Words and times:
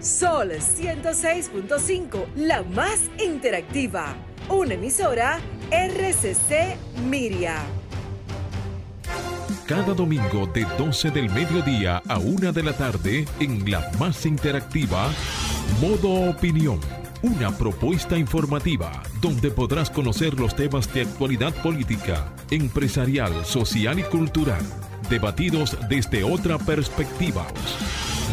Sol 0.00 0.50
106.5, 0.52 2.34
la 2.34 2.62
más 2.62 3.02
interactiva. 3.22 4.14
Una 4.48 4.72
emisora 4.72 5.38
RCC 5.70 6.74
Miria. 7.04 7.56
Cada 9.66 9.92
domingo 9.92 10.46
de 10.46 10.64
12 10.78 11.10
del 11.10 11.28
mediodía 11.28 12.02
a 12.08 12.18
1 12.18 12.50
de 12.50 12.62
la 12.62 12.72
tarde 12.72 13.26
en 13.40 13.70
la 13.70 13.90
más 13.98 14.24
interactiva, 14.24 15.10
Modo 15.82 16.30
Opinión. 16.30 16.80
Una 17.20 17.50
propuesta 17.50 18.16
informativa 18.16 19.02
donde 19.20 19.50
podrás 19.50 19.90
conocer 19.90 20.32
los 20.40 20.56
temas 20.56 20.90
de 20.94 21.02
actualidad 21.02 21.52
política, 21.62 22.32
empresarial, 22.50 23.44
social 23.44 23.98
y 23.98 24.04
cultural, 24.04 24.62
debatidos 25.10 25.76
desde 25.90 26.24
otra 26.24 26.56
perspectiva. 26.56 27.46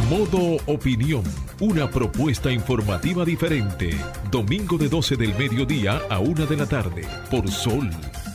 Modo 0.09 0.55
Opinión, 0.67 1.23
una 1.59 1.89
propuesta 1.89 2.51
informativa 2.51 3.25
diferente. 3.25 3.97
Domingo 4.29 4.77
de 4.77 4.89
12 4.89 5.15
del 5.15 5.33
mediodía 5.35 6.03
a 6.07 6.19
1 6.19 6.45
de 6.45 6.55
la 6.55 6.67
tarde, 6.67 7.01
por 7.31 7.49
Sol, 7.49 7.89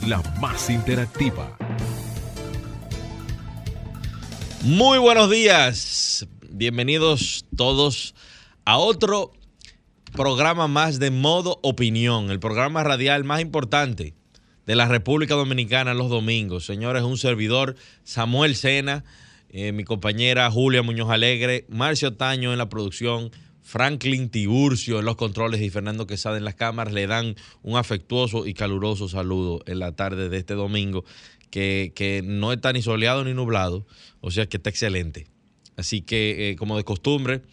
la 0.05 0.21
más 0.41 0.69
interactiva. 0.69 1.57
Muy 4.63 4.97
buenos 4.97 5.29
días, 5.29 6.27
bienvenidos 6.49 7.45
todos 7.55 8.13
a 8.65 8.77
otro 8.77 9.31
programa 10.11 10.67
más 10.67 10.99
de 10.99 11.09
Modo 11.09 11.59
Opinión, 11.63 12.29
el 12.29 12.41
programa 12.41 12.83
radial 12.83 13.23
más 13.23 13.39
importante 13.39 14.15
de 14.65 14.75
la 14.75 14.89
República 14.89 15.35
Dominicana 15.35 15.93
los 15.93 16.09
domingos. 16.09 16.65
Señores, 16.65 17.03
un 17.03 17.17
servidor, 17.17 17.75
Samuel 18.03 18.57
Sena 18.57 19.05
eh, 19.53 19.71
mi 19.71 19.83
compañera 19.83 20.49
Julia 20.49 20.81
Muñoz 20.81 21.11
Alegre, 21.11 21.65
Marcio 21.69 22.13
Taño 22.15 22.51
en 22.51 22.57
la 22.57 22.69
producción, 22.69 23.29
Franklin 23.61 24.29
Tiburcio 24.29 24.97
en 24.97 25.05
los 25.05 25.15
controles 25.15 25.61
y 25.61 25.69
Fernando 25.69 26.07
Quesada 26.07 26.37
en 26.37 26.43
las 26.43 26.55
cámaras 26.55 26.91
le 26.91 27.05
dan 27.05 27.35
un 27.61 27.77
afectuoso 27.77 28.47
y 28.47 28.55
caluroso 28.55 29.07
saludo 29.07 29.61
en 29.67 29.77
la 29.77 29.91
tarde 29.91 30.27
de 30.27 30.37
este 30.37 30.55
domingo, 30.55 31.05
que, 31.51 32.23
no 32.25 32.51
está 32.51 32.73
ni 32.73 32.81
soleado 32.81 33.23
ni 33.23 33.35
nublado, 33.35 33.85
o 34.21 34.31
sea 34.31 34.47
que 34.47 34.57
está 34.57 34.71
excelente. 34.71 35.27
Así 35.77 36.01
que, 36.01 36.49
eh, 36.49 36.55
como 36.55 36.75
de 36.75 36.83
costumbre, 36.83 37.43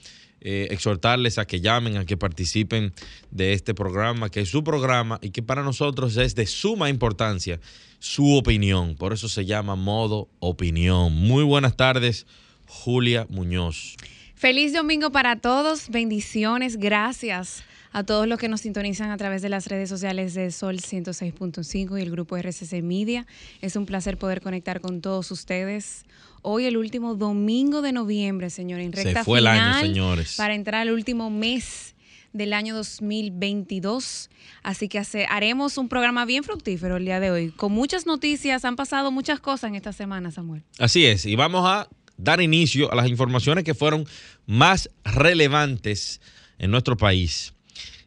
eh, 0.41 0.69
exhortarles 0.71 1.39
a 1.39 1.47
que 1.47 1.61
llamen, 1.61 1.97
a 1.97 2.05
que 2.05 2.17
participen 2.17 2.93
de 3.31 3.53
este 3.53 3.75
programa, 3.75 4.31
que 4.31 4.41
es 4.41 4.49
su 4.49 4.65
programa 4.65 5.19
y 5.23 5.31
que 5.31 5.43
para 5.43 5.63
nosotros 5.63 6.17
es 6.17 6.35
de 6.35 6.47
suma 6.47 6.89
importancia 6.89 7.61
su 7.99 8.35
opinión. 8.35 8.97
Por 8.97 9.13
eso 9.13 9.29
se 9.29 9.45
llama 9.45 9.77
modo 9.77 10.29
opinión. 10.39 11.13
Muy 11.13 11.45
buenas 11.45 11.77
tardes, 11.77 12.27
Julia 12.67 13.27
Muñoz. 13.29 13.97
Feliz 14.35 14.73
domingo 14.73 15.11
para 15.13 15.37
todos, 15.37 15.91
bendiciones, 15.91 16.77
gracias 16.77 17.63
a 17.93 18.05
todos 18.05 18.27
los 18.27 18.39
que 18.39 18.49
nos 18.49 18.61
sintonizan 18.61 19.11
a 19.11 19.17
través 19.17 19.43
de 19.43 19.49
las 19.49 19.67
redes 19.67 19.89
sociales 19.89 20.35
de 20.35 20.51
Sol 20.51 20.77
106.5 20.77 21.99
y 21.99 22.03
el 22.03 22.11
grupo 22.11 22.37
RCC 22.37 22.83
Media. 22.83 23.27
Es 23.61 23.77
un 23.77 23.87
placer 23.87 24.17
poder 24.17 24.41
conectar 24.41 24.81
con 24.81 25.01
todos 25.01 25.31
ustedes. 25.31 26.05
Hoy 26.43 26.65
el 26.65 26.77
último 26.77 27.15
domingo 27.15 27.83
de 27.83 27.93
noviembre, 27.93 28.51
señores, 28.51 28.87
en 28.87 28.93
recta 28.93 29.21
Se 29.21 29.25
fue 29.25 29.41
el 29.41 29.47
año, 29.47 29.81
señores. 29.81 30.37
Para 30.37 30.55
entrar 30.55 30.83
al 30.83 30.93
último 30.93 31.31
mes 31.31 31.95
del 32.33 32.53
año 32.53 32.75
2022. 32.75 34.31
Así 34.63 34.89
que 34.89 35.03
haremos 35.29 35.77
un 35.79 35.89
programa 35.89 36.25
bien 36.25 36.45
fructífero 36.45 36.97
el 36.97 37.05
día 37.05 37.21
de 37.21 37.31
hoy, 37.31 37.51
con 37.51 37.73
muchas 37.73 38.07
noticias. 38.07 38.65
Han 38.65 38.77
pasado 38.77 39.11
muchas 39.11 39.41
cosas 39.41 39.69
en 39.69 39.75
esta 39.75 39.93
semana, 39.93 40.31
Samuel. 40.31 40.63
Así 40.79 41.07
es, 41.07 41.27
y 41.27 41.35
vamos 41.35 41.65
a 41.67 41.89
dar 42.17 42.41
inicio 42.41 42.93
a 42.93 42.95
las 42.95 43.09
informaciones 43.09 43.65
que 43.65 43.75
fueron 43.75 44.07
más 44.47 44.91
relevantes 45.05 46.21
en 46.59 46.71
nuestro 46.71 46.97
país. 46.97 47.55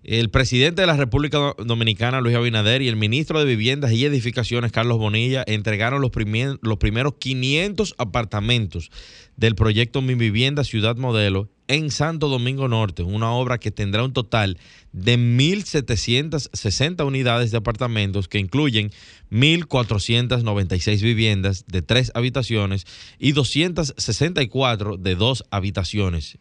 El 0.03 0.29
presidente 0.29 0.81
de 0.81 0.87
la 0.87 0.97
República 0.97 1.55
Dominicana, 1.63 2.19
Luis 2.19 2.35
Abinader, 2.35 2.81
y 2.81 2.89
el 2.89 2.97
ministro 2.97 3.39
de 3.39 3.45
Viviendas 3.45 3.93
y 3.93 4.03
Edificaciones, 4.03 4.73
Carlos 4.73 4.97
Bonilla, 4.97 5.45
entregaron 5.47 6.02
los, 6.02 6.11
primeros 6.11 7.14
500 7.19 7.95
apartamentos 7.97 8.92
del 9.37 9.55
proyecto 9.55 10.02
Mi 10.02 10.15
Vivienda 10.15 10.65
Ciudad 10.65 10.97
Modelo 10.97 11.49
en 11.69 11.89
Santo 11.89 12.27
Domingo 12.27 12.67
Norte, 12.67 13.03
una 13.03 13.31
obra 13.31 13.59
que 13.59 13.71
tendrá 13.71 14.03
un 14.03 14.11
total 14.11 14.58
de 14.92 15.17
1.760 15.17 17.08
unidades 17.08 17.52
de 17.52 17.58
apartamentos 17.58 18.27
que 18.27 18.39
incluyen 18.39 18.92
1.496 19.31 21.02
viviendas 21.02 21.63
de 21.65 21.81
tres 21.81 22.11
habitaciones 22.13 22.86
y 23.19 23.31
264 23.31 24.97
de 24.97 25.15
dos 25.15 25.45
habitaciones, 25.49 26.39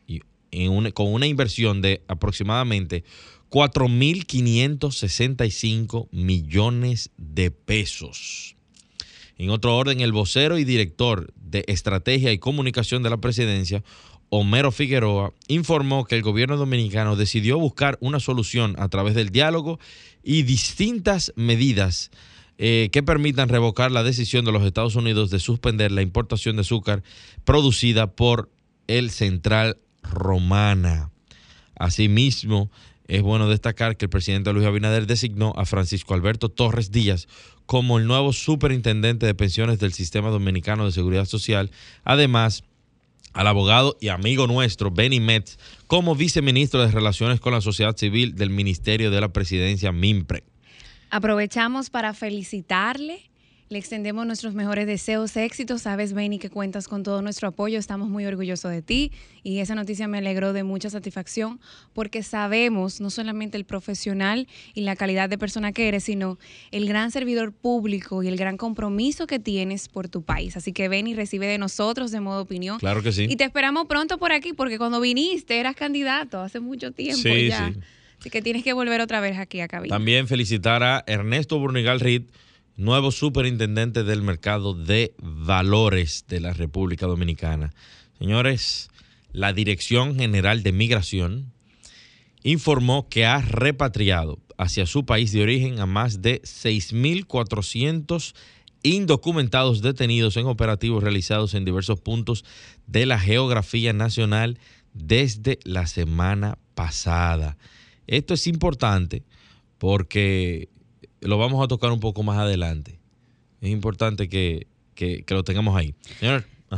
con 0.94 1.12
una 1.12 1.26
inversión 1.28 1.80
de 1.80 2.02
aproximadamente 2.08 3.04
4.565 3.52 6.08
millones 6.10 7.10
de 7.18 7.50
pesos. 7.50 8.56
En 9.36 9.50
otro 9.50 9.76
orden, 9.76 10.00
el 10.00 10.12
vocero 10.12 10.56
y 10.56 10.64
director 10.64 11.30
de 11.36 11.62
Estrategia 11.68 12.32
y 12.32 12.38
Comunicación 12.38 13.02
de 13.02 13.10
la 13.10 13.18
Presidencia, 13.18 13.84
Homero 14.30 14.72
Figueroa, 14.72 15.34
informó 15.48 16.06
que 16.06 16.14
el 16.14 16.22
gobierno 16.22 16.56
dominicano 16.56 17.14
decidió 17.14 17.58
buscar 17.58 17.98
una 18.00 18.20
solución 18.20 18.74
a 18.78 18.88
través 18.88 19.14
del 19.14 19.28
diálogo 19.28 19.78
y 20.22 20.44
distintas 20.44 21.34
medidas 21.36 22.10
eh, 22.56 22.88
que 22.90 23.02
permitan 23.02 23.50
revocar 23.50 23.90
la 23.90 24.02
decisión 24.02 24.46
de 24.46 24.52
los 24.52 24.64
Estados 24.64 24.96
Unidos 24.96 25.28
de 25.28 25.40
suspender 25.40 25.92
la 25.92 26.00
importación 26.00 26.56
de 26.56 26.62
azúcar 26.62 27.02
producida 27.44 28.12
por 28.12 28.50
el 28.86 29.10
Central 29.10 29.76
Romana. 30.02 31.10
Asimismo, 31.74 32.70
es 33.12 33.20
bueno 33.20 33.46
destacar 33.46 33.98
que 33.98 34.06
el 34.06 34.08
presidente 34.08 34.54
Luis 34.54 34.66
Abinader 34.66 35.06
designó 35.06 35.52
a 35.58 35.66
Francisco 35.66 36.14
Alberto 36.14 36.48
Torres 36.48 36.90
Díaz 36.90 37.28
como 37.66 37.98
el 37.98 38.06
nuevo 38.06 38.32
superintendente 38.32 39.26
de 39.26 39.34
pensiones 39.34 39.78
del 39.78 39.92
Sistema 39.92 40.30
Dominicano 40.30 40.86
de 40.86 40.92
Seguridad 40.92 41.26
Social. 41.26 41.70
Además, 42.04 42.64
al 43.34 43.48
abogado 43.48 43.98
y 44.00 44.08
amigo 44.08 44.46
nuestro, 44.46 44.90
Benny 44.90 45.20
Metz, 45.20 45.58
como 45.88 46.14
viceministro 46.14 46.80
de 46.80 46.90
Relaciones 46.90 47.38
con 47.38 47.52
la 47.52 47.60
Sociedad 47.60 47.94
Civil 47.98 48.34
del 48.34 48.48
Ministerio 48.48 49.10
de 49.10 49.20
la 49.20 49.30
Presidencia, 49.30 49.92
MIMPRE. 49.92 50.44
Aprovechamos 51.10 51.90
para 51.90 52.14
felicitarle 52.14 53.30
le 53.72 53.78
extendemos 53.78 54.26
nuestros 54.26 54.54
mejores 54.54 54.86
deseos, 54.86 55.34
éxitos. 55.34 55.82
Sabes, 55.82 56.12
Benny, 56.12 56.38
que 56.38 56.50
cuentas 56.50 56.88
con 56.88 57.02
todo 57.02 57.22
nuestro 57.22 57.48
apoyo. 57.48 57.78
Estamos 57.78 58.10
muy 58.10 58.26
orgullosos 58.26 58.70
de 58.70 58.82
ti 58.82 59.12
y 59.42 59.60
esa 59.60 59.74
noticia 59.74 60.06
me 60.08 60.18
alegró 60.18 60.52
de 60.52 60.62
mucha 60.62 60.90
satisfacción 60.90 61.58
porque 61.94 62.22
sabemos 62.22 63.00
no 63.00 63.08
solamente 63.08 63.56
el 63.56 63.64
profesional 63.64 64.46
y 64.74 64.82
la 64.82 64.94
calidad 64.94 65.30
de 65.30 65.38
persona 65.38 65.72
que 65.72 65.88
eres, 65.88 66.04
sino 66.04 66.38
el 66.70 66.86
gran 66.86 67.10
servidor 67.10 67.52
público 67.52 68.22
y 68.22 68.28
el 68.28 68.36
gran 68.36 68.58
compromiso 68.58 69.26
que 69.26 69.38
tienes 69.38 69.88
por 69.88 70.08
tu 70.08 70.22
país. 70.22 70.54
Así 70.58 70.74
que 70.74 70.88
Benny 70.88 71.14
recibe 71.14 71.46
de 71.46 71.56
nosotros 71.56 72.10
de 72.10 72.20
modo 72.20 72.42
opinión. 72.42 72.78
Claro 72.78 73.02
que 73.02 73.10
sí. 73.10 73.26
Y 73.28 73.36
te 73.36 73.44
esperamos 73.44 73.86
pronto 73.86 74.18
por 74.18 74.32
aquí 74.32 74.52
porque 74.52 74.76
cuando 74.76 75.00
viniste 75.00 75.58
eras 75.58 75.76
candidato 75.76 76.40
hace 76.40 76.60
mucho 76.60 76.92
tiempo 76.92 77.22
sí, 77.22 77.48
ya. 77.48 77.72
Sí. 77.72 77.80
Así 78.20 78.30
que 78.30 78.42
tienes 78.42 78.62
que 78.62 78.74
volver 78.74 79.00
otra 79.00 79.20
vez 79.20 79.38
aquí 79.38 79.60
a 79.60 79.66
cabina. 79.66 79.96
También 79.96 80.28
felicitar 80.28 80.82
a 80.82 81.02
Ernesto 81.06 81.58
Burnigal 81.58 82.00
Reed 82.00 82.24
nuevo 82.76 83.10
superintendente 83.10 84.04
del 84.04 84.22
mercado 84.22 84.74
de 84.74 85.14
valores 85.20 86.24
de 86.28 86.40
la 86.40 86.52
República 86.52 87.06
Dominicana. 87.06 87.72
Señores, 88.18 88.90
la 89.32 89.52
Dirección 89.52 90.16
General 90.16 90.62
de 90.62 90.72
Migración 90.72 91.52
informó 92.42 93.08
que 93.08 93.26
ha 93.26 93.40
repatriado 93.40 94.38
hacia 94.58 94.86
su 94.86 95.04
país 95.04 95.32
de 95.32 95.42
origen 95.42 95.80
a 95.80 95.86
más 95.86 96.22
de 96.22 96.42
6.400 96.42 98.34
indocumentados 98.82 99.80
detenidos 99.80 100.36
en 100.36 100.46
operativos 100.46 101.02
realizados 101.02 101.54
en 101.54 101.64
diversos 101.64 102.00
puntos 102.00 102.44
de 102.86 103.06
la 103.06 103.18
geografía 103.18 103.92
nacional 103.92 104.58
desde 104.92 105.58
la 105.64 105.86
semana 105.86 106.58
pasada. 106.74 107.56
Esto 108.06 108.34
es 108.34 108.46
importante 108.46 109.22
porque 109.78 110.68
lo 111.22 111.38
vamos 111.38 111.64
a 111.64 111.68
tocar 111.68 111.92
un 111.92 112.00
poco 112.00 112.22
más 112.22 112.38
adelante. 112.38 112.98
Es 113.60 113.70
importante 113.70 114.28
que, 114.28 114.66
lo 115.28 115.44
tengamos 115.44 115.76
ahí. 115.76 115.94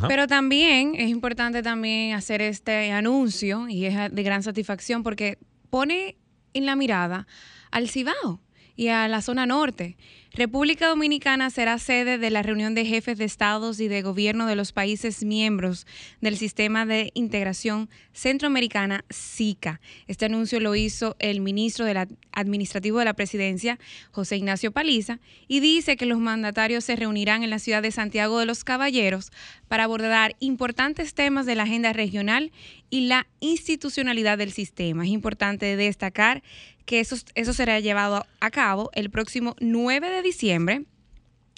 Pero 0.08 0.26
también 0.26 0.94
es 0.96 1.08
importante 1.08 1.62
también 1.62 2.14
hacer 2.14 2.42
este 2.42 2.92
anuncio 2.92 3.68
y 3.68 3.86
es 3.86 3.94
de 4.12 4.22
gran 4.22 4.42
satisfacción 4.42 5.02
porque 5.02 5.38
pone 5.70 6.16
en 6.52 6.66
la 6.66 6.76
mirada 6.76 7.26
al 7.70 7.88
Cibao 7.88 8.40
y 8.76 8.88
a 8.88 9.08
la 9.08 9.22
zona 9.22 9.46
norte. 9.46 9.96
República 10.36 10.88
Dominicana 10.88 11.48
será 11.48 11.78
sede 11.78 12.18
de 12.18 12.28
la 12.28 12.42
reunión 12.42 12.74
de 12.74 12.84
jefes 12.84 13.18
de 13.18 13.24
estados 13.24 13.78
y 13.78 13.86
de 13.86 14.02
gobierno 14.02 14.48
de 14.48 14.56
los 14.56 14.72
países 14.72 15.22
miembros 15.22 15.86
del 16.20 16.36
Sistema 16.36 16.84
de 16.84 17.12
Integración 17.14 17.88
Centroamericana, 18.12 19.04
SICA. 19.10 19.80
Este 20.08 20.24
anuncio 20.24 20.58
lo 20.58 20.74
hizo 20.74 21.14
el 21.20 21.40
ministro 21.40 21.84
de 21.84 22.08
administrativo 22.32 22.98
de 22.98 23.04
la 23.04 23.14
presidencia, 23.14 23.78
José 24.10 24.36
Ignacio 24.36 24.72
Paliza, 24.72 25.20
y 25.46 25.60
dice 25.60 25.96
que 25.96 26.04
los 26.04 26.18
mandatarios 26.18 26.82
se 26.82 26.96
reunirán 26.96 27.44
en 27.44 27.50
la 27.50 27.60
ciudad 27.60 27.82
de 27.82 27.92
Santiago 27.92 28.40
de 28.40 28.46
los 28.46 28.64
Caballeros 28.64 29.30
para 29.68 29.84
abordar 29.84 30.34
importantes 30.40 31.14
temas 31.14 31.46
de 31.46 31.54
la 31.54 31.62
agenda 31.62 31.92
regional 31.92 32.50
y 32.90 33.06
la 33.06 33.28
institucionalidad 33.38 34.36
del 34.36 34.52
sistema. 34.52 35.04
Es 35.04 35.10
importante 35.10 35.76
destacar 35.76 36.42
que 36.84 37.00
eso, 37.00 37.16
eso 37.34 37.52
será 37.52 37.80
llevado 37.80 38.26
a 38.40 38.50
cabo 38.50 38.90
el 38.94 39.10
próximo 39.10 39.56
9 39.60 40.10
de 40.10 40.22
diciembre 40.24 40.86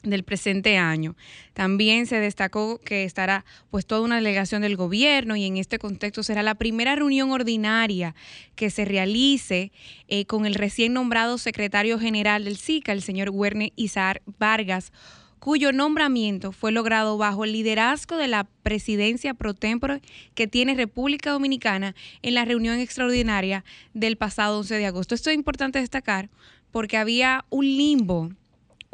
del 0.03 0.23
presente 0.23 0.77
año. 0.77 1.17
También 1.53 2.07
se 2.07 2.21
destacó 2.21 2.79
que 2.79 3.05
estará 3.05 3.45
pues 3.71 3.87
toda 3.87 4.03
una 4.03 4.17
delegación 4.17 4.63
del 4.63 4.77
gobierno 4.77 5.37
y 5.37 5.45
en 5.45 5.57
este 5.57 5.79
contexto 5.79 6.23
será 6.23 6.43
la 6.43 6.55
primera 6.55 6.95
reunión 6.95 7.31
ordinaria 7.31 8.15
que 8.55 8.71
se 8.71 8.85
realice 8.85 9.73
eh, 10.09 10.27
con 10.27 10.47
el 10.47 10.55
recién 10.55 10.93
nombrado 10.93 11.39
secretario 11.39 11.99
general 11.99 12.45
del 12.45 12.57
SICA, 12.57 12.93
el 12.93 13.03
señor 13.03 13.31
Werner 13.31 13.73
Isar 13.77 14.23
Vargas, 14.39 14.93
cuyo 15.39 15.73
nombramiento 15.73 16.53
fue 16.53 16.73
logrado 16.73 17.19
bajo 17.19 17.45
el 17.45 17.53
liderazgo 17.53 18.17
de 18.17 18.29
la 18.29 18.45
presidencia 18.63 19.35
pro 19.35 19.55
tempore 19.55 20.01
que 20.35 20.47
tiene 20.47 20.75
República 20.75 21.31
Dominicana 21.31 21.95
en 22.23 22.35
la 22.35 22.45
reunión 22.45 22.79
extraordinaria 22.79 23.65
del 23.95 24.17
pasado 24.17 24.59
11 24.59 24.77
de 24.77 24.87
agosto. 24.87 25.15
Esto 25.15 25.31
es 25.31 25.37
importante 25.37 25.79
destacar 25.79 26.31
porque 26.73 26.97
había 26.97 27.45
un 27.51 27.65
limbo, 27.65 28.33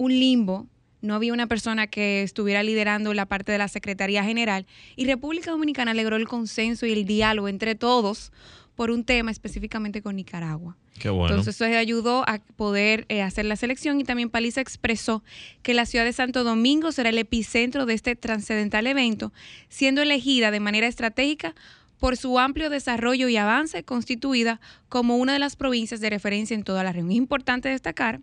un 0.03 0.19
limbo 0.19 0.67
no 1.01 1.15
había 1.15 1.33
una 1.33 1.47
persona 1.47 1.87
que 1.87 2.23
estuviera 2.23 2.63
liderando 2.63 3.15
la 3.15 3.27
parte 3.27 3.53
de 3.53 3.59
la 3.59 3.69
Secretaría 3.69 4.25
General 4.25 4.67
y 4.97 5.07
República 5.07 5.51
Dominicana 5.51 5.95
logró 5.95 6.17
el 6.17 6.29
consenso 6.29 6.87
y 6.87 6.93
el 6.93 7.05
diálogo 7.05 7.49
entre 7.49 7.75
todos 7.75 8.33
por 8.75 8.91
un 8.91 9.05
tema 9.05 9.31
específicamente 9.31 10.01
con 10.01 10.17
Nicaragua. 10.17 10.77
Qué 10.99 11.11
bueno. 11.11 11.35
Entonces 11.35 11.55
eso 11.55 11.65
ayudó 11.65 12.29
a 12.29 12.39
poder 12.57 13.05
eh, 13.09 13.23
hacer 13.23 13.45
la 13.45 13.57
selección 13.57 14.01
y 14.01 14.05
también 14.05 14.31
Paliza 14.31 14.61
expresó 14.61 15.23
que 15.63 15.75
la 15.75 15.87
ciudad 15.87 16.05
de 16.05 16.13
Santo 16.13 16.43
Domingo 16.43 16.91
será 16.93 17.11
el 17.11 17.19
epicentro 17.19 17.87
de 17.87 17.95
este 17.95 18.17
trascendental 18.17 18.87
evento, 18.87 19.33
siendo 19.69 20.03
elegida 20.03 20.51
de 20.51 20.61
manera 20.61 20.87
estratégica 20.87 21.55
por 21.99 22.17
su 22.17 22.39
amplio 22.39 22.71
desarrollo 22.71 23.29
y 23.29 23.37
avance, 23.37 23.85
constituida 23.85 24.61
como 24.89 25.17
una 25.17 25.33
de 25.33 25.39
las 25.39 25.55
provincias 25.55 26.01
de 26.01 26.11
referencia 26.11 26.55
en 26.55 26.65
toda 26.65 26.83
la 26.83 26.93
región. 26.93 27.11
Es 27.11 27.17
importante 27.17 27.69
destacar 27.69 28.21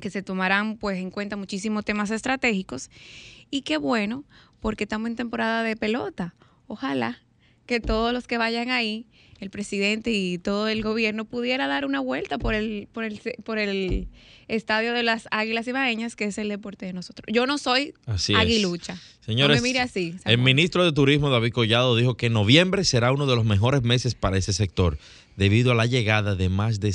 que 0.00 0.10
se 0.10 0.22
tomarán 0.22 0.76
pues 0.76 0.98
en 0.98 1.10
cuenta 1.10 1.36
muchísimos 1.36 1.84
temas 1.84 2.10
estratégicos 2.10 2.90
y 3.50 3.62
qué 3.62 3.76
bueno 3.76 4.24
porque 4.60 4.84
estamos 4.84 5.08
en 5.08 5.16
temporada 5.16 5.62
de 5.62 5.76
pelota. 5.76 6.34
Ojalá 6.66 7.20
que 7.66 7.80
todos 7.80 8.12
los 8.12 8.26
que 8.26 8.38
vayan 8.38 8.70
ahí, 8.70 9.06
el 9.40 9.50
presidente 9.50 10.10
y 10.10 10.38
todo 10.38 10.68
el 10.68 10.82
gobierno 10.82 11.24
pudiera 11.24 11.66
dar 11.66 11.84
una 11.84 12.00
vuelta 12.00 12.38
por 12.38 12.54
el 12.54 12.88
por 12.92 13.04
el 13.04 13.20
por 13.44 13.58
el 13.58 14.08
estadio 14.48 14.92
de 14.92 15.02
las 15.02 15.28
Águilas 15.30 15.66
Ibaeñas, 15.66 16.16
que 16.16 16.24
es 16.24 16.38
el 16.38 16.48
deporte 16.48 16.86
de 16.86 16.92
nosotros. 16.92 17.26
Yo 17.32 17.46
no 17.46 17.58
soy 17.58 17.94
Así 18.06 18.34
aguilucha. 18.34 18.98
Señores, 19.20 19.56
no 19.56 19.62
me 19.62 19.68
mire 19.68 19.80
así. 19.80 20.14
el 20.24 20.38
ministro 20.38 20.84
de 20.84 20.92
Turismo, 20.92 21.30
David 21.30 21.52
Collado, 21.52 21.96
dijo 21.96 22.16
que 22.16 22.30
noviembre 22.30 22.84
será 22.84 23.12
uno 23.12 23.26
de 23.26 23.36
los 23.36 23.44
mejores 23.44 23.82
meses 23.82 24.14
para 24.14 24.36
ese 24.36 24.52
sector, 24.52 24.98
debido 25.36 25.72
a 25.72 25.74
la 25.74 25.86
llegada 25.86 26.34
de 26.34 26.48
más 26.48 26.80
de 26.80 26.92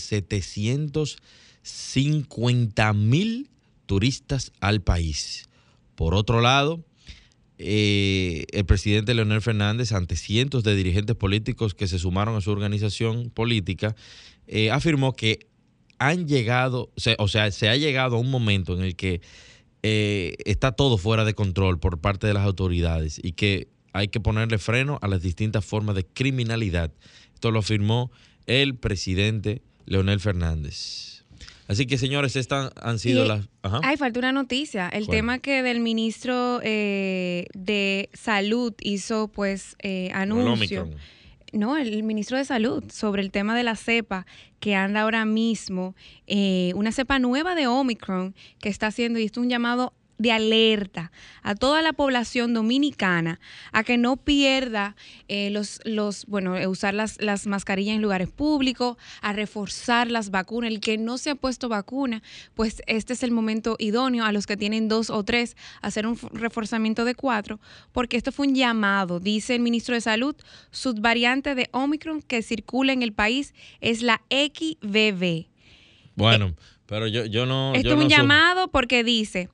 750 1.70 2.94
mil 2.94 3.50
turistas 3.86 4.52
al 4.60 4.82
país. 4.82 5.50
Por 5.96 6.14
otro 6.14 6.42
lado, 6.42 6.84
eh, 7.58 8.46
el 8.52 8.66
presidente 8.66 9.14
Leonel 9.14 9.42
Fernández, 9.42 9.92
ante 9.92 10.16
cientos 10.16 10.64
de 10.64 10.76
dirigentes 10.76 11.16
políticos 11.16 11.74
que 11.74 11.88
se 11.88 12.00
sumaron 12.00 12.36
a 12.36 12.42
su 12.42 12.52
organización 12.52 13.30
política, 13.30 13.96
eh, 14.48 14.72
afirmó 14.72 15.14
que 15.14 15.48
han 15.98 16.28
llegado, 16.28 16.92
o 17.18 17.28
sea, 17.28 17.52
se 17.52 17.68
ha 17.68 17.76
llegado 17.76 18.16
a 18.16 18.20
un 18.20 18.32
momento 18.32 18.74
en 18.74 18.84
el 18.84 18.96
que 18.96 19.22
eh, 19.84 20.36
está 20.46 20.72
todo 20.72 20.98
fuera 20.98 21.26
de 21.26 21.34
control 21.34 21.80
por 21.80 22.00
parte 22.00 22.28
de 22.28 22.34
las 22.34 22.46
autoridades 22.46 23.20
y 23.22 23.34
que 23.34 23.68
hay 23.92 24.08
que 24.08 24.22
ponerle 24.22 24.58
freno 24.58 24.98
a 25.02 25.08
las 25.08 25.22
distintas 25.22 25.66
formas 25.66 25.96
de 25.96 26.06
criminalidad. 26.06 26.94
Esto 27.34 27.52
lo 27.52 27.60
afirmó 27.60 28.12
el 28.46 28.76
presidente 28.76 29.62
Leonel 29.86 30.20
Fernández. 30.20 31.19
Así 31.70 31.86
que, 31.86 31.98
señores, 31.98 32.36
estas 32.36 32.72
han 32.82 33.00
sido 33.00 33.24
Y- 33.24 33.28
las... 33.30 33.48
Ajá. 33.62 33.80
Ay, 33.84 33.96
falta 33.96 34.20
una 34.20 34.32
noticia. 34.34 34.90
El 34.90 35.06
¿Cuál? 35.06 35.18
tema 35.18 35.40
que 35.40 35.64
del 35.64 35.80
ministro 35.80 36.60
eh, 36.64 37.46
de 37.54 38.10
Salud 38.14 38.74
hizo, 38.82 39.28
pues, 39.30 39.76
eh, 39.84 40.10
anuncio. 40.14 40.90
No, 41.54 41.78
el 41.78 42.04
ministro 42.04 42.38
de 42.38 42.46
Salud 42.46 42.84
sobre 42.92 43.22
el 43.22 43.32
tema 43.32 43.56
de 43.56 43.64
la 43.64 43.76
cepa 43.76 44.26
que 44.60 44.76
anda 44.76 45.02
ahora 45.02 45.26
mismo, 45.26 45.96
eh, 46.28 46.72
una 46.76 46.92
cepa 46.92 47.18
nueva 47.20 47.56
de 47.56 47.68
Omicron 47.68 48.36
que 48.60 48.70
está 48.70 48.88
haciendo, 48.88 49.20
y 49.20 49.24
esto 49.24 49.40
es 49.40 49.44
un 49.46 49.50
llamado 49.50 49.94
de 50.20 50.32
alerta 50.32 51.12
a 51.42 51.56
toda 51.56 51.82
la 51.82 51.94
población 51.94 52.54
dominicana 52.54 53.40
a 53.72 53.84
que 53.84 53.98
no 53.98 54.18
pierda 54.18 54.96
eh, 55.28 55.50
los, 55.50 55.80
los, 55.86 56.26
bueno, 56.28 56.56
eh, 56.58 56.68
usar 56.68 56.94
las, 56.94 57.20
las 57.22 57.48
mascarillas 57.48 57.96
en 57.96 58.02
lugares 58.02 58.30
públicos, 58.30 58.98
a 59.22 59.34
reforzar 59.34 60.12
las 60.12 60.30
vacunas. 60.30 60.70
El 60.70 60.82
que 60.82 60.98
no 60.98 61.18
se 61.18 61.32
ha 61.32 61.36
puesto 61.36 61.70
vacuna, 61.70 62.22
pues 62.54 62.84
este 62.86 63.14
es 63.14 63.24
el 63.24 63.32
momento 63.32 63.76
idóneo 63.80 64.26
a 64.26 64.32
los 64.32 64.46
que 64.46 64.58
tienen 64.58 64.88
dos 64.88 65.10
o 65.10 65.24
tres, 65.24 65.56
hacer 65.82 66.06
un 66.06 66.18
reforzamiento 66.34 67.06
de 67.06 67.16
cuatro, 67.16 67.60
porque 67.92 68.18
esto 68.18 68.32
fue 68.32 68.48
un 68.48 68.56
llamado, 68.56 69.20
dice 69.20 69.56
el 69.56 69.62
ministro 69.62 69.96
de 69.96 70.02
Salud, 70.02 70.36
subvariante 70.72 71.56
de 71.56 71.70
Omicron 71.72 72.22
que 72.22 72.42
circula 72.42 72.94
en 72.94 73.02
el 73.02 73.14
país 73.14 73.54
es 73.80 74.02
la 74.02 74.22
XBB. 74.30 75.48
Bueno, 76.16 76.54
pero 76.86 77.08
yo, 77.08 77.26
yo 77.26 77.46
no... 77.46 77.74
Esto 77.74 77.94
es 77.94 77.96
un 77.96 78.10
llamado 78.10 78.68
porque 78.70 79.04
dice, 79.04 79.50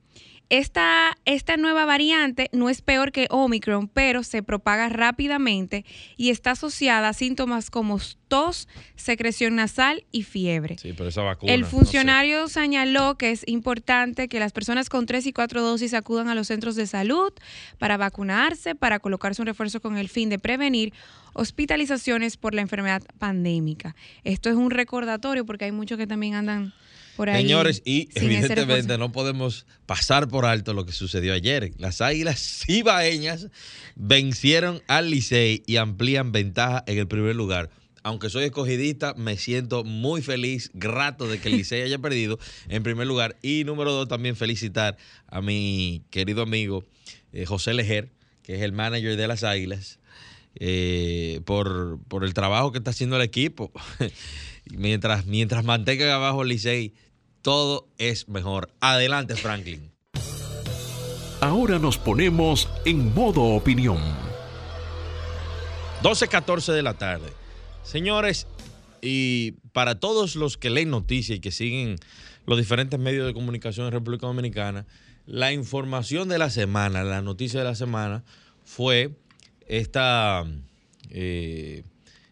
esta, 0.48 1.16
esta 1.24 1.56
nueva 1.56 1.84
variante 1.86 2.48
no 2.52 2.70
es 2.70 2.80
peor 2.80 3.10
que 3.10 3.26
Omicron, 3.30 3.88
pero 3.88 4.22
se 4.22 4.42
propaga 4.42 4.88
rápidamente 4.88 5.84
y 6.16 6.30
está 6.30 6.52
asociada 6.52 7.08
a 7.08 7.12
síntomas 7.12 7.70
como 7.70 7.98
tos, 8.28 8.68
secreción 8.94 9.56
nasal 9.56 10.04
y 10.12 10.22
fiebre. 10.22 10.78
Sí, 10.78 10.92
pero 10.96 11.08
esa 11.08 11.22
vacuna... 11.22 11.52
El 11.52 11.62
no 11.62 11.66
sé. 11.66 11.70
funcionario 11.70 12.48
señaló 12.48 13.18
que 13.18 13.32
es 13.32 13.42
importante 13.46 14.28
que 14.28 14.38
las 14.38 14.52
personas 14.52 14.88
con 14.88 15.06
tres 15.06 15.26
y 15.26 15.32
cuatro 15.32 15.62
dosis 15.62 15.94
acudan 15.94 16.28
a 16.28 16.34
los 16.34 16.48
centros 16.48 16.76
de 16.76 16.86
salud 16.86 17.32
para 17.78 17.96
vacunarse, 17.96 18.74
para 18.74 19.00
colocarse 19.00 19.42
un 19.42 19.46
refuerzo 19.46 19.80
con 19.80 19.96
el 19.96 20.08
fin 20.08 20.28
de 20.28 20.38
prevenir 20.38 20.92
hospitalizaciones 21.32 22.36
por 22.36 22.54
la 22.54 22.62
enfermedad 22.62 23.02
pandémica. 23.18 23.96
Esto 24.24 24.48
es 24.48 24.56
un 24.56 24.70
recordatorio 24.70 25.44
porque 25.44 25.66
hay 25.66 25.72
muchos 25.72 25.98
que 25.98 26.06
también 26.06 26.34
andan 26.34 26.72
por 27.16 27.30
ahí. 27.30 27.42
Señores, 27.42 27.82
y 27.84 28.08
evidentemente 28.14 28.98
no 28.98 29.10
podemos 29.12 29.66
pasar 29.86 30.28
por 30.28 30.44
alto 30.44 30.74
lo 30.74 30.84
que 30.84 30.92
sucedió 30.92 31.32
ayer. 31.32 31.72
Las 31.78 32.00
Águilas 32.00 32.38
Cibaeñas 32.66 33.48
vencieron 33.94 34.82
al 34.86 35.10
Licey 35.10 35.62
y 35.66 35.76
amplían 35.76 36.32
ventaja 36.32 36.84
en 36.86 36.98
el 36.98 37.08
primer 37.08 37.34
lugar. 37.34 37.70
Aunque 38.02 38.30
soy 38.30 38.44
escogidista, 38.44 39.14
me 39.14 39.36
siento 39.36 39.82
muy 39.82 40.22
feliz, 40.22 40.70
grato 40.74 41.26
de 41.26 41.40
que 41.40 41.48
el 41.48 41.56
Licey 41.56 41.82
haya 41.82 41.98
perdido 41.98 42.38
en 42.68 42.84
primer 42.84 43.06
lugar. 43.06 43.36
Y 43.42 43.64
número 43.64 43.90
dos, 43.90 44.06
también 44.06 44.36
felicitar 44.36 44.96
a 45.26 45.40
mi 45.40 46.04
querido 46.10 46.42
amigo 46.42 46.84
eh, 47.32 47.46
José 47.46 47.74
Lejer, 47.74 48.12
que 48.44 48.54
es 48.54 48.62
el 48.62 48.70
manager 48.70 49.16
de 49.16 49.26
las 49.26 49.42
Águilas, 49.42 49.98
eh, 50.54 51.40
por, 51.44 51.98
por 52.06 52.22
el 52.22 52.32
trabajo 52.32 52.70
que 52.70 52.78
está 52.78 52.90
haciendo 52.90 53.16
el 53.16 53.22
equipo. 53.22 53.72
mientras, 54.70 55.26
mientras 55.26 55.64
mantengan 55.64 56.10
abajo 56.10 56.42
el 56.42 56.48
Licey, 56.50 56.94
todo 57.46 57.86
es 57.96 58.28
mejor. 58.28 58.70
Adelante, 58.80 59.36
Franklin. 59.36 59.92
Ahora 61.40 61.78
nos 61.78 61.96
ponemos 61.96 62.68
en 62.84 63.14
modo 63.14 63.40
opinión. 63.40 63.98
12.14 66.02 66.72
de 66.72 66.82
la 66.82 66.94
tarde. 66.94 67.28
Señores, 67.84 68.48
y 69.00 69.52
para 69.72 70.00
todos 70.00 70.34
los 70.34 70.56
que 70.56 70.70
leen 70.70 70.90
noticias 70.90 71.38
y 71.38 71.40
que 71.40 71.52
siguen 71.52 71.98
los 72.46 72.58
diferentes 72.58 72.98
medios 72.98 73.24
de 73.28 73.32
comunicación 73.32 73.86
en 73.86 73.92
República 73.92 74.26
Dominicana, 74.26 74.84
la 75.24 75.52
información 75.52 76.28
de 76.28 76.38
la 76.38 76.50
semana, 76.50 77.04
la 77.04 77.22
noticia 77.22 77.60
de 77.60 77.66
la 77.66 77.76
semana 77.76 78.24
fue 78.64 79.12
esta, 79.68 80.44
eh, 81.10 81.84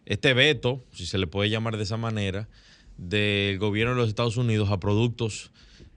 este 0.07 0.35
veto, 0.35 0.83
si 0.93 1.07
se 1.07 1.19
le 1.19 1.29
puede 1.29 1.51
llamar 1.51 1.77
de 1.77 1.85
esa 1.85 1.99
manera, 1.99 2.49
del 2.97 3.59
gobierno 3.59 3.95
de 3.95 4.01
los 4.01 4.09
Estados 4.09 4.37
Unidos 4.37 4.71
a 4.71 4.81
productos 4.81 5.51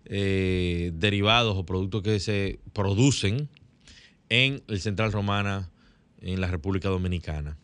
eh, 0.06 0.92
derivados 0.94 1.58
o 1.58 1.66
productos 1.66 2.02
que 2.02 2.20
se 2.20 2.60
producen 2.74 3.50
en 4.30 4.64
el 4.68 4.80
Central 4.80 5.12
Romana, 5.12 5.70
en 6.22 6.42
la 6.42 6.48
República 6.48 6.90
Dominicana. 6.90 7.58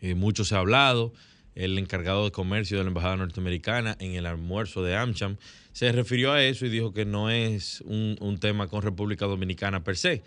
Eh, 0.00 0.14
mucho 0.14 0.44
se 0.44 0.54
ha 0.54 0.58
hablado 0.58 1.12
el 1.54 1.78
encargado 1.78 2.24
de 2.24 2.30
comercio 2.30 2.78
de 2.78 2.84
la 2.84 2.88
Embajada 2.88 3.16
Norteamericana 3.16 3.96
en 3.98 4.14
el 4.14 4.26
almuerzo 4.26 4.82
de 4.82 4.96
AmCham, 4.96 5.36
se 5.72 5.92
refirió 5.92 6.32
a 6.32 6.42
eso 6.42 6.66
y 6.66 6.68
dijo 6.68 6.92
que 6.92 7.04
no 7.04 7.30
es 7.30 7.80
un, 7.82 8.16
un 8.20 8.38
tema 8.38 8.68
con 8.68 8.82
República 8.82 9.26
Dominicana 9.26 9.84
per 9.84 9.96
se. 9.96 10.22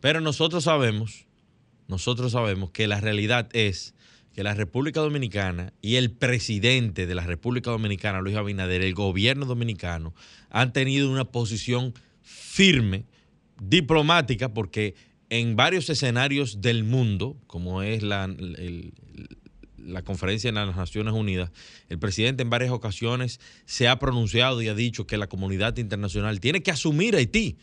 Pero 0.00 0.20
nosotros 0.20 0.64
sabemos, 0.64 1.26
nosotros 1.88 2.32
sabemos 2.32 2.70
que 2.70 2.86
la 2.86 3.00
realidad 3.00 3.48
es 3.52 3.94
que 4.38 4.44
la 4.44 4.54
República 4.54 5.00
Dominicana 5.00 5.72
y 5.82 5.96
el 5.96 6.12
presidente 6.12 7.08
de 7.08 7.14
la 7.16 7.24
República 7.24 7.72
Dominicana, 7.72 8.20
Luis 8.20 8.36
Abinader, 8.36 8.82
el 8.82 8.94
gobierno 8.94 9.46
dominicano, 9.46 10.14
han 10.48 10.72
tenido 10.72 11.10
una 11.10 11.24
posición 11.24 11.92
firme, 12.22 13.04
diplomática, 13.60 14.54
porque 14.54 14.94
en 15.28 15.56
varios 15.56 15.90
escenarios 15.90 16.60
del 16.60 16.84
mundo, 16.84 17.36
como 17.48 17.82
es 17.82 18.04
la, 18.04 18.32
la 19.76 20.02
conferencia 20.02 20.50
en 20.50 20.54
las 20.54 20.76
Naciones 20.76 21.14
Unidas, 21.14 21.50
el 21.88 21.98
presidente 21.98 22.44
en 22.44 22.50
varias 22.50 22.70
ocasiones 22.70 23.40
se 23.64 23.88
ha 23.88 23.98
pronunciado 23.98 24.62
y 24.62 24.68
ha 24.68 24.74
dicho 24.74 25.04
que 25.04 25.18
la 25.18 25.26
comunidad 25.26 25.76
internacional 25.78 26.38
tiene 26.38 26.62
que 26.62 26.70
asumir 26.70 27.16
Haití, 27.16 27.58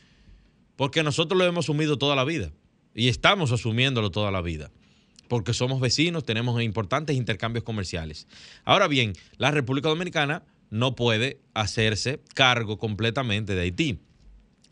porque 0.75 1.03
nosotros 1.03 1.37
lo 1.37 1.45
hemos 1.45 1.63
asumido 1.63 1.97
toda 1.97 2.17
la 2.17 2.25
vida 2.25 2.51
y 2.93 3.07
estamos 3.07 3.53
asumiéndolo 3.53 4.11
toda 4.11 4.29
la 4.29 4.41
vida, 4.41 4.71
porque 5.27 5.53
somos 5.53 5.79
vecinos, 5.79 6.23
tenemos 6.23 6.61
importantes 6.61 7.15
intercambios 7.15 7.63
comerciales. 7.63 8.27
Ahora 8.63 8.87
bien, 8.87 9.13
la 9.37 9.51
República 9.51 9.89
Dominicana 9.89 10.43
no 10.69 10.95
puede 10.95 11.39
hacerse 11.53 12.21
cargo 12.33 12.77
completamente 12.77 13.55
de 13.55 13.61
Haití. 13.61 13.99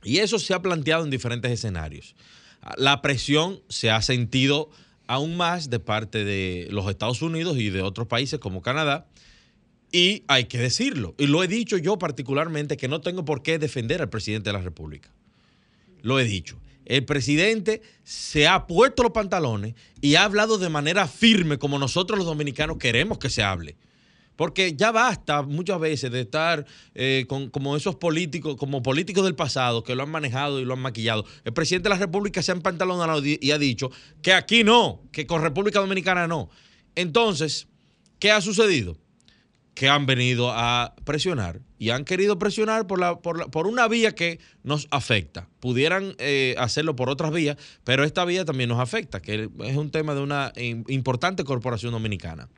Y 0.03 0.17
eso 0.17 0.39
se 0.39 0.53
ha 0.53 0.61
planteado 0.61 1.03
en 1.03 1.09
diferentes 1.09 1.51
escenarios. 1.51 2.15
La 2.77 3.01
presión 3.01 3.61
se 3.69 3.91
ha 3.91 4.01
sentido 4.01 4.69
aún 5.07 5.37
más 5.37 5.69
de 5.69 5.79
parte 5.79 6.23
de 6.23 6.67
los 6.71 6.89
Estados 6.89 7.21
Unidos 7.21 7.57
y 7.57 7.69
de 7.69 7.81
otros 7.81 8.07
países 8.07 8.39
como 8.39 8.61
Canadá. 8.61 9.07
Y 9.91 10.23
hay 10.27 10.45
que 10.45 10.57
decirlo. 10.57 11.13
Y 11.17 11.27
lo 11.27 11.43
he 11.43 11.47
dicho 11.47 11.77
yo 11.77 11.97
particularmente 11.97 12.77
que 12.77 12.87
no 12.87 13.01
tengo 13.01 13.25
por 13.25 13.43
qué 13.43 13.59
defender 13.59 14.01
al 14.01 14.09
presidente 14.09 14.49
de 14.49 14.53
la 14.53 14.63
República. 14.63 15.09
Lo 16.01 16.19
he 16.19 16.23
dicho. 16.23 16.57
El 16.85 17.05
presidente 17.05 17.81
se 18.03 18.47
ha 18.47 18.67
puesto 18.67 19.03
los 19.03 19.11
pantalones 19.11 19.75
y 20.01 20.15
ha 20.15 20.23
hablado 20.23 20.57
de 20.57 20.69
manera 20.69 21.07
firme 21.07 21.57
como 21.57 21.79
nosotros 21.79 22.17
los 22.17 22.27
dominicanos 22.27 22.77
queremos 22.77 23.17
que 23.17 23.29
se 23.29 23.43
hable. 23.43 23.77
Porque 24.35 24.75
ya 24.75 24.91
basta 24.91 25.43
muchas 25.43 25.79
veces 25.79 26.11
de 26.11 26.21
estar 26.21 26.65
eh, 26.95 27.25
con, 27.27 27.49
como 27.49 27.77
esos 27.77 27.95
políticos, 27.95 28.55
como 28.57 28.81
políticos 28.81 29.23
del 29.25 29.35
pasado 29.35 29.83
que 29.83 29.95
lo 29.95 30.03
han 30.03 30.09
manejado 30.09 30.59
y 30.59 30.65
lo 30.65 30.73
han 30.73 30.79
maquillado. 30.79 31.23
El 31.45 31.53
presidente 31.53 31.89
de 31.89 31.95
la 31.95 31.99
República 31.99 32.41
se 32.41 32.51
ha 32.51 32.55
empantalonado 32.55 33.23
y 33.23 33.37
y 33.39 33.51
ha 33.51 33.57
dicho 33.57 33.91
que 34.21 34.33
aquí 34.33 34.63
no, 34.63 35.03
que 35.11 35.27
con 35.27 35.41
República 35.41 35.79
Dominicana 35.79 36.27
no. 36.27 36.49
Entonces, 36.95 37.67
¿qué 38.19 38.31
ha 38.31 38.41
sucedido? 38.41 38.97
Que 39.73 39.89
han 39.89 40.05
venido 40.05 40.51
a 40.51 40.93
presionar 41.03 41.61
y 41.79 41.89
han 41.89 42.05
querido 42.05 42.37
presionar 42.37 42.85
por, 42.85 42.99
la, 42.99 43.19
por, 43.19 43.39
la- 43.39 43.47
por 43.47 43.65
una 43.67 43.87
vía 43.87 44.13
que 44.13 44.39
nos 44.63 44.87
afecta. 44.91 45.49
Pudieran 45.59 46.15
eh, 46.19 46.55
hacerlo 46.59 46.95
por 46.95 47.09
otras 47.09 47.31
vías, 47.31 47.57
pero 47.83 48.03
esta 48.03 48.23
vía 48.23 48.45
también 48.45 48.69
nos 48.69 48.79
afecta, 48.79 49.19
que 49.21 49.49
es 49.63 49.75
un 49.75 49.89
tema 49.89 50.13
de 50.13 50.21
una 50.21 50.53
im- 50.53 50.85
importante 50.89 51.43
corporación 51.43 51.91
dominicana 51.91 52.49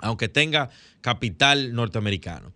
aunque 0.00 0.28
tenga 0.28 0.70
capital 1.00 1.72
norteamericano. 1.74 2.52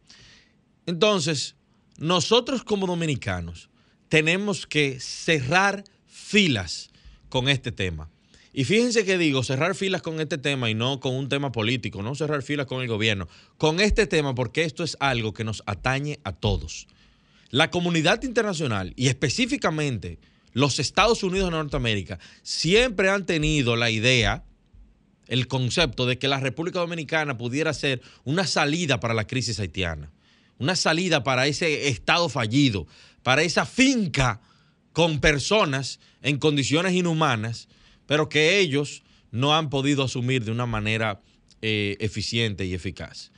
Entonces, 0.87 1.57
nosotros 1.99 2.63
como 2.63 2.87
dominicanos 2.87 3.69
tenemos 4.09 4.65
que 4.67 5.01
cerrar 5.01 5.83
filas 6.07 6.91
con 7.29 7.49
este 7.49 7.73
tema. 7.73 8.09
Y 8.53 8.65
fíjense 8.65 9.05
que 9.05 9.17
digo, 9.17 9.43
cerrar 9.43 9.75
filas 9.75 10.03
con 10.03 10.21
este 10.21 10.37
tema 10.37 10.69
y 10.69 10.75
no 10.75 11.01
con 11.01 11.15
un 11.15 11.29
tema 11.29 11.53
político, 11.53 12.03
no 12.03 12.15
cerrar 12.15 12.43
filas 12.43 12.67
con 12.67 12.83
el 12.83 12.89
gobierno, 12.89 13.27
con 13.57 13.81
este 13.81 14.07
tema 14.07 14.35
porque 14.35 14.65
esto 14.65 14.85
es 14.85 14.97
algo 15.01 15.33
que 15.33 15.45
nos 15.45 15.63
atañe 15.65 16.19
a 16.25 16.33
todos. 16.33 16.87
La 17.49 17.71
comunidad 17.71 18.23
internacional 18.23 18.93
y 18.97 19.09
específicamente 19.09 20.19
los 20.53 20.79
Estados 20.79 21.23
Unidos 21.23 21.51
de 21.51 21.57
Norteamérica 21.57 22.19
siempre 22.43 23.09
han 23.09 23.25
tenido 23.25 23.75
la 23.77 23.91
idea, 23.91 24.45
el 25.29 25.49
concepto 25.49 26.05
de 26.05 26.19
que 26.19 26.29
la 26.29 26.41
República 26.41 26.81
Dominicana 26.81 27.39
pudiera 27.39 27.73
ser 27.73 28.03
una 28.25 28.47
salida 28.47 29.01
para 29.01 29.15
la 29.15 29.27
crisis 29.27 29.61
haitiana, 29.61 30.11
una 30.59 30.77
salida 30.77 31.25
para 31.25 31.47
ese 31.47 31.89
estado 31.89 32.29
fallido, 32.29 32.87
para 33.23 33.43
esa 33.43 33.65
finca 33.65 34.43
con 34.93 35.21
personas 35.21 36.01
en 36.21 36.39
condiciones 36.39 36.93
inhumanas, 36.93 37.69
pero 38.13 38.29
que 38.29 38.59
ellos 38.59 39.05
no 39.31 39.57
han 39.57 39.71
podido 39.71 40.05
asumir 40.05 40.45
de 40.45 40.51
una 40.51 40.67
manera 40.67 41.23
eh, 41.63 41.97
eficiente 41.99 42.67
y 42.67 42.75
eficaz. 42.75 43.33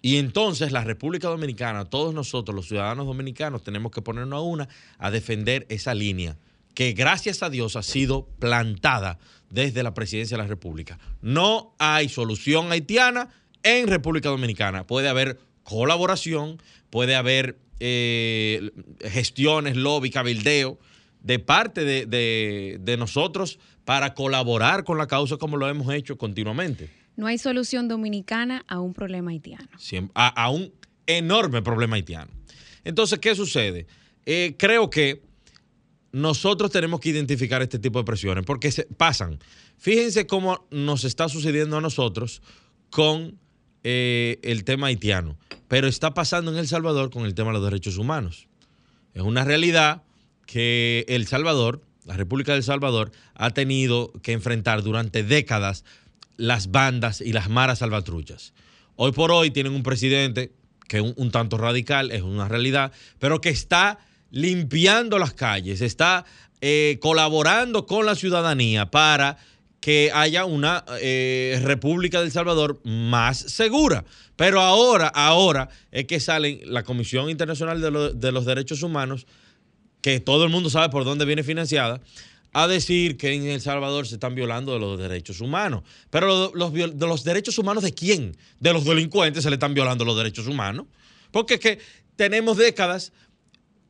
Y 0.00 0.16
entonces 0.16 0.72
la 0.72 0.82
República 0.82 1.28
Dominicana, 1.28 1.84
todos 1.84 2.14
nosotros, 2.14 2.56
los 2.56 2.68
ciudadanos 2.68 3.04
dominicanos, 3.04 3.62
tenemos 3.62 3.92
que 3.92 4.00
ponernos 4.00 4.38
a 4.38 4.40
una 4.40 4.68
a 4.96 5.10
defender 5.10 5.66
esa 5.68 5.92
línea 5.92 6.38
que 6.72 6.92
gracias 6.94 7.42
a 7.42 7.50
Dios 7.50 7.76
ha 7.76 7.82
sido 7.82 8.24
plantada 8.38 9.18
desde 9.50 9.82
la 9.82 9.92
presidencia 9.92 10.38
de 10.38 10.42
la 10.42 10.48
República. 10.48 10.98
No 11.20 11.74
hay 11.78 12.08
solución 12.08 12.72
haitiana 12.72 13.28
en 13.62 13.88
República 13.88 14.30
Dominicana. 14.30 14.86
Puede 14.86 15.10
haber 15.10 15.38
colaboración, 15.64 16.62
puede 16.88 17.14
haber 17.14 17.58
eh, 17.78 18.70
gestiones, 19.02 19.76
lobby, 19.76 20.08
cabildeo 20.08 20.78
de 21.20 21.38
parte 21.38 21.84
de, 21.84 22.06
de- 22.06 22.78
de 22.80 22.96
nosotros 22.96 23.60
para 23.84 24.14
colaborar 24.14 24.84
con 24.84 24.98
la 24.98 25.06
causa 25.06 25.36
como 25.36 25.56
lo 25.56 25.68
hemos 25.68 25.92
hecho 25.92 26.16
continuamente. 26.16 26.90
No 27.16 27.26
hay 27.26 27.38
solución 27.38 27.88
dominicana 27.88 28.64
a 28.68 28.80
un 28.80 28.92
problema 28.94 29.30
haitiano. 29.32 29.68
Siem- 29.78 30.10
a, 30.14 30.28
a 30.28 30.50
un 30.50 30.72
enorme 31.06 31.62
problema 31.62 31.96
haitiano. 31.96 32.30
Entonces, 32.84 33.18
¿qué 33.18 33.34
sucede? 33.34 33.86
Eh, 34.24 34.54
creo 34.58 34.88
que 34.88 35.22
nosotros 36.12 36.70
tenemos 36.70 37.00
que 37.00 37.08
identificar 37.10 37.62
este 37.62 37.78
tipo 37.78 37.98
de 37.98 38.04
presiones 38.04 38.44
porque 38.44 38.70
se, 38.70 38.84
pasan. 38.84 39.38
Fíjense 39.78 40.26
cómo 40.26 40.66
nos 40.70 41.04
está 41.04 41.28
sucediendo 41.28 41.76
a 41.76 41.80
nosotros 41.80 42.42
con 42.90 43.38
eh, 43.82 44.38
el 44.42 44.64
tema 44.64 44.88
haitiano, 44.88 45.36
pero 45.68 45.88
está 45.88 46.14
pasando 46.14 46.52
en 46.52 46.58
El 46.58 46.68
Salvador 46.68 47.10
con 47.10 47.24
el 47.24 47.34
tema 47.34 47.48
de 47.50 47.54
los 47.58 47.64
derechos 47.64 47.96
humanos. 47.98 48.46
Es 49.14 49.22
una 49.22 49.44
realidad 49.44 50.02
que 50.46 51.04
El 51.08 51.26
Salvador, 51.26 51.82
la 52.04 52.16
República 52.16 52.52
del 52.54 52.62
Salvador, 52.62 53.12
ha 53.34 53.50
tenido 53.50 54.12
que 54.22 54.32
enfrentar 54.32 54.82
durante 54.82 55.22
décadas 55.22 55.84
las 56.36 56.70
bandas 56.70 57.20
y 57.20 57.32
las 57.32 57.48
maras 57.48 57.80
salvatruchas. 57.80 58.52
Hoy 58.96 59.12
por 59.12 59.30
hoy 59.30 59.50
tienen 59.50 59.74
un 59.74 59.82
presidente 59.82 60.52
que 60.88 60.98
es 60.98 61.14
un, 61.16 61.30
tanto 61.30 61.56
radical, 61.56 62.10
es 62.10 62.22
una 62.22 62.48
realidad, 62.48 62.92
pero 63.18 63.40
que 63.40 63.48
está 63.48 63.98
limpiando 64.30 65.18
las 65.18 65.32
calles, 65.32 65.80
está 65.80 66.26
eh, 66.60 66.98
colaborando 67.00 67.86
con 67.86 68.04
la 68.04 68.14
ciudadanía 68.14 68.90
para 68.90 69.38
que 69.80 70.10
haya 70.14 70.44
una 70.44 70.84
eh, 71.00 71.60
República 71.64 72.20
del 72.20 72.30
Salvador 72.30 72.80
más 72.84 73.38
segura. 73.38 74.04
Pero 74.36 74.60
ahora, 74.60 75.08
ahora 75.08 75.68
es 75.90 76.06
que 76.06 76.20
salen 76.20 76.60
la 76.66 76.82
Comisión 76.82 77.30
Internacional 77.30 77.80
de 77.80 78.32
los 78.32 78.44
Derechos 78.44 78.82
Humanos, 78.82 79.26
que 80.02 80.20
todo 80.20 80.44
el 80.44 80.50
mundo 80.50 80.68
sabe 80.68 80.90
por 80.90 81.04
dónde 81.04 81.24
viene 81.24 81.42
financiada, 81.42 82.02
a 82.52 82.68
decir 82.68 83.16
que 83.16 83.32
en 83.32 83.46
El 83.46 83.62
Salvador 83.62 84.06
se 84.06 84.16
están 84.16 84.34
violando 84.34 84.78
los 84.78 84.98
derechos 84.98 85.40
humanos. 85.40 85.84
Pero 86.10 86.26
lo- 86.26 86.70
los, 86.70 86.92
los 87.00 87.24
derechos 87.24 87.56
humanos 87.56 87.82
de 87.82 87.94
quién? 87.94 88.36
De 88.60 88.74
los 88.74 88.84
delincuentes 88.84 89.42
se 89.44 89.48
le 89.48 89.56
están 89.56 89.72
violando 89.72 90.04
los 90.04 90.16
derechos 90.18 90.46
humanos. 90.46 90.84
Porque 91.30 91.54
es 91.54 91.60
que 91.60 91.78
tenemos 92.16 92.58
décadas 92.58 93.12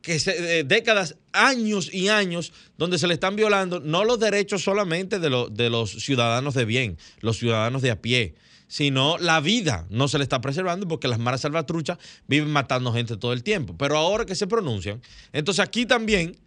que 0.00 0.16
eh, 0.26 0.64
décadas, 0.64 1.16
años 1.32 1.92
y 1.92 2.08
años, 2.08 2.52
donde 2.76 2.98
se 2.98 3.06
le 3.06 3.14
están 3.14 3.34
violando 3.36 3.78
no 3.80 4.04
los 4.04 4.18
derechos 4.20 4.62
solamente 4.62 5.18
de 5.20 5.70
los 5.70 5.90
ciudadanos 5.92 6.54
de 6.54 6.64
bien, 6.64 6.98
los 7.20 7.38
ciudadanos 7.38 7.82
de 7.82 7.90
a 7.92 8.00
pie, 8.02 8.34
sino 8.72 9.18
la 9.18 9.38
vida 9.40 9.86
no 9.90 10.08
se 10.08 10.16
le 10.16 10.24
está 10.24 10.40
preservando 10.40 10.88
porque 10.88 11.06
las 11.06 11.18
maras 11.18 11.42
salvatruchas 11.42 11.98
viven 12.26 12.48
matando 12.48 12.90
gente 12.90 13.18
todo 13.18 13.34
el 13.34 13.42
tiempo. 13.42 13.76
Pero 13.76 13.98
ahora 13.98 14.24
que 14.24 14.34
se 14.34 14.46
pronuncian, 14.46 15.02
entonces 15.34 15.62
aquí 15.62 15.84
también 15.84 16.38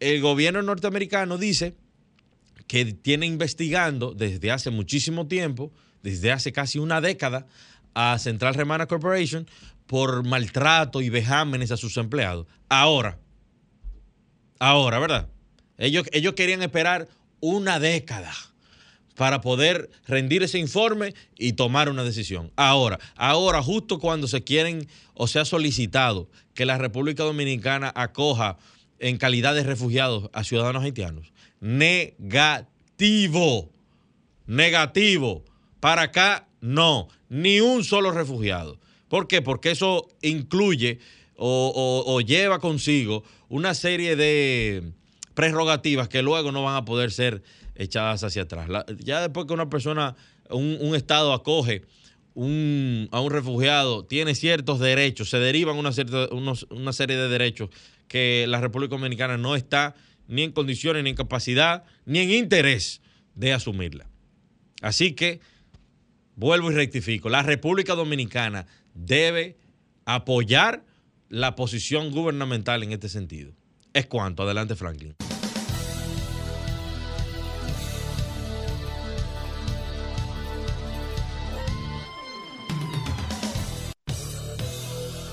el 0.00 0.20
gobierno 0.20 0.60
norteamericano 0.62 1.38
dice 1.38 1.76
que 2.66 2.86
tiene 2.86 3.26
investigando 3.26 4.12
desde 4.12 4.50
hace 4.50 4.70
muchísimo 4.70 5.28
tiempo, 5.28 5.72
desde 6.02 6.32
hace 6.32 6.50
casi 6.50 6.80
una 6.80 7.00
década, 7.00 7.46
a 7.94 8.18
Central 8.18 8.54
Remana 8.54 8.88
Corporation 8.88 9.46
por 9.86 10.26
maltrato 10.26 11.00
y 11.00 11.10
vejámenes 11.10 11.70
a 11.70 11.76
sus 11.76 11.96
empleados. 11.96 12.48
Ahora, 12.70 13.20
ahora, 14.58 14.98
¿verdad? 14.98 15.28
Ellos, 15.78 16.08
ellos 16.10 16.32
querían 16.32 16.60
esperar 16.60 17.06
una 17.38 17.78
década 17.78 18.32
para 19.16 19.40
poder 19.40 19.90
rendir 20.06 20.42
ese 20.42 20.58
informe 20.58 21.14
y 21.36 21.52
tomar 21.52 21.88
una 21.88 22.04
decisión. 22.04 22.50
Ahora, 22.56 22.98
ahora, 23.16 23.62
justo 23.62 23.98
cuando 23.98 24.26
se 24.28 24.42
quieren 24.42 24.88
o 25.14 25.26
se 25.26 25.38
ha 25.38 25.44
solicitado 25.44 26.28
que 26.54 26.66
la 26.66 26.78
República 26.78 27.24
Dominicana 27.24 27.92
acoja 27.94 28.56
en 28.98 29.18
calidad 29.18 29.54
de 29.54 29.64
refugiados 29.64 30.30
a 30.32 30.44
ciudadanos 30.44 30.84
haitianos, 30.84 31.32
negativo, 31.60 32.08
negativo. 34.46 35.44
Para 35.80 36.02
acá 36.02 36.46
No, 36.60 37.08
ni 37.28 37.60
un 37.60 37.82
solo 37.82 38.12
refugiado. 38.12 38.78
¿Por 39.08 39.26
qué? 39.26 39.42
Porque 39.42 39.72
eso 39.72 40.08
incluye 40.22 41.00
o, 41.36 42.20
lleva 42.20 42.60
consigo 42.60 43.24
una 43.48 43.74
serie 43.74 44.14
de 44.14 44.92
prerrogativas 45.34 46.08
que 46.08 46.22
luego 46.22 46.52
no 46.52 46.62
van 46.62 46.76
a 46.76 46.84
poder 46.84 47.10
ser 47.10 47.42
echadas 47.82 48.24
hacia 48.24 48.42
atrás. 48.42 48.68
ya 48.98 49.20
después 49.20 49.46
que 49.46 49.52
una 49.52 49.68
persona, 49.68 50.16
un, 50.50 50.94
Estado 50.94 51.32
acoge 51.32 51.82
a 52.34 52.40
un 53.20 53.30
refugiado, 53.30 54.04
tiene 54.04 54.34
ciertos 54.34 54.78
derechos, 54.78 55.30
se 55.30 55.38
derivan 55.38 55.76
una, 55.76 55.90
una 56.70 56.92
serie 56.92 57.16
de 57.16 57.28
derechos 57.28 57.70
que 58.08 58.46
la 58.48 58.60
República 58.60 58.96
Dominicana 58.96 59.38
no 59.38 59.56
está 59.56 59.94
ni 60.28 60.42
en 60.42 60.52
condiciones, 60.52 61.02
ni 61.04 61.10
en 61.10 61.16
capacidad, 61.16 61.84
ni 62.04 62.20
en 62.20 62.30
interés 62.30 63.00
de 63.34 63.52
asumirla. 63.52 64.06
Así 64.80 65.12
que, 65.12 65.40
vuelvo 66.36 66.70
y 66.70 66.74
rectifico, 66.74 67.28
la 67.28 67.42
República 67.42 67.94
Dominicana 67.94 68.66
debe 68.94 69.56
apoyar 70.04 70.84
la 71.28 71.54
posición 71.54 72.10
gubernamental 72.10 72.82
en 72.82 72.92
este 72.92 73.08
sentido. 73.08 73.52
Es 73.94 74.06
cuanto. 74.06 74.42
Adelante, 74.42 74.76
Franklin. 74.76 75.14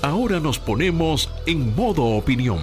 Ahora 0.02 0.40
nos 0.40 0.58
ponemos 0.58 1.28
en 1.44 1.74
modo 1.76 2.04
opinión 2.04 2.58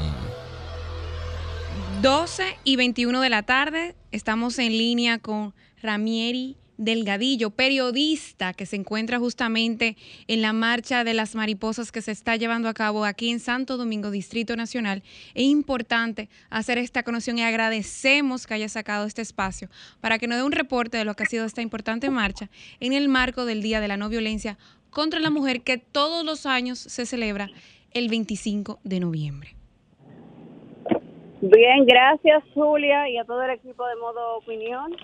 12 2.01 2.58
y 2.63 2.77
21 2.77 3.22
de 3.22 3.29
la 3.29 3.44
tarde 3.44 3.96
estamos 4.12 4.58
en 4.58 4.72
línea 4.72 5.20
con 5.20 5.53
Ramieri 5.84 6.58
Delgadillo, 6.77 7.50
periodista 7.50 8.53
que 8.53 8.65
se 8.65 8.75
encuentra 8.75 9.17
justamente 9.17 9.98
en 10.27 10.41
la 10.41 10.53
marcha 10.53 11.03
de 11.03 11.13
las 11.15 11.34
mariposas 11.34 11.91
que 11.91 12.03
se 12.03 12.12
está 12.12 12.36
llevando 12.36 12.70
a 12.70 12.74
cabo 12.74 13.03
aquí 13.03 13.29
en 13.29 13.39
Santo 13.39 13.77
Domingo, 13.77 14.12
Distrito 14.12 14.56
Nacional. 14.56 15.03
Es 15.34 15.44
importante 15.44 16.29
hacer 16.51 16.77
esta 16.77 17.01
conexión 17.03 17.39
y 17.39 17.44
agradecemos 17.44 18.46
que 18.46 18.53
haya 18.53 18.70
sacado 18.70 19.06
este 19.06 19.24
espacio 19.24 19.70
para 20.01 20.20
que 20.20 20.27
nos 20.27 20.38
dé 20.38 20.44
un 20.44 20.51
reporte 20.51 20.98
de 20.98 21.06
lo 21.06 21.15
que 21.15 21.24
ha 21.24 21.27
sido 21.27 21.46
esta 21.46 21.63
importante 21.63 22.12
marcha 22.12 22.50
en 22.79 22.94
el 22.94 23.10
marco 23.10 23.46
del 23.46 23.63
Día 23.63 23.82
de 23.82 23.88
la 23.88 23.98
No 23.98 24.10
Violencia 24.10 24.58
contra 24.89 25.20
la 25.20 25.29
Mujer 25.29 25.62
que 25.62 25.77
todos 25.77 26.25
los 26.25 26.46
años 26.46 26.79
se 26.79 27.06
celebra 27.06 27.50
el 27.91 28.10
25 28.10 28.79
de 28.84 29.00
noviembre. 29.00 29.50
Bien, 31.41 31.86
gracias 31.86 32.44
Julia 32.53 33.08
y 33.10 33.17
a 33.17 33.24
todo 33.25 33.44
el 33.44 33.51
equipo 33.51 33.86
de 33.86 33.96
Modo 33.98 34.38
Opinión. 34.38 34.96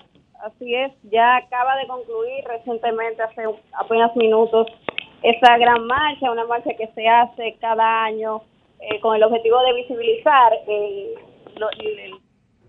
Así 0.42 0.74
es, 0.74 0.92
ya 1.04 1.36
acaba 1.36 1.76
de 1.76 1.86
concluir 1.86 2.44
recientemente, 2.46 3.22
hace 3.22 3.42
apenas 3.78 4.14
minutos, 4.16 4.66
esa 5.22 5.56
gran 5.56 5.86
marcha, 5.86 6.30
una 6.30 6.44
marcha 6.44 6.70
que 6.76 6.88
se 6.88 7.08
hace 7.08 7.56
cada 7.60 8.04
año 8.04 8.42
eh, 8.80 9.00
con 9.00 9.16
el 9.16 9.22
objetivo 9.22 9.58
de 9.62 9.72
visibilizar 9.74 10.52
eh, 10.66 11.14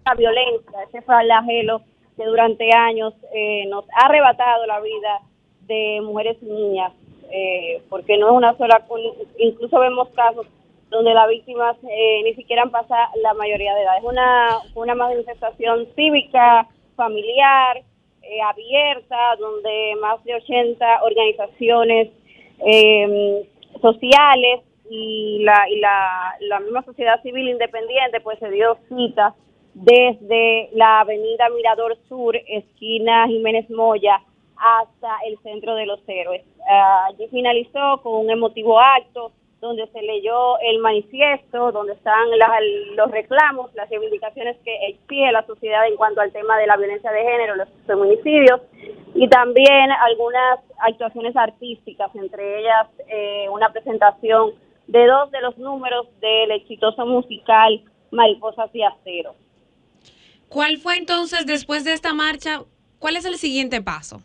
la 0.05 0.13
violencia, 0.15 0.84
ese 0.88 1.01
flagelo 1.01 1.81
que 2.15 2.24
durante 2.24 2.69
años 2.74 3.13
eh, 3.34 3.65
nos 3.67 3.84
ha 3.89 4.05
arrebatado 4.05 4.65
la 4.67 4.79
vida 4.79 5.22
de 5.62 6.00
mujeres 6.01 6.38
y 6.41 6.45
niñas, 6.45 6.93
porque 7.89 8.17
no 8.17 8.27
es 8.29 8.34
una 8.34 8.58
sola, 8.58 8.86
incluso 9.38 9.79
vemos 9.79 10.10
casos 10.10 10.48
donde 10.89 11.13
las 11.13 11.27
víctimas 11.27 11.75
eh, 11.84 12.22
ni 12.24 12.34
siquiera 12.36 12.63
han 12.63 12.72
pasado 12.72 13.10
la 13.22 13.34
mayoría 13.34 13.74
de 13.75 13.82
edad. 13.82 13.98
Es 13.98 14.03
una, 14.03 14.60
una 14.75 14.96
manifestación 14.96 15.88
cívica, 15.96 16.67
familiar, 16.96 17.84
eh, 18.22 18.41
abierta, 18.41 19.36
donde 19.39 19.96
más 20.01 20.24
de 20.24 20.36
80 20.36 21.03
organizaciones 21.03 22.10
em, 22.60 23.44
sociales 23.82 24.62
y, 24.89 25.44
la, 25.44 25.70
y 25.70 25.79
la, 25.79 26.36
la 26.41 26.60
misma 26.60 26.84
sociedad 26.84 27.22
civil 27.22 27.50
independiente 27.50 28.22
pues 28.22 28.39
se 28.39 28.50
dio 28.50 28.77
cita 28.88 29.36
desde 29.74 30.70
la 30.74 31.01
avenida 31.01 31.50
Mirador 31.50 31.98
Sur, 32.08 32.36
esquina 32.48 33.27
Jiménez 33.27 33.70
Moya, 33.70 34.22
hasta 34.57 35.17
el 35.27 35.38
centro 35.39 35.75
de 35.75 35.85
los 35.85 36.00
héroes. 36.07 36.43
Ah, 36.69 37.07
allí 37.09 37.27
finalizó 37.29 38.01
con 38.01 38.25
un 38.25 38.29
emotivo 38.29 38.79
acto 38.79 39.31
donde 39.62 39.88
se 39.88 40.01
leyó 40.01 40.59
el 40.59 40.79
manifiesto, 40.79 41.71
donde 41.71 41.93
están 41.93 42.27
los 42.95 43.12
reclamos, 43.12 43.74
las 43.74 43.89
reivindicaciones 43.89 44.57
que 44.63 44.75
exige 44.88 45.31
la 45.31 45.45
sociedad 45.45 45.88
en 45.88 45.95
cuanto 45.95 46.21
al 46.21 46.31
tema 46.31 46.57
de 46.57 46.67
la 46.67 46.77
violencia 46.77 47.12
de 47.12 47.24
género, 47.24 47.55
los 47.55 47.69
feminicidios, 47.88 48.62
y 49.15 49.27
también 49.27 49.91
algunas 49.91 50.59
actuaciones 50.79 51.35
artísticas, 51.35 52.13
entre 52.15 52.59
ellas 52.59 52.88
eh, 53.07 53.47
una 53.50 53.71
presentación 53.71 54.53
de 54.88 55.07
dos 55.07 55.31
de 55.31 55.41
los 55.41 55.57
números 55.57 56.08
del 56.19 56.51
exitoso 56.51 57.06
musical 57.06 57.82
Mariposas 58.12 58.69
y 58.73 58.84
Acero. 58.84 59.36
¿Cuál 60.47 60.77
fue 60.77 60.97
entonces, 60.97 61.45
después 61.45 61.84
de 61.84 61.93
esta 61.93 62.13
marcha, 62.13 62.62
cuál 62.99 63.15
es 63.17 63.25
el 63.25 63.38
siguiente 63.38 63.82
paso? 63.82 64.21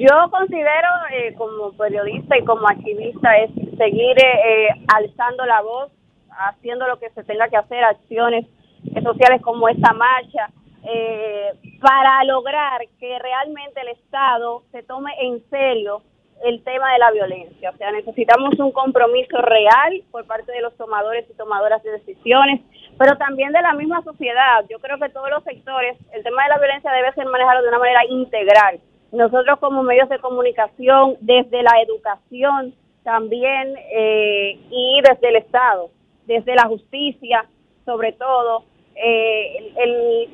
Yo 0.00 0.30
considero 0.30 0.88
eh, 1.12 1.34
como 1.36 1.72
periodista 1.72 2.38
y 2.38 2.44
como 2.46 2.66
activista 2.66 3.36
es 3.36 3.50
seguir 3.76 4.16
eh, 4.18 4.40
eh, 4.46 4.68
alzando 4.88 5.44
la 5.44 5.60
voz, 5.60 5.92
haciendo 6.30 6.88
lo 6.88 6.98
que 6.98 7.10
se 7.10 7.22
tenga 7.22 7.48
que 7.48 7.58
hacer, 7.58 7.84
acciones 7.84 8.46
sociales 9.02 9.42
como 9.42 9.68
esta 9.68 9.92
marcha, 9.92 10.48
para 11.82 12.24
lograr 12.24 12.80
que 12.98 13.18
realmente 13.18 13.82
el 13.82 13.88
Estado 13.88 14.62
se 14.72 14.82
tome 14.84 15.12
en 15.20 15.44
serio 15.50 16.00
el 16.44 16.64
tema 16.64 16.94
de 16.94 16.98
la 16.98 17.10
violencia. 17.10 17.68
O 17.68 17.76
sea, 17.76 17.92
necesitamos 17.92 18.58
un 18.58 18.72
compromiso 18.72 19.36
real 19.42 20.02
por 20.10 20.26
parte 20.26 20.50
de 20.50 20.62
los 20.62 20.74
tomadores 20.78 21.28
y 21.28 21.36
tomadoras 21.36 21.82
de 21.82 21.90
decisiones, 21.90 22.62
pero 22.96 23.18
también 23.18 23.52
de 23.52 23.60
la 23.60 23.74
misma 23.74 24.00
sociedad. 24.02 24.64
Yo 24.70 24.78
creo 24.78 24.98
que 24.98 25.10
todos 25.10 25.28
los 25.28 25.44
sectores, 25.44 25.98
el 26.14 26.22
tema 26.22 26.44
de 26.44 26.48
la 26.48 26.58
violencia 26.58 26.90
debe 26.90 27.12
ser 27.12 27.26
manejado 27.26 27.60
de 27.60 27.68
una 27.68 27.78
manera 27.78 28.06
integral 28.08 28.80
nosotros 29.12 29.58
como 29.58 29.82
medios 29.82 30.08
de 30.08 30.18
comunicación, 30.18 31.16
desde 31.20 31.62
la 31.62 31.80
educación 31.82 32.74
también 33.02 33.74
eh, 33.92 34.58
y 34.70 35.00
desde 35.02 35.28
el 35.28 35.36
Estado, 35.36 35.90
desde 36.26 36.54
la 36.54 36.66
justicia, 36.66 37.44
sobre 37.84 38.12
todo, 38.12 38.64
eh, 38.94 39.72
el, 39.76 40.28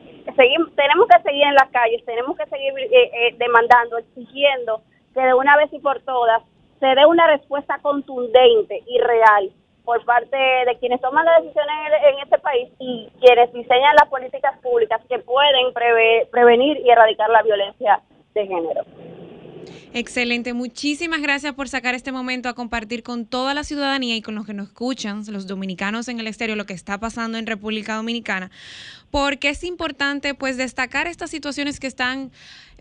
tenemos 0.74 1.08
que 1.08 1.22
seguir 1.22 1.44
en 1.44 1.54
las 1.54 1.70
calles, 1.70 2.04
tenemos 2.04 2.36
que 2.36 2.46
seguir 2.46 2.72
eh, 2.76 3.34
demandando, 3.38 3.98
exigiendo 3.98 4.82
que 5.14 5.20
de 5.20 5.34
una 5.34 5.56
vez 5.56 5.72
y 5.72 5.78
por 5.78 6.00
todas 6.00 6.42
se 6.80 6.86
dé 6.86 7.06
una 7.06 7.26
respuesta 7.28 7.78
contundente 7.80 8.82
y 8.86 8.98
real 8.98 9.50
por 9.84 10.04
parte 10.04 10.36
de 10.36 10.76
quienes 10.78 11.00
toman 11.00 11.24
las 11.24 11.42
decisiones 11.42 11.74
en, 12.04 12.18
este 12.18 12.38
país 12.38 12.68
y 12.80 13.08
quienes 13.20 13.52
diseñan 13.52 13.94
las 13.94 14.10
políticas 14.10 14.58
públicas 14.58 15.00
que 15.08 15.20
pueden 15.20 15.72
prevenir 16.30 16.78
y 16.84 16.90
erradicar 16.90 17.30
la 17.30 17.42
violencia 17.42 18.02
de 18.36 18.46
género. 18.46 18.84
Excelente, 19.92 20.52
muchísimas 20.52 21.22
gracias 21.22 21.54
por 21.54 21.68
sacar 21.68 21.94
este 21.94 22.12
momento 22.12 22.48
a 22.48 22.54
compartir 22.54 23.02
con 23.02 23.24
toda 23.24 23.54
la 23.54 23.64
ciudadanía 23.64 24.14
y 24.14 24.22
con 24.22 24.34
los 24.34 24.46
que 24.46 24.52
nos 24.52 24.68
escuchan, 24.68 25.22
los 25.30 25.46
dominicanos 25.46 26.08
en 26.08 26.20
el 26.20 26.26
exterior, 26.26 26.56
lo 26.56 26.66
que 26.66 26.74
está 26.74 26.98
pasando 27.00 27.38
en 27.38 27.46
República 27.46 27.96
Dominicana, 27.96 28.50
porque 29.10 29.48
es 29.48 29.64
importante 29.64 30.34
pues 30.34 30.58
destacar 30.58 31.06
estas 31.06 31.30
situaciones 31.30 31.80
que 31.80 31.86
están 31.86 32.30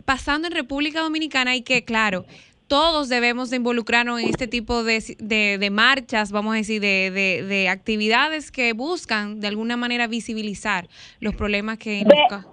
pasando 0.04 0.48
en 0.48 0.54
República 0.54 1.00
Dominicana 1.02 1.56
y 1.56 1.62
que 1.62 1.86
claro, 1.86 2.26
todos 2.68 3.08
debemos 3.08 3.50
de 3.50 3.58
involucrarnos 3.58 4.20
en 4.20 4.28
este 4.28 4.48
tipo 4.48 4.84
de, 4.84 5.70
marchas, 5.72 6.32
vamos 6.32 6.54
a 6.56 6.58
decir, 6.58 6.82
de, 6.82 7.12
de, 7.48 7.70
actividades 7.70 8.52
que 8.52 8.74
buscan 8.74 9.40
de 9.40 9.48
alguna 9.48 9.78
manera 9.78 10.08
visibilizar 10.08 10.88
los 11.20 11.34
problemas 11.36 11.78
que 11.78 12.04
nos... 12.04 12.46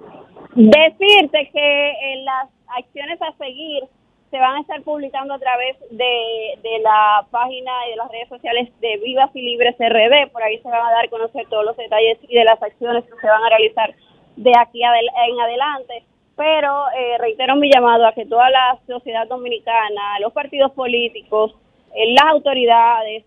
Decirte 0.54 1.50
que 1.50 1.90
en 2.12 2.24
las 2.26 2.48
acciones 2.76 3.20
a 3.22 3.32
seguir 3.37 3.85
se 4.32 4.38
van 4.38 4.56
a 4.56 4.61
estar 4.62 4.80
publicando 4.82 5.35
a 5.35 5.38
través 5.38 5.76
de, 5.90 6.58
de 6.62 6.78
la 6.80 7.26
página 7.30 7.70
y 7.87 7.90
de 7.90 7.96
las 7.96 8.11
redes 8.11 8.30
sociales 8.30 8.70
de 8.80 8.96
Vivas 8.96 9.30
y 9.35 9.42
Libres 9.42 9.76
RD. 9.78 10.32
Por 10.32 10.42
ahí 10.42 10.58
se 10.58 10.68
van 10.68 10.87
a 10.87 10.90
dar 10.90 11.04
a 11.04 11.11
conocer 11.11 11.46
todos 11.50 11.66
los 11.66 11.76
detalles 11.76 12.18
y 12.26 12.35
de 12.35 12.44
las 12.44 12.61
acciones 12.62 13.04
que 13.04 13.20
se 13.20 13.26
van 13.26 13.44
a 13.44 13.48
realizar 13.50 13.94
de 14.37 14.52
aquí 14.58 14.82
en 14.82 15.40
adelante. 15.40 16.04
Pero 16.35 16.87
eh, 16.96 17.18
reitero 17.18 17.56
mi 17.56 17.70
llamado 17.70 18.06
a 18.06 18.14
que 18.14 18.24
toda 18.24 18.48
la 18.48 18.78
sociedad 18.87 19.28
dominicana, 19.28 20.18
los 20.20 20.32
partidos 20.32 20.72
políticos, 20.72 21.54
eh, 21.94 22.14
las 22.14 22.32
autoridades, 22.32 23.26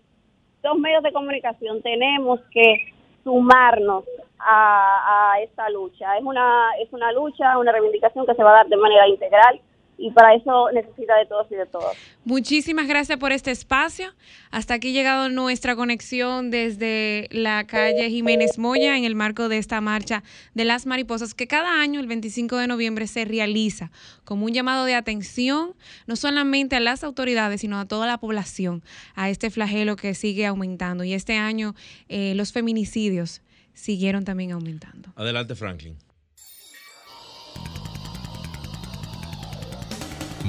los 0.64 0.76
medios 0.76 1.04
de 1.04 1.12
comunicación, 1.12 1.82
tenemos 1.82 2.40
que 2.50 2.92
sumarnos 3.22 4.04
a, 4.38 5.34
esta 5.42 5.68
lucha. 5.70 6.16
Es 6.16 6.24
una, 6.24 6.70
es 6.80 6.92
una 6.92 7.12
lucha, 7.12 7.58
una 7.58 7.72
reivindicación 7.72 8.26
que 8.26 8.34
se 8.34 8.42
va 8.42 8.50
a 8.50 8.54
dar 8.54 8.66
de 8.68 8.76
manera 8.76 9.08
integral 9.08 9.60
y 9.98 10.10
para 10.10 10.34
eso 10.34 10.70
necesita 10.72 11.16
de 11.16 11.26
todos 11.26 11.46
y 11.50 11.54
de 11.54 11.66
todas. 11.66 11.96
Muchísimas 12.24 12.86
gracias 12.86 13.18
por 13.18 13.32
este 13.32 13.50
espacio. 13.50 14.12
Hasta 14.50 14.74
aquí 14.74 14.90
ha 14.90 14.92
llegado 14.92 15.28
nuestra 15.28 15.74
conexión 15.74 16.50
desde 16.50 17.28
la 17.30 17.66
calle 17.66 18.10
Jiménez 18.10 18.58
Moya 18.58 18.98
en 18.98 19.04
el 19.04 19.14
marco 19.14 19.48
de 19.48 19.58
esta 19.58 19.80
marcha 19.80 20.22
de 20.54 20.64
las 20.64 20.86
mariposas 20.86 21.34
que 21.34 21.46
cada 21.46 21.80
año, 21.80 22.00
el 22.00 22.06
25 22.06 22.56
de 22.56 22.66
noviembre, 22.66 23.06
se 23.06 23.24
realiza 23.24 23.90
como 24.24 24.44
un 24.44 24.52
llamado 24.52 24.84
de 24.84 24.94
atención 24.94 25.74
no 26.06 26.16
solamente 26.16 26.76
a 26.76 26.80
las 26.80 27.02
autoridades, 27.02 27.62
sino 27.62 27.78
a 27.78 27.86
toda 27.86 28.06
la 28.06 28.18
población, 28.18 28.82
a 29.14 29.30
este 29.30 29.50
flagelo 29.50 29.96
que 29.96 30.14
sigue 30.14 30.44
aumentando. 30.46 31.04
Y 31.04 31.14
este 31.14 31.36
año 31.36 31.74
eh, 32.08 32.34
los 32.34 32.52
feminicidios 32.52 33.40
siguieron 33.76 34.24
también 34.24 34.50
aumentando. 34.52 35.12
Adelante, 35.14 35.54
Franklin. 35.54 35.96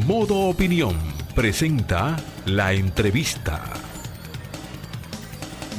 Modo 0.06 0.36
Opinión 0.48 0.98
presenta 1.36 2.18
la 2.46 2.74
entrevista. 2.74 3.74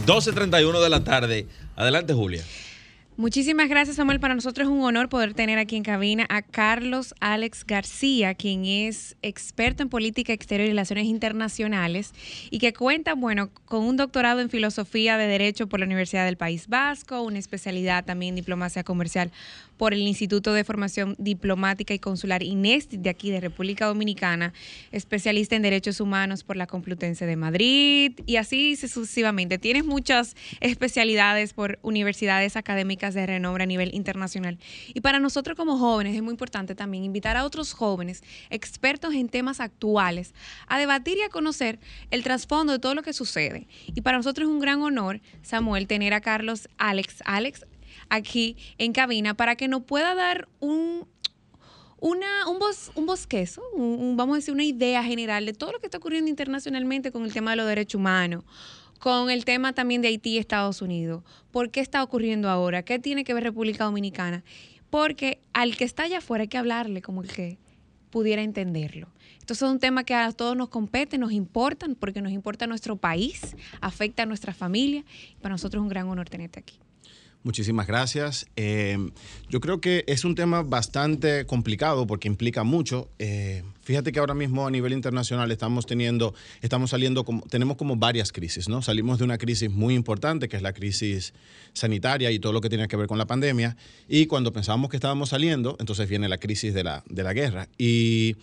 12.31 0.06 0.82
de 0.82 0.90
la 0.90 1.02
tarde. 1.02 1.46
Adelante, 1.76 2.12
Julia. 2.12 2.44
Muchísimas 3.18 3.68
gracias, 3.68 3.96
Samuel. 3.96 4.20
Para 4.20 4.36
nosotros 4.36 4.68
es 4.68 4.72
un 4.72 4.84
honor 4.84 5.08
poder 5.08 5.34
tener 5.34 5.58
aquí 5.58 5.74
en 5.74 5.82
cabina 5.82 6.24
a 6.28 6.40
Carlos 6.40 7.16
Alex 7.18 7.64
García, 7.66 8.34
quien 8.34 8.64
es 8.64 9.16
experto 9.22 9.82
en 9.82 9.88
política 9.88 10.32
exterior 10.32 10.66
y 10.66 10.70
relaciones 10.70 11.06
internacionales 11.06 12.12
y 12.48 12.60
que 12.60 12.72
cuenta, 12.72 13.14
bueno, 13.14 13.50
con 13.64 13.82
un 13.82 13.96
doctorado 13.96 14.40
en 14.40 14.50
filosofía 14.50 15.18
de 15.18 15.26
Derecho 15.26 15.66
por 15.66 15.80
la 15.80 15.86
Universidad 15.86 16.26
del 16.26 16.36
País 16.36 16.68
Vasco, 16.68 17.20
una 17.22 17.40
especialidad 17.40 18.04
también 18.04 18.34
en 18.34 18.36
diplomacia 18.36 18.84
comercial 18.84 19.32
por 19.78 19.94
el 19.94 20.00
Instituto 20.00 20.52
de 20.52 20.64
Formación 20.64 21.14
Diplomática 21.18 21.94
y 21.94 21.98
Consular 21.98 22.42
INESTI 22.42 22.98
de 22.98 23.08
aquí 23.08 23.30
de 23.30 23.40
República 23.40 23.86
Dominicana, 23.86 24.52
especialista 24.92 25.56
en 25.56 25.62
derechos 25.62 26.00
humanos 26.00 26.44
por 26.44 26.56
la 26.56 26.66
Complutense 26.66 27.24
de 27.24 27.36
Madrid 27.36 28.12
y 28.26 28.36
así 28.36 28.76
sucesivamente. 28.76 29.58
Tienes 29.58 29.84
muchas 29.84 30.36
especialidades 30.60 31.54
por 31.54 31.78
universidades 31.82 32.56
académicas 32.56 33.14
de 33.14 33.26
renombre 33.26 33.62
a 33.64 33.66
nivel 33.66 33.94
internacional. 33.94 34.58
Y 34.92 35.00
para 35.00 35.20
nosotros 35.20 35.56
como 35.56 35.78
jóvenes 35.78 36.16
es 36.16 36.22
muy 36.22 36.32
importante 36.32 36.74
también 36.74 37.04
invitar 37.04 37.36
a 37.36 37.44
otros 37.44 37.72
jóvenes 37.72 38.22
expertos 38.50 39.14
en 39.14 39.28
temas 39.28 39.60
actuales 39.60 40.34
a 40.66 40.78
debatir 40.78 41.18
y 41.18 41.22
a 41.22 41.28
conocer 41.28 41.78
el 42.10 42.22
trasfondo 42.22 42.72
de 42.72 42.78
todo 42.78 42.94
lo 42.94 43.02
que 43.02 43.12
sucede. 43.12 43.68
Y 43.86 44.00
para 44.00 44.16
nosotros 44.16 44.48
es 44.48 44.52
un 44.52 44.60
gran 44.60 44.82
honor, 44.82 45.20
Samuel, 45.42 45.86
tener 45.86 46.14
a 46.14 46.20
Carlos 46.20 46.68
Alex. 46.78 47.22
Alex, 47.24 47.64
aquí 48.08 48.56
en 48.78 48.92
cabina 48.92 49.34
para 49.34 49.56
que 49.56 49.68
nos 49.68 49.82
pueda 49.82 50.14
dar 50.14 50.48
un, 50.60 51.06
una, 52.00 52.48
un, 52.48 52.58
un 52.94 53.06
bosquezo, 53.06 53.62
vamos 53.76 54.34
a 54.34 54.36
decir, 54.36 54.54
una 54.54 54.64
idea 54.64 55.02
general 55.02 55.46
de 55.46 55.52
todo 55.52 55.72
lo 55.72 55.80
que 55.80 55.86
está 55.86 55.98
ocurriendo 55.98 56.30
internacionalmente 56.30 57.12
con 57.12 57.24
el 57.24 57.32
tema 57.32 57.52
de 57.52 57.56
los 57.56 57.66
derechos 57.66 57.98
humanos, 57.98 58.44
con 58.98 59.30
el 59.30 59.44
tema 59.44 59.72
también 59.72 60.02
de 60.02 60.08
Haití 60.08 60.30
y 60.30 60.38
Estados 60.38 60.82
Unidos. 60.82 61.22
¿Por 61.50 61.70
qué 61.70 61.80
está 61.80 62.02
ocurriendo 62.02 62.48
ahora? 62.48 62.82
¿Qué 62.82 62.98
tiene 62.98 63.24
que 63.24 63.34
ver 63.34 63.44
República 63.44 63.84
Dominicana? 63.84 64.44
Porque 64.90 65.40
al 65.52 65.76
que 65.76 65.84
está 65.84 66.04
allá 66.04 66.18
afuera 66.18 66.42
hay 66.42 66.48
que 66.48 66.58
hablarle 66.58 67.02
como 67.02 67.22
el 67.22 67.28
que 67.28 67.58
pudiera 68.10 68.42
entenderlo. 68.42 69.08
Entonces 69.34 69.62
es 69.62 69.72
un 69.72 69.78
tema 69.78 70.04
que 70.04 70.14
a 70.14 70.30
todos 70.32 70.56
nos 70.56 70.68
compete, 70.68 71.18
nos 71.18 71.32
importa, 71.32 71.86
porque 71.98 72.20
nos 72.20 72.32
importa 72.32 72.66
nuestro 72.66 72.96
país, 72.96 73.56
afecta 73.80 74.24
a 74.24 74.26
nuestra 74.26 74.52
familia. 74.52 75.04
Y 75.32 75.40
para 75.40 75.54
nosotros 75.54 75.80
es 75.80 75.82
un 75.82 75.88
gran 75.88 76.08
honor 76.08 76.28
tenerte 76.28 76.60
aquí. 76.60 76.78
Muchísimas 77.44 77.86
gracias. 77.86 78.46
Eh, 78.56 78.98
yo 79.48 79.60
creo 79.60 79.80
que 79.80 80.04
es 80.08 80.24
un 80.24 80.34
tema 80.34 80.62
bastante 80.62 81.46
complicado 81.46 82.06
porque 82.06 82.26
implica 82.26 82.64
mucho. 82.64 83.08
Eh, 83.20 83.62
fíjate 83.82 84.10
que 84.10 84.18
ahora 84.18 84.34
mismo 84.34 84.66
a 84.66 84.70
nivel 84.70 84.92
internacional 84.92 85.50
estamos 85.52 85.86
teniendo, 85.86 86.34
estamos 86.62 86.90
saliendo, 86.90 87.24
como, 87.24 87.42
tenemos 87.42 87.76
como 87.76 87.94
varias 87.96 88.32
crisis, 88.32 88.68
¿no? 88.68 88.82
Salimos 88.82 89.18
de 89.18 89.24
una 89.24 89.38
crisis 89.38 89.70
muy 89.70 89.94
importante 89.94 90.48
que 90.48 90.56
es 90.56 90.62
la 90.62 90.72
crisis 90.72 91.32
sanitaria 91.74 92.32
y 92.32 92.40
todo 92.40 92.52
lo 92.52 92.60
que 92.60 92.68
tiene 92.68 92.88
que 92.88 92.96
ver 92.96 93.06
con 93.06 93.18
la 93.18 93.26
pandemia. 93.26 93.76
Y 94.08 94.26
cuando 94.26 94.52
pensábamos 94.52 94.90
que 94.90 94.96
estábamos 94.96 95.28
saliendo, 95.28 95.76
entonces 95.78 96.08
viene 96.08 96.28
la 96.28 96.38
crisis 96.38 96.74
de 96.74 96.82
la, 96.82 97.04
de 97.08 97.22
la 97.22 97.32
guerra. 97.34 97.68
Y 97.78 98.34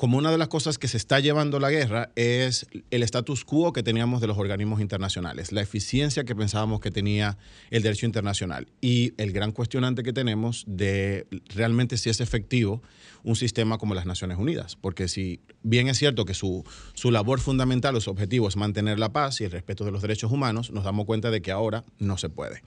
como 0.00 0.16
una 0.16 0.30
de 0.30 0.38
las 0.38 0.48
cosas 0.48 0.78
que 0.78 0.88
se 0.88 0.96
está 0.96 1.20
llevando 1.20 1.60
la 1.60 1.68
guerra 1.68 2.10
es 2.16 2.66
el 2.90 3.02
status 3.02 3.44
quo 3.44 3.74
que 3.74 3.82
teníamos 3.82 4.22
de 4.22 4.28
los 4.28 4.38
organismos 4.38 4.80
internacionales, 4.80 5.52
la 5.52 5.60
eficiencia 5.60 6.24
que 6.24 6.34
pensábamos 6.34 6.80
que 6.80 6.90
tenía 6.90 7.36
el 7.68 7.82
derecho 7.82 8.06
internacional 8.06 8.66
y 8.80 9.12
el 9.18 9.32
gran 9.32 9.52
cuestionante 9.52 10.02
que 10.02 10.14
tenemos 10.14 10.64
de 10.66 11.26
realmente 11.54 11.98
si 11.98 12.08
es 12.08 12.22
efectivo 12.22 12.80
un 13.24 13.36
sistema 13.36 13.76
como 13.76 13.94
las 13.94 14.06
Naciones 14.06 14.38
Unidas. 14.38 14.76
Porque 14.80 15.06
si 15.06 15.40
bien 15.62 15.88
es 15.88 15.98
cierto 15.98 16.24
que 16.24 16.32
su, 16.32 16.64
su 16.94 17.10
labor 17.10 17.40
fundamental 17.40 17.94
o 17.96 18.00
su 18.00 18.10
objetivo 18.10 18.48
es 18.48 18.56
mantener 18.56 18.98
la 18.98 19.12
paz 19.12 19.40
y 19.42 19.44
el 19.44 19.50
respeto 19.50 19.84
de 19.84 19.92
los 19.92 20.00
derechos 20.00 20.32
humanos, 20.32 20.70
nos 20.70 20.84
damos 20.84 21.04
cuenta 21.06 21.30
de 21.30 21.42
que 21.42 21.50
ahora 21.50 21.84
no 21.98 22.16
se 22.16 22.28
puede. 22.28 22.62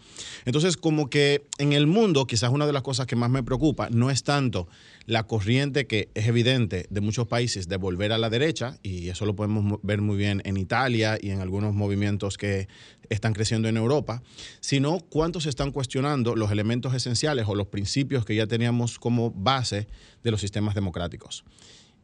Entonces, 0.45 0.77
como 0.77 1.09
que 1.09 1.45
en 1.57 1.73
el 1.73 1.87
mundo, 1.87 2.27
quizás 2.27 2.51
una 2.51 2.67
de 2.67 2.73
las 2.73 2.83
cosas 2.83 3.07
que 3.07 3.15
más 3.15 3.29
me 3.29 3.43
preocupa 3.43 3.89
no 3.89 4.11
es 4.11 4.23
tanto 4.23 4.67
la 5.05 5.23
corriente 5.23 5.87
que 5.87 6.09
es 6.13 6.27
evidente 6.27 6.85
de 6.89 7.01
muchos 7.01 7.22
países 7.27 7.67
de 7.67 7.77
volver 7.77 8.11
a 8.11 8.17
la 8.17 8.29
derecha, 8.29 8.77
y 8.83 9.09
eso 9.09 9.25
lo 9.25 9.35
podemos 9.35 9.79
ver 9.83 10.01
muy 10.01 10.17
bien 10.17 10.41
en 10.45 10.57
Italia 10.57 11.17
y 11.21 11.31
en 11.31 11.41
algunos 11.41 11.73
movimientos 11.73 12.37
que 12.37 12.67
están 13.09 13.33
creciendo 13.33 13.67
en 13.67 13.77
Europa, 13.77 14.21
sino 14.59 14.99
cuántos 14.99 15.45
están 15.45 15.71
cuestionando 15.71 16.35
los 16.35 16.51
elementos 16.51 16.93
esenciales 16.93 17.45
o 17.47 17.55
los 17.55 17.67
principios 17.67 18.25
que 18.25 18.35
ya 18.35 18.47
teníamos 18.47 18.99
como 18.99 19.31
base 19.31 19.87
de 20.23 20.31
los 20.31 20.41
sistemas 20.41 20.75
democráticos. 20.75 21.43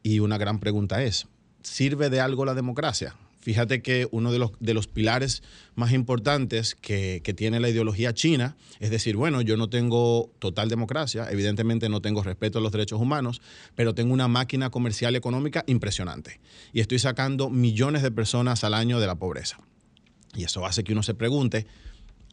Y 0.02 0.20
una 0.20 0.38
gran 0.38 0.58
pregunta 0.60 1.02
es, 1.02 1.26
¿sirve 1.62 2.10
de 2.10 2.20
algo 2.20 2.44
la 2.44 2.54
democracia? 2.54 3.14
Fíjate 3.40 3.80
que 3.80 4.06
uno 4.10 4.32
de 4.32 4.38
los, 4.38 4.52
de 4.60 4.74
los 4.74 4.86
pilares 4.86 5.42
más 5.74 5.92
importantes 5.92 6.74
que, 6.74 7.22
que, 7.24 7.32
tiene 7.32 7.58
la 7.58 7.70
ideología 7.70 8.12
china 8.12 8.56
es 8.80 8.90
decir, 8.90 9.16
bueno, 9.16 9.40
yo 9.40 9.56
no 9.56 9.70
tengo 9.70 10.30
total 10.38 10.68
democracia, 10.68 11.26
evidentemente 11.30 11.88
no 11.88 12.02
tengo 12.02 12.22
respeto 12.22 12.58
a 12.58 12.62
los 12.62 12.72
derechos 12.72 13.00
humanos, 13.00 13.40
pero 13.74 13.94
tengo 13.94 14.12
una 14.12 14.28
máquina 14.28 14.70
comercial 14.70 15.16
económica 15.16 15.64
impresionante 15.66 16.40
y 16.72 16.80
estoy 16.80 16.98
sacando 16.98 17.48
millones 17.48 18.02
de 18.02 18.10
personas 18.10 18.62
al 18.62 18.74
año 18.74 19.00
de 19.00 19.06
la 19.06 19.14
pobreza. 19.14 19.58
Y 20.34 20.44
eso 20.44 20.64
hace 20.64 20.84
que 20.84 20.92
uno 20.92 21.02
se 21.02 21.14
pregunte, 21.14 21.66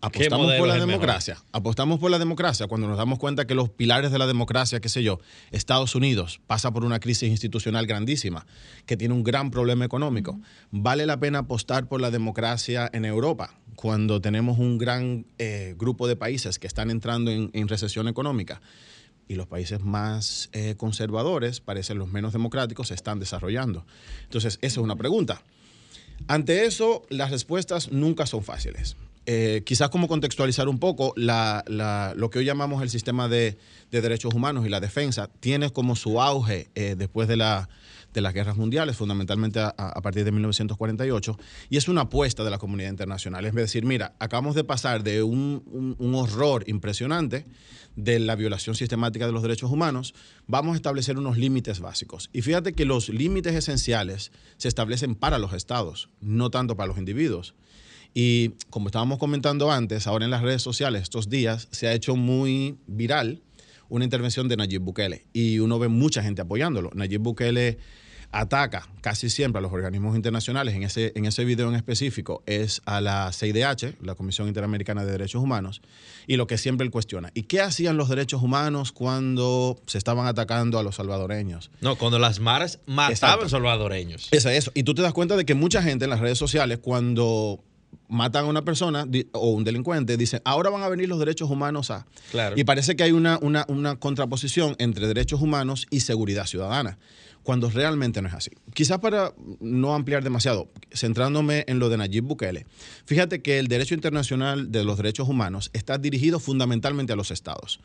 apostamos 0.02 0.54
por 0.54 0.68
la 0.68 0.78
democracia, 0.78 1.38
apostamos 1.52 2.00
por 2.00 2.12
la 2.12 2.20
democracia 2.20 2.68
cuando 2.68 2.88
nos 2.88 2.98
damos 2.98 3.20
cuenta 3.20 3.46
que 3.48 3.56
los 3.56 3.70
pilares 3.70 4.12
de 4.12 4.20
la 4.20 4.28
democracia, 4.28 4.80
qué 4.80 4.90
sé 4.90 5.04
yo, 5.04 5.20
Estados 5.52 5.96
Unidos 5.96 6.40
pasa 6.48 6.72
por 6.72 6.86
una 6.86 7.00
crisis 7.00 7.30
institucional 7.30 7.88
grandísima, 7.88 8.46
que 8.86 8.98
tiene 8.98 9.14
un 9.14 9.24
gran 9.24 9.52
problema 9.52 9.86
económico. 9.86 10.40
¿Vale 10.72 11.06
la 11.06 11.20
pena 11.20 11.40
apostar 11.40 11.88
por 11.88 12.02
la 12.02 12.12
democracia 12.12 12.90
en 12.94 13.06
Europa 13.06 13.54
cuando 13.76 14.22
tenemos 14.22 14.60
un 14.60 14.78
gran 14.78 15.26
eh, 15.38 15.76
grupo 15.78 16.08
de 16.08 16.16
países 16.16 16.60
que 16.60 16.68
están 16.68 16.90
entrando 16.90 17.32
en, 17.32 17.50
en 17.54 17.68
recesión 17.68 18.08
económica? 18.08 18.62
y 19.30 19.36
los 19.36 19.48
países 19.48 19.82
más 19.82 20.50
eh, 20.54 20.76
conservadores, 20.78 21.60
parecen 21.60 21.98
los 21.98 22.08
menos 22.08 22.34
democráticos, 22.34 22.88
se 22.88 22.94
están 22.94 23.20
desarrollando. 23.20 23.86
Entonces, 24.24 24.58
esa 24.62 24.80
es 24.80 24.84
una 24.84 24.96
pregunta. 24.96 25.42
Ante 26.28 26.66
eso, 26.66 27.06
las 27.10 27.32
respuestas 27.32 27.92
nunca 27.92 28.26
son 28.26 28.44
fáciles. 28.44 28.96
Eh, 29.30 29.64
quizás 29.66 29.90
como 29.90 30.08
contextualizar 30.08 30.70
un 30.70 30.80
poco, 30.80 31.14
lo 31.18 32.30
que 32.30 32.40
hoy 32.40 32.46
llamamos 32.46 32.82
el 32.82 32.90
sistema 32.90 33.28
de, 33.28 33.58
de, 33.92 34.02
derechos 34.02 34.34
humanos 34.34 34.66
y 34.66 34.70
la 34.70 34.80
defensa 34.80 35.30
tiene 35.42 35.70
como 35.70 35.98
su 35.98 36.22
auge 36.22 36.70
eh, 36.76 36.96
después 36.98 37.28
de, 37.28 37.36
la, 37.36 37.68
de, 38.14 38.22
las 38.22 38.34
guerras 38.34 38.56
mundiales, 38.56 38.96
fundamentalmente 38.96 39.60
a, 39.60 40.02
partir 40.02 40.24
de 40.24 40.32
1948, 40.32 41.38
y 41.70 41.76
es 41.76 41.90
una 41.90 42.04
apuesta 42.04 42.46
de 42.46 42.52
la 42.52 42.58
comunidad 42.58 42.90
internacional. 42.90 43.46
Es 43.46 43.54
decir, 43.54 43.84
mira, 43.84 44.16
acabamos 44.20 44.56
de 44.56 44.64
pasar 44.64 45.04
de 45.04 45.22
un, 45.24 45.96
un 46.00 46.16
horror 46.16 46.64
impresionante 46.66 47.46
de 47.98 48.20
la 48.20 48.38
violación 48.38 48.76
sistemática 48.76 49.26
de 49.26 49.34
los 49.34 49.42
derechos 49.42 49.70
humanos, 49.70 50.14
vamos 50.46 50.76
a 50.76 50.78
establecer 50.78 51.18
unos 51.18 51.38
límites 51.38 51.82
básicos. 51.82 52.30
Y 52.32 52.44
fíjate 52.44 52.72
que 52.72 52.86
los 52.86 53.10
límites 53.10 53.56
esenciales 53.56 54.32
se 54.56 54.70
establecen 54.70 55.16
para 55.16 55.38
los 55.38 55.52
estados, 55.52 56.08
no 56.22 56.50
tanto 56.50 56.78
para 56.78 56.88
los 56.88 56.98
individuos. 56.98 57.56
Y 58.20 58.56
como 58.72 58.88
estábamos 58.88 59.20
comentando 59.20 59.72
antes, 59.72 60.08
ahora 60.08 60.26
en 60.26 60.32
las 60.32 60.42
redes 60.42 60.64
sociales 60.64 61.04
estos 61.04 61.30
días 61.30 61.68
se 61.70 61.88
ha 61.88 61.94
hecho 61.94 62.16
muy 62.16 62.76
viral 62.88 63.44
una 63.90 64.06
intervención 64.06 64.48
de 64.48 64.58
Nayib 64.58 64.82
Bukele 64.82 65.28
y 65.34 65.60
uno 65.60 65.78
ve 65.78 65.88
mucha 65.88 66.24
gente 66.24 66.42
apoyándolo. 66.42 66.90
Nayib 66.96 67.22
Bukele 67.22 67.78
ataca 68.32 68.90
casi 69.02 69.30
siempre 69.30 69.60
a 69.60 69.62
los 69.62 69.72
organismos 69.72 70.16
internacionales, 70.16 70.74
en 70.74 70.82
ese, 70.82 71.14
en 71.16 71.26
ese 71.26 71.46
video 71.46 71.70
en 71.70 71.76
específico 71.76 72.42
es 72.48 72.82
a 72.86 73.02
la 73.02 73.32
CIDH, 73.32 74.02
la 74.02 74.16
Comisión 74.16 74.48
Interamericana 74.48 75.06
de 75.06 75.12
Derechos 75.12 75.44
Humanos, 75.44 75.84
y 76.26 76.38
lo 76.38 76.48
que 76.48 76.58
siempre 76.58 76.86
él 76.86 76.92
cuestiona. 76.92 77.30
¿Y 77.36 77.44
qué 77.44 77.62
hacían 77.62 77.98
los 77.98 78.10
derechos 78.10 78.42
humanos 78.42 78.94
cuando 78.94 79.80
se 79.86 80.00
estaban 80.00 80.26
atacando 80.26 80.80
a 80.80 80.84
los 80.84 80.96
salvadoreños? 80.96 81.70
No, 81.82 81.96
cuando 81.98 82.18
las 82.18 82.40
maras 82.40 82.80
mataban 82.88 83.12
Exacto. 83.12 83.50
salvadoreños. 83.50 84.28
Eso, 84.32 84.50
eso. 84.50 84.72
Y 84.74 84.82
tú 84.82 84.96
te 84.96 85.04
das 85.04 85.14
cuenta 85.14 85.36
de 85.36 85.46
que 85.46 85.54
mucha 85.54 85.84
gente 85.84 86.06
en 86.06 86.10
las 86.10 86.20
redes 86.20 86.40
sociales, 86.40 86.80
cuando 86.82 87.64
matan 88.08 88.46
a 88.46 88.48
una 88.48 88.64
persona 88.64 89.06
o 89.34 89.52
un 89.52 89.64
delincuente, 89.64 90.18
dicen, 90.18 90.42
ahora 90.46 90.70
van 90.70 90.84
a 90.84 90.90
venir 90.90 91.10
los 91.10 91.20
derechos 91.20 91.50
humanos 91.50 91.92
a... 91.92 92.06
Claro. 92.32 92.56
Y 92.58 92.64
parece 92.64 92.96
que 92.96 93.04
hay 93.04 93.12
una, 93.12 93.38
una, 93.42 93.66
una 93.68 93.98
contraposición 93.98 94.76
entre 94.80 95.08
derechos 95.08 95.42
humanos 95.42 95.88
y 95.90 96.02
seguridad 96.02 96.46
ciudadana, 96.46 96.98
cuando 97.44 97.70
realmente 97.70 98.22
no 98.22 98.28
es 98.28 98.34
así. 98.34 98.52
Quizás 98.74 99.00
para 99.00 99.34
no 99.60 99.96
ampliar 99.96 100.24
demasiado, 100.24 100.70
centrándome 100.92 101.66
en 101.68 101.80
lo 101.80 101.90
de 101.90 101.98
Nayib 101.98 102.24
Bukele, 102.24 102.66
fíjate 103.06 103.42
que 103.42 103.60
el 103.60 103.68
derecho 103.68 103.94
internacional 103.94 104.72
de 104.72 104.84
los 104.84 104.98
derechos 104.98 105.28
humanos 105.28 105.70
está 105.74 105.98
dirigido 105.98 106.40
fundamentalmente 106.40 107.14
a 107.14 107.16
los 107.16 107.32
estados. 107.32 107.80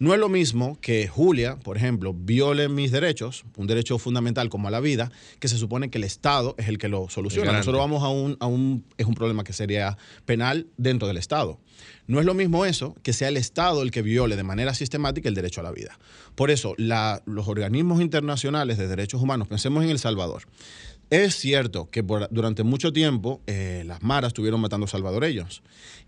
No 0.00 0.14
es 0.14 0.18
lo 0.18 0.28
mismo 0.30 0.78
que 0.80 1.06
Julia, 1.08 1.56
por 1.58 1.76
ejemplo, 1.76 2.14
viole 2.14 2.68
mis 2.70 2.90
derechos, 2.90 3.44
un 3.56 3.66
derecho 3.66 3.98
fundamental 3.98 4.48
como 4.48 4.66
a 4.66 4.70
la 4.70 4.80
vida, 4.80 5.12
que 5.38 5.46
se 5.46 5.58
supone 5.58 5.90
que 5.90 5.98
el 5.98 6.04
Estado 6.04 6.54
es 6.58 6.68
el 6.68 6.78
que 6.78 6.88
lo 6.88 7.08
soluciona. 7.10 7.50
Nosotros 7.58 7.80
vamos 7.80 8.02
a 8.02 8.08
un, 8.08 8.36
a 8.40 8.46
un, 8.46 8.84
es 8.96 9.06
un 9.06 9.14
problema 9.14 9.44
que 9.44 9.52
sería 9.52 9.98
penal 10.24 10.66
dentro 10.78 11.06
del 11.06 11.18
Estado. 11.18 11.60
No 12.06 12.18
es 12.18 12.24
lo 12.24 12.32
mismo 12.34 12.64
eso 12.64 12.96
que 13.02 13.12
sea 13.12 13.28
el 13.28 13.36
Estado 13.36 13.82
el 13.82 13.90
que 13.90 14.00
viole 14.02 14.36
de 14.36 14.42
manera 14.42 14.72
sistemática 14.74 15.28
el 15.28 15.34
derecho 15.34 15.60
a 15.60 15.64
la 15.64 15.70
vida. 15.70 15.98
Por 16.34 16.50
eso, 16.50 16.74
la- 16.78 17.22
los 17.26 17.46
organismos 17.46 18.00
internacionales 18.00 18.78
de 18.78 18.88
derechos 18.88 19.20
humanos, 19.22 19.48
pensemos 19.48 19.84
en 19.84 19.90
El 19.90 19.98
Salvador. 19.98 20.44
Es 21.10 21.34
cierto 21.34 21.90
que 21.90 22.02
durante 22.30 22.62
mucho 22.62 22.92
tiempo 22.92 23.40
eh, 23.48 23.82
las 23.84 24.00
maras 24.00 24.28
estuvieron 24.28 24.60
matando 24.60 24.86
salvadoreños 24.86 25.60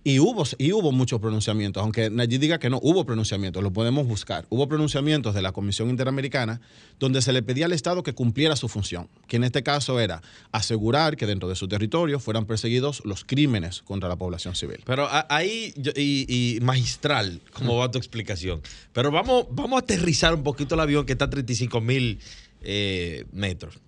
y 0.04 0.20
hubo, 0.20 0.44
y 0.58 0.72
hubo 0.72 0.92
muchos 0.92 1.20
pronunciamientos, 1.20 1.82
aunque 1.82 2.08
Nayib 2.08 2.40
diga 2.40 2.58
que 2.60 2.70
no, 2.70 2.78
hubo 2.82 3.04
pronunciamientos, 3.04 3.64
lo 3.64 3.72
podemos 3.72 4.06
buscar. 4.06 4.46
Hubo 4.48 4.68
pronunciamientos 4.68 5.34
de 5.34 5.42
la 5.42 5.50
Comisión 5.50 5.90
Interamericana 5.90 6.60
donde 7.00 7.20
se 7.20 7.32
le 7.32 7.42
pedía 7.42 7.66
al 7.66 7.72
Estado 7.72 8.04
que 8.04 8.12
cumpliera 8.12 8.54
su 8.54 8.68
función, 8.68 9.08
que 9.26 9.36
en 9.36 9.44
este 9.44 9.64
caso 9.64 9.98
era 9.98 10.22
asegurar 10.52 11.16
que 11.16 11.26
dentro 11.26 11.48
de 11.48 11.56
su 11.56 11.66
territorio 11.66 12.20
fueran 12.20 12.46
perseguidos 12.46 13.02
los 13.04 13.24
crímenes 13.24 13.82
contra 13.82 14.08
la 14.08 14.14
población 14.14 14.54
civil. 14.54 14.82
Pero 14.84 15.08
ahí, 15.28 15.74
y 15.96 16.58
magistral, 16.62 17.40
como 17.52 17.76
va 17.76 17.90
tu 17.90 17.98
explicación. 17.98 18.62
Pero 18.92 19.10
vamos, 19.10 19.46
vamos 19.50 19.74
a 19.74 19.78
aterrizar 19.80 20.32
un 20.32 20.44
poquito 20.44 20.76
el 20.76 20.80
avión 20.80 21.06
que 21.06 21.12
está 21.12 21.24
a 21.24 21.30
35 21.30 21.80
mil 21.80 22.20
eh, 22.62 23.24
metros, 23.32 23.80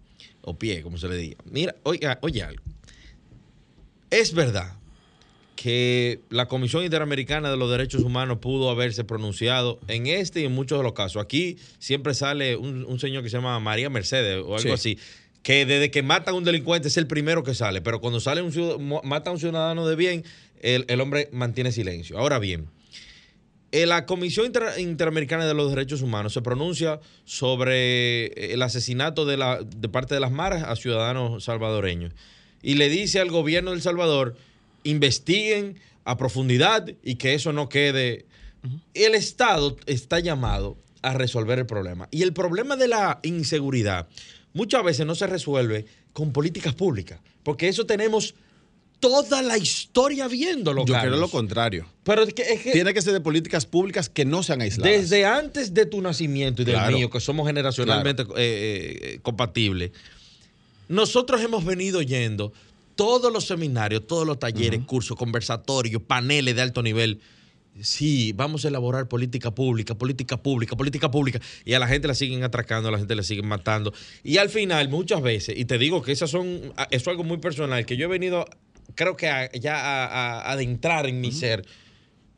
o 0.45 0.59
pie, 0.59 0.83
como 0.83 0.99
se 0.99 1.09
le 1.09 1.17
diga. 1.17 1.37
Mira, 1.51 1.75
oiga, 1.83 2.19
oye 2.23 2.43
algo. 2.43 2.63
Es 4.11 4.33
verdad 4.35 4.73
que 5.57 6.21
la 6.31 6.47
Comisión 6.47 6.85
Interamericana 6.85 7.51
de 7.51 7.57
los 7.57 7.71
Derechos 7.71 8.03
Humanos 8.03 8.39
pudo 8.41 8.71
haberse 8.71 9.05
pronunciado 9.05 9.79
en 9.89 10.07
este 10.07 10.41
y 10.41 10.45
en 10.45 10.53
muchos 10.53 10.79
de 10.79 10.85
los 10.85 10.93
casos. 10.93 11.23
Aquí 11.23 11.57
siempre 11.79 12.15
sale 12.15 12.57
un, 12.57 12.85
un 12.85 12.99
señor 12.99 13.23
que 13.23 13.31
se 13.31 13.37
llama 13.37 13.59
María 13.61 13.89
Mercedes 13.91 14.37
o 14.45 14.57
algo 14.57 14.59
Sí. 14.59 14.71
así, 14.71 14.99
que 15.43 15.65
desde 15.67 15.91
que 15.91 16.03
matan 16.03 16.35
a 16.35 16.39
un 16.39 16.45
delincuente 16.45 16.89
es 16.89 16.97
el 16.97 17.07
primero 17.07 17.43
que 17.45 17.55
sale, 17.55 17.81
pero 17.83 18.01
cuando 18.01 18.21
sale 18.21 18.43
un 18.43 19.01
mata 19.05 19.31
a 19.31 19.33
un 19.33 19.39
ciudadano 19.39 19.87
de 19.87 19.97
bien, 19.97 20.25
el, 20.61 20.85
el 20.89 21.01
hombre 21.01 21.29
mantiene 21.33 21.71
silencio. 21.73 22.19
Ahora 22.19 22.39
bien, 22.39 22.67
la 23.87 24.07
Comisión 24.07 24.47
Inter- 24.47 24.79
Interamericana 24.79 25.47
de 25.47 25.55
los 25.55 25.71
Derechos 25.71 26.01
Humanos 26.03 26.33
se 26.33 26.43
pronuncia 26.43 27.01
sobre 27.25 28.27
eh, 28.27 28.53
el 28.55 28.63
asesinato 28.63 29.25
de, 29.27 29.37
la, 29.37 29.61
de 29.63 29.89
parte 29.89 30.15
de 30.15 30.21
las 30.21 30.31
maras 30.31 30.63
a 30.63 30.77
ciudadanos 30.77 31.45
salvadoreños 31.45 32.13
y 32.63 32.75
le 32.75 32.89
dice 32.89 33.21
al 33.21 33.31
gobierno 33.31 33.73
del 33.73 33.83
Salvador 33.83 34.37
investiguen 34.85 35.79
a 36.05 36.17
profundidad 36.17 36.87
y 37.03 37.17
que 37.17 37.35
eso 37.35 37.53
no 37.53 37.69
quede. 37.69 38.27
El 38.95 39.15
Estado 39.15 39.77
está 39.87 40.21
llamado 40.21 40.77
a 41.03 41.15
resolver 41.15 41.59
el 41.59 41.67
problema 41.67 42.09
y 42.11 42.23
el 42.23 42.33
problema 42.33 42.77
de 42.77 42.89
la 42.89 43.19
inseguridad 43.23 44.07
muchas 44.53 44.85
veces 44.85 45.05
no 45.05 45.15
se 45.15 45.27
resuelve 45.27 45.87
con 46.13 46.33
políticas 46.33 46.75
públicas 46.75 47.21
porque 47.43 47.69
eso 47.69 47.87
tenemos 47.87 48.35
toda 49.01 49.43
la 49.43 49.59
historia 49.59 50.29
viéndolo. 50.29 50.85
Yo 50.87 50.95
quiero 50.99 51.17
lo 51.17 51.29
contrario. 51.29 51.87
Pero 52.05 52.23
es 52.23 52.33
que, 52.35 52.43
es 52.43 52.61
que 52.63 52.73
Tiene 52.73 52.95
que 52.95 53.03
ser 53.03 53.13
de 53.13 53.21
políticas 53.21 53.67
públicas 53.67 54.09
que 54.09 54.25
no 54.25 54.43
sean 54.43 54.61
aisladas. 54.63 54.93
desde 54.93 55.25
antes 55.27 55.75
de 55.75 55.87
tu 55.87 56.01
nacimiento 56.01 56.63
y 56.63 56.65
del 56.65 56.75
Claro. 56.75 56.97
mío, 56.97 57.11
que 57.11 57.21
somos 57.21 57.47
generacionalmente 57.47 58.23
eh, 58.23 58.27
eh, 58.37 59.19
compatibles, 59.23 59.91
nosotros 60.89 61.41
hemos 61.43 61.65
venido 61.65 62.03
yendo 62.03 62.53
todos 62.95 63.33
los 63.33 63.47
seminarios, 63.47 64.07
todos 64.07 64.27
los 64.27 64.39
talleres, 64.39 64.81
cursos, 64.85 65.17
conversatorios, 65.17 66.03
paneles 66.03 66.55
de 66.55 66.63
alto 66.63 66.83
nivel. 66.83 67.21
Sí, 67.81 68.33
vamos 68.33 68.65
a 68.65 68.69
elaborar 68.69 69.09
política 69.09 69.51
pública, 69.53 69.97
política 69.97 70.37
pública, 70.37 70.77
política 70.77 71.11
pública. 71.11 71.41
Y 71.65 71.75
a 71.75 71.81
la 71.81 71.89
gente 71.89 72.07
la 72.07 72.15
siguen 72.15 72.45
atracando, 72.45 72.89
a 72.89 72.93
la 72.93 72.99
gente 72.99 73.17
la 73.17 73.25
siguen 73.25 73.49
matando. 73.49 73.93
Y 74.23 74.37
al 74.37 74.49
final, 74.49 74.89
muchas 74.91 75.21
veces, 75.23 75.57
y 75.59 75.65
te 75.65 75.77
digo 75.77 76.01
que 76.03 76.13
esas 76.13 76.31
son, 76.31 76.47
eso 76.47 76.87
es 76.91 77.09
algo 77.09 77.25
muy 77.25 77.39
personal, 77.39 77.85
que 77.85 77.97
yo 77.97 78.05
he 78.05 78.09
venido, 78.09 78.47
creo 78.94 79.16
que 79.16 79.29
a- 79.29 79.51
ya 79.53 79.77
a, 79.77 80.51
adentrar 80.53 81.07
en 81.07 81.20
mi 81.20 81.33
ser. 81.33 81.64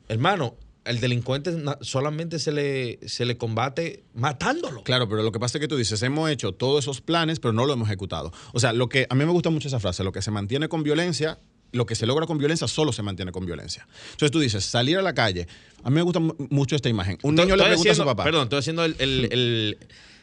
Hermano, 0.08 0.54
el 0.84 1.00
delincuente 1.00 1.52
solamente 1.80 2.38
se 2.38 2.52
le, 2.52 3.00
se 3.08 3.24
le 3.24 3.36
combate 3.36 4.04
matándolo. 4.14 4.84
Claro, 4.84 5.08
pero 5.08 5.22
lo 5.22 5.32
que 5.32 5.40
pasa 5.40 5.58
es 5.58 5.60
que 5.60 5.68
tú 5.68 5.76
dices, 5.76 6.00
hemos 6.02 6.30
hecho 6.30 6.52
todos 6.52 6.84
esos 6.84 7.00
planes, 7.00 7.40
pero 7.40 7.52
no 7.52 7.66
lo 7.66 7.72
hemos 7.72 7.88
ejecutado. 7.88 8.32
O 8.52 8.60
sea, 8.60 8.72
lo 8.72 8.88
que 8.88 9.06
a 9.10 9.14
mí 9.16 9.24
me 9.24 9.32
gusta 9.32 9.50
mucho 9.50 9.66
esa 9.68 9.80
frase, 9.80 10.04
lo 10.04 10.12
que 10.12 10.22
se 10.22 10.30
mantiene 10.30 10.68
con 10.68 10.84
violencia, 10.84 11.38
lo 11.72 11.86
que 11.86 11.96
se 11.96 12.06
logra 12.06 12.26
con 12.26 12.38
violencia 12.38 12.68
solo 12.68 12.92
se 12.92 13.02
mantiene 13.02 13.32
con 13.32 13.44
violencia. 13.44 13.86
Entonces 14.12 14.30
tú 14.30 14.38
dices, 14.38 14.64
salir 14.64 14.96
a 14.96 15.02
la 15.02 15.12
calle, 15.12 15.48
a 15.82 15.90
mí 15.90 15.96
me 15.96 16.02
gusta 16.02 16.20
mu- 16.20 16.34
mucho 16.50 16.76
esta 16.76 16.88
imagen. 16.88 17.18
Un 17.24 17.34
niño 17.34 17.56
le 17.56 17.64
pregunta 17.64 17.90
a 17.90 17.94
su 17.96 18.04
papá. 18.04 18.22
Perdón, 18.22 18.44
estoy 18.44 18.60
haciendo 18.60 18.84
el, 18.84 18.94
el- 19.00 19.28
el- 19.32 19.78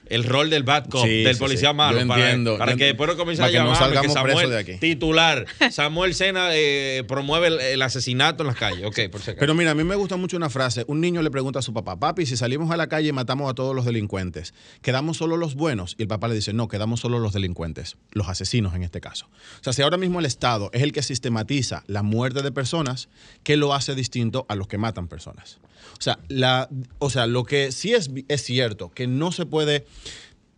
el 0.08 0.24
rol 0.24 0.50
del 0.50 0.64
bad 0.64 0.86
cop, 0.90 1.04
Sí, 1.06 1.24
del 1.24 1.36
sí, 1.36 1.40
policía 1.40 1.70
sí. 1.70 1.76
malo. 1.76 2.06
Para, 2.08 2.22
entiendo. 2.24 2.58
para 2.58 2.76
que 2.76 2.86
después 2.86 3.10
no 3.10 3.18
comience 3.18 3.44
a 3.44 3.50
que 3.50 3.60
no 3.60 3.74
llamarme 3.74 4.02
que 4.02 4.10
Samuel, 4.10 4.34
presos 4.36 4.50
de 4.52 4.58
aquí. 4.60 4.74
titular, 4.80 5.46
Samuel 5.72 6.14
Sena 6.14 6.50
eh, 6.52 7.04
promueve 7.08 7.48
el, 7.48 7.60
el 7.60 7.82
asesinato 7.82 8.44
en 8.44 8.48
las 8.48 8.56
calles. 8.58 8.86
Ok, 8.86 9.00
por 9.12 9.22
si 9.22 9.32
acaso. 9.32 9.38
Pero 9.40 9.54
mira, 9.56 9.72
a 9.72 9.76
mí 9.76 9.84
me 9.84 9.96
gusta 9.96 10.16
mucho 10.18 10.38
una 10.38 10.50
frase. 10.50 10.84
Un 10.88 11.02
niño 11.02 11.22
le 11.22 11.32
pregunta 11.32 11.60
a 11.60 11.62
su 11.62 11.74
papá, 11.74 12.00
papi, 12.00 12.26
si 12.26 12.38
salimos 12.38 12.72
a 12.72 12.78
la 12.78 12.88
calle 12.88 13.10
y 13.10 13.12
matamos 13.12 13.50
a 13.50 13.54
todos 13.54 13.76
los 13.76 13.86
delincuentes, 13.86 14.54
¿quedamos 14.82 15.18
solo 15.18 15.38
los 15.38 15.56
buenos? 15.56 15.96
Y 15.98 16.02
el 16.04 16.08
papá 16.08 16.28
le 16.28 16.36
dice, 16.36 16.54
no, 16.54 16.68
quedamos 16.68 17.00
solo 17.00 17.20
los 17.20 17.34
delincuentes, 17.34 17.98
los 18.12 18.28
asesinos 18.30 18.76
en 18.76 18.84
este 18.84 19.02
caso. 19.02 19.28
O 19.60 19.64
sea, 19.64 19.74
si 19.74 19.82
ahora 19.82 19.98
mismo 19.98 20.20
el 20.20 20.26
Estado 20.26 20.70
es 20.74 20.82
el 20.84 20.92
que 20.92 21.02
sistematiza 21.02 21.84
la 21.88 22.04
muerte 22.04 22.42
de 22.42 22.52
personas, 22.52 23.10
¿qué 23.44 23.58
lo 23.58 23.74
hace 23.74 23.96
distinto 23.96 24.46
a 24.50 24.56
los 24.56 24.68
que 24.68 24.78
matan 24.78 25.08
personas? 25.08 25.60
O 25.98 26.02
sea, 26.02 26.20
la, 26.28 26.70
o 27.00 27.10
sea 27.10 27.28
lo 27.28 27.44
que 27.44 27.72
sí 27.72 27.94
es, 27.94 28.10
es 28.28 28.44
cierto, 28.44 28.92
que 28.92 29.08
no 29.08 29.32
se 29.32 29.46
puede, 29.46 29.86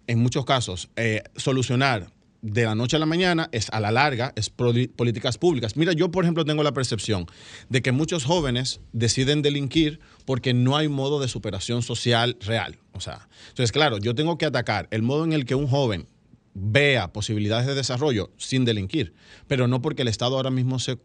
en 0.08 0.20
muchos 0.20 0.46
casos, 0.46 0.90
eh, 0.96 1.24
solucionar 1.36 2.12
de 2.42 2.64
la 2.64 2.76
noche 2.76 2.96
a 2.96 3.00
la 3.00 3.08
mañana 3.08 3.50
es 3.52 3.70
a 3.72 3.80
la 3.80 3.92
larga, 3.92 4.32
es 4.36 4.52
políticas 4.52 5.40
públicas. 5.40 5.76
Mira, 5.76 5.94
yo 5.94 6.12
por 6.12 6.24
ejemplo 6.24 6.46
tengo 6.46 6.62
la 6.62 6.74
percepción 6.74 7.26
de 7.70 7.82
que 7.82 7.92
muchos 7.92 8.24
jóvenes 8.24 8.82
deciden 8.94 9.42
delinquir 9.42 10.00
porque 10.26 10.54
no 10.54 10.78
hay 10.78 10.88
modo 10.88 11.20
de 11.20 11.28
superación 11.28 11.82
social 11.82 12.38
real. 12.42 12.78
O 12.94 13.00
sea, 13.00 13.28
entonces 13.50 13.72
claro, 13.72 13.98
yo 13.98 14.14
tengo 14.14 14.38
que 14.38 14.46
atacar 14.46 14.88
el 14.92 15.02
modo 15.02 15.26
en 15.26 15.34
el 15.34 15.46
que 15.46 15.56
un 15.56 15.68
joven 15.68 16.08
vea 16.54 17.12
posibilidades 17.12 17.66
de 17.66 17.74
desarrollo 17.74 18.32
sin 18.38 18.64
delinquir, 18.64 19.14
pero 19.48 19.68
no 19.68 19.82
porque 19.82 20.04
el 20.04 20.08
Estado 20.08 20.38
ahora 20.38 20.52
mismo 20.52 20.78
se, 20.78 20.98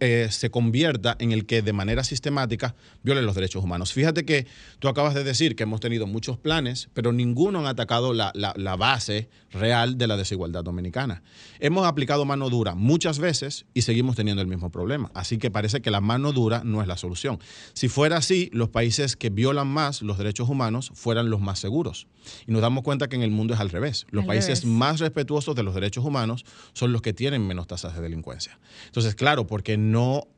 eh, 0.00 0.28
se 0.30 0.50
convierta 0.50 1.16
en 1.18 1.32
el 1.32 1.46
que 1.46 1.62
de 1.62 1.72
manera 1.72 2.04
sistemática 2.04 2.74
viole 3.02 3.22
los 3.22 3.34
derechos 3.34 3.62
humanos. 3.64 3.92
Fíjate 3.92 4.24
que 4.24 4.46
tú 4.78 4.88
acabas 4.88 5.14
de 5.14 5.24
decir 5.24 5.56
que 5.56 5.62
hemos 5.64 5.80
tenido 5.80 6.06
muchos 6.06 6.38
planes, 6.38 6.88
pero 6.94 7.12
ninguno 7.12 7.60
han 7.60 7.66
atacado 7.66 8.12
la, 8.14 8.32
la- 8.34 8.54
la 8.56 8.76
base 8.76 9.28
real 9.52 9.96
de 9.98 10.06
la 10.06 10.16
desigualdad 10.16 10.64
dominicana. 10.64 11.22
Hemos 11.60 11.86
aplicado 11.86 12.24
mano 12.24 12.50
dura 12.50 12.74
muchas 12.74 13.18
veces 13.18 13.66
y 13.74 13.82
seguimos 13.82 14.16
teniendo 14.16 14.42
el 14.42 14.48
mismo 14.48 14.70
problema. 14.70 15.10
Así 15.14 15.38
que 15.38 15.50
parece 15.50 15.80
que 15.80 15.90
la 15.90 16.00
mano 16.00 16.32
dura 16.32 16.62
no 16.64 16.82
es 16.82 16.88
la 16.88 16.96
solución. 16.96 17.38
Si 17.72 17.88
fuera 17.88 18.16
así, 18.18 18.50
los 18.52 18.68
países 18.68 19.16
que 19.16 19.30
violan 19.30 19.66
más 19.68 20.02
los 20.02 20.18
derechos 20.18 20.48
humanos 20.48 20.90
fueran 20.94 21.30
los 21.30 21.40
más 21.40 21.58
seguros. 21.58 22.06
Y 22.46 22.52
nos 22.52 22.60
damos 22.60 22.82
cuenta 22.82 23.08
que 23.08 23.16
en 23.16 23.22
el 23.22 23.30
mundo 23.30 23.54
es 23.54 23.60
al 23.60 23.70
revés. 23.70 24.06
Los 24.10 24.22
Al 24.22 24.28
países 24.28 24.60
revés. 24.62 24.64
más 24.76 25.00
respetuosos 25.00 25.54
de 25.54 25.62
los 25.62 25.74
derechos 25.74 26.04
humanos 26.04 26.44
son 26.72 26.92
los 26.92 27.00
que 27.02 27.12
tienen 27.12 27.46
menos 27.46 27.66
tasas 27.66 27.94
de 27.94 28.02
delincuencia. 28.02 28.58
Entonces, 28.86 29.14
claro, 29.14 29.46
porque 29.46 29.65
no... 29.76 30.28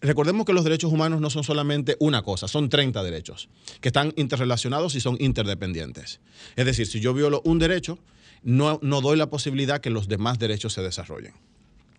Recordemos 0.00 0.44
que 0.44 0.52
los 0.52 0.64
derechos 0.64 0.92
humanos 0.92 1.20
no 1.20 1.30
son 1.30 1.44
solamente 1.44 1.96
una 1.98 2.22
cosa, 2.22 2.46
son 2.46 2.68
30 2.68 3.02
derechos 3.02 3.48
que 3.80 3.88
están 3.88 4.12
interrelacionados 4.16 4.94
y 4.96 5.00
son 5.00 5.16
interdependientes. 5.18 6.20
Es 6.56 6.66
decir, 6.66 6.86
si 6.86 7.00
yo 7.00 7.14
violo 7.14 7.40
un 7.44 7.58
derecho, 7.58 7.98
no, 8.42 8.78
no 8.82 9.00
doy 9.00 9.16
la 9.16 9.30
posibilidad 9.30 9.80
que 9.80 9.90
los 9.90 10.08
demás 10.08 10.38
derechos 10.38 10.74
se 10.74 10.82
desarrollen. 10.82 11.32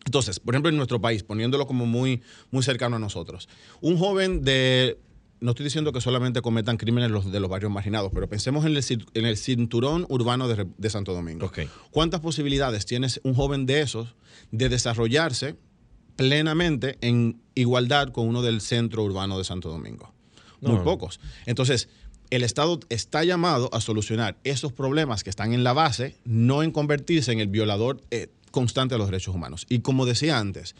Entonces, 0.05 0.39
por 0.39 0.53
ejemplo, 0.53 0.69
en 0.69 0.77
nuestro 0.77 1.01
país, 1.01 1.23
poniéndolo 1.23 1.65
como 1.65 1.86
muy, 1.86 2.21
muy 2.51 2.63
cercano 2.63 2.97
a 2.97 2.99
nosotros, 2.99 3.49
un 3.81 3.97
joven 3.97 4.43
de, 4.43 4.99
no 5.39 5.51
estoy 5.51 5.65
diciendo 5.65 5.91
que 5.91 5.99
solamente 5.99 6.41
cometan 6.41 6.77
crímenes 6.77 7.10
los 7.10 7.31
de 7.31 7.39
los 7.39 7.49
barrios 7.49 7.71
marginados, 7.71 8.12
pero 8.13 8.29
pensemos 8.29 8.65
en 8.65 8.75
el, 8.75 8.84
en 9.15 9.25
el 9.25 9.38
cinturón 9.38 10.05
urbano 10.10 10.47
de, 10.47 10.67
de 10.77 10.89
Santo 10.89 11.13
Domingo. 11.13 11.51
¿Cuántas 11.91 12.19
posibilidades 12.21 12.86
tiene 12.86 13.08
un 13.23 13.34
joven 13.34 13.65
de 13.65 13.81
esos 13.81 14.15
de 14.51 14.69
desarrollarse 14.69 15.55
plenamente 16.15 16.97
en 17.01 17.41
igualdad 17.56 18.10
con 18.10 18.28
uno 18.28 18.41
del 18.41 18.62
centro 18.62 19.04
urbano 19.04 19.38
de 19.38 19.43
Santo 19.43 19.69
Domingo? 19.69 20.13
Muy 20.62 20.73
No. 20.75 20.84
pocos. 20.84 21.19
Entonces, 21.45 21.89
el 22.32 22.43
Estado 22.43 22.80
está 22.89 23.23
llamado 23.23 23.69
a 23.73 23.82
solucionar 23.82 24.38
esos 24.43 24.73
problemas 24.73 25.23
que 25.23 25.30
están 25.30 25.54
en 25.54 25.63
la 25.63 25.73
base, 25.73 26.15
no 26.25 26.63
en 26.63 26.71
convertirse 26.71 27.32
en 27.32 27.39
el 27.39 27.47
violador 27.47 28.01
eh, 28.12 28.28
constante 28.51 28.95
de 28.95 28.99
los 28.99 29.08
derechos 29.08 29.36
humanos. 29.36 29.65
Y 29.69 29.80
como 29.80 30.06
decía 30.06 30.39
antes, 30.39 30.75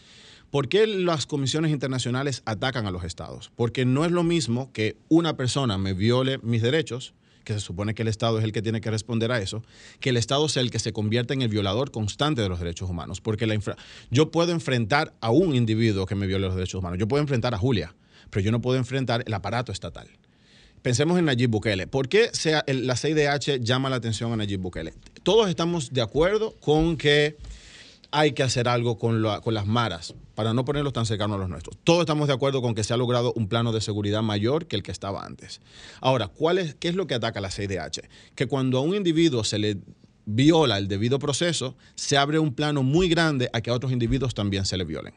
¿Por 0.52 0.69
qué 0.69 0.88
las 0.88 1.26
comisiones 1.26 1.71
internacionales 1.71 2.41
atacan 2.45 2.86
a 2.86 2.91
los 2.91 3.04
estados? 3.04 3.52
Porque 3.58 3.84
no 3.84 4.06
es 4.06 4.12
lo 4.12 4.24
mismo 4.24 4.71
que 4.71 4.95
una 5.10 5.36
persona 5.36 5.78
me 5.78 5.93
viole 5.93 6.38
mis 6.43 6.62
derechos, 6.62 7.13
que 7.45 7.53
se 7.53 7.62
supone 7.62 7.93
que 7.93 8.01
el 8.01 8.10
Estado 8.10 8.38
es 8.39 8.43
el 8.43 8.51
que 8.51 8.62
tiene 8.62 8.81
que 8.81 8.91
responder 8.91 9.31
a 9.31 9.39
eso, 9.39 9.63
que 10.01 10.10
el 10.10 10.17
Estado 10.17 10.49
sea 10.49 10.62
el 10.62 10.71
que 10.71 10.79
se 10.79 10.91
convierta 10.91 11.34
en 11.34 11.41
el 11.41 11.47
violador 11.47 11.91
constante 11.91 12.41
de 12.41 12.49
los 12.49 12.60
derechos 12.60 12.89
humanos. 12.89 13.21
Porque 13.21 13.47
la 13.47 13.58
yo 14.12 14.31
puedo 14.31 14.51
enfrentar 14.51 15.13
a 15.21 15.31
un 15.31 15.55
individuo 15.55 16.05
que 16.05 16.15
me 16.15 16.27
viole 16.27 16.47
los 16.47 16.55
derechos 16.55 16.79
humanos, 16.79 16.99
yo 16.99 17.08
puedo 17.08 17.21
enfrentar 17.21 17.53
a 17.53 17.58
Julia, 17.58 17.95
pero 18.29 18.43
yo 18.43 18.51
no 18.51 18.60
puedo 18.60 18.77
enfrentar 18.77 19.23
el 19.25 19.34
aparato 19.34 19.71
estatal. 19.71 20.10
Pensemos 20.81 21.17
en 21.17 21.25
Nayib 21.25 21.49
Bukele. 21.49 21.88
¿Por 21.88 22.10
qué 22.10 22.29
la 22.67 22.95
CIDH 22.95 23.60
llama 23.60 23.89
la 23.89 23.95
atención 23.95 24.31
a 24.34 24.36
Nayib 24.36 24.60
Bukele? 24.60 24.93
Todos 25.23 25.49
estamos 25.49 25.93
de 25.93 26.01
acuerdo 26.01 26.53
con 26.60 26.97
que 26.97 27.38
hay 28.12 28.34
que 28.34 28.43
hacer 28.43 28.67
algo 28.67 28.97
con, 28.97 29.21
las 29.21 29.65
maras 29.65 30.13
para 30.36 30.54
no 30.54 30.65
ponerlos 30.65 30.93
tan 30.93 31.06
cercanos 31.06 31.36
a 31.36 31.39
los 31.39 31.50
nuestros. 31.50 31.78
Todos 31.84 32.02
estamos 32.02 32.28
de 32.28 32.34
acuerdo 32.34 32.62
con 32.62 32.76
que 32.76 32.84
se 32.84 32.93
ha 32.93 32.98
logrado 32.98 33.34
un 33.36 33.48
plano 33.48 33.71
de 33.71 33.82
seguridad 33.82 34.21
mayor 34.21 34.67
que 34.67 34.76
el 34.76 34.84
que 34.84 34.91
estaba 34.91 35.26
antes. 35.26 35.62
Ahora, 36.02 36.28
¿cuál 36.28 36.60
es, 36.60 36.76
¿qué 36.76 36.89
es 36.89 36.95
lo 36.95 37.08
que 37.08 37.15
ataca 37.15 37.41
la 37.41 37.50
CIDH? 37.50 38.02
Que 38.36 38.48
cuando 38.48 38.78
a 38.78 38.82
un 38.82 38.95
individuo 38.95 39.43
se 39.43 39.58
le 39.58 39.78
viola 40.26 40.78
el 40.78 40.88
debido 40.88 41.19
proceso, 41.19 41.76
se 41.95 42.17
abre 42.17 42.39
un 42.39 42.54
plano 42.54 42.84
muy 42.84 43.08
grande 43.08 43.50
a 43.54 43.62
que 43.62 43.69
a 43.69 43.74
otros 43.74 43.91
individuos 43.91 44.34
también 44.34 44.65
se 44.65 44.78
le 44.78 44.84
violen. 44.84 45.13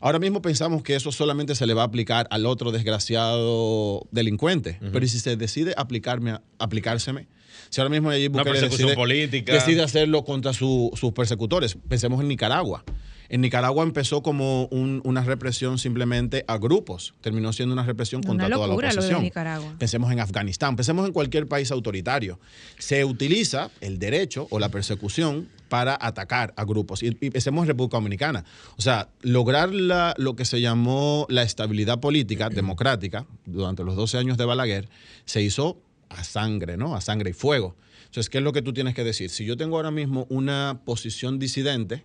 Ahora 0.00 0.18
mismo 0.18 0.42
pensamos 0.42 0.82
que 0.82 0.96
eso 0.96 1.12
solamente 1.12 1.54
se 1.54 1.64
le 1.64 1.74
va 1.74 1.82
a 1.82 1.84
aplicar 1.84 2.26
al 2.30 2.44
otro 2.44 2.72
desgraciado 2.72 4.08
delincuente, 4.10 4.80
pero 4.92 5.06
si 5.06 5.20
se 5.20 5.36
decide 5.36 5.74
aplicarme, 5.76 6.40
aplicárseme, 6.58 7.28
si 7.70 7.80
ahora 7.80 7.90
mismo 7.90 8.10
Nayib 8.10 8.32
Bukele 8.32 8.60
decide, 8.60 8.94
política. 8.94 9.52
decide 9.54 9.82
hacerlo 9.82 10.24
contra 10.24 10.52
sus 10.52 11.12
persecutores, 11.14 11.78
pensemos 11.88 12.20
en 12.20 12.28
Nicaragua. 12.28 12.84
En 13.32 13.40
Nicaragua 13.40 13.82
empezó 13.82 14.22
como 14.22 14.66
una 14.66 15.24
represión 15.24 15.78
simplemente 15.78 16.44
a 16.48 16.58
grupos, 16.58 17.14
terminó 17.22 17.50
siendo 17.54 17.72
una 17.72 17.82
represión 17.82 18.22
contra 18.22 18.50
toda 18.50 18.66
la 18.66 18.74
oposición. 18.74 19.30
Pensemos 19.78 20.12
en 20.12 20.20
Afganistán, 20.20 20.76
pensemos 20.76 21.06
en 21.06 21.14
cualquier 21.14 21.48
país 21.48 21.70
autoritario. 21.70 22.38
Se 22.76 23.06
utiliza 23.06 23.70
el 23.80 23.98
derecho 23.98 24.48
o 24.50 24.58
la 24.58 24.68
persecución 24.68 25.48
para 25.70 25.96
atacar 25.98 26.52
a 26.58 26.64
grupos. 26.66 27.02
Y, 27.02 27.12
pensemos 27.12 27.62
en 27.62 27.68
República 27.68 27.96
Dominicana. 27.96 28.44
O 28.76 28.82
sea, 28.82 29.08
lograr 29.22 29.70
lo 29.72 30.36
que 30.36 30.44
se 30.44 30.60
llamó 30.60 31.24
la 31.30 31.42
estabilidad 31.42 32.00
política 32.00 32.50
democrática 32.50 33.24
durante 33.46 33.82
los 33.82 33.96
12 33.96 34.18
años 34.18 34.36
de 34.36 34.44
Balaguer 34.44 34.90
se 35.24 35.40
hizo 35.40 35.80
a 36.10 36.22
sangre, 36.22 36.76
¿no? 36.76 36.94
A 36.94 37.00
sangre 37.00 37.30
y 37.30 37.32
fuego. 37.32 37.76
Entonces, 38.04 38.28
¿qué 38.28 38.38
es 38.38 38.44
lo 38.44 38.52
que 38.52 38.60
tú 38.60 38.74
tienes 38.74 38.94
que 38.94 39.04
decir? 39.04 39.30
Si 39.30 39.46
yo 39.46 39.56
tengo 39.56 39.76
ahora 39.76 39.90
mismo 39.90 40.26
una 40.28 40.82
posición 40.84 41.38
disidente, 41.38 42.04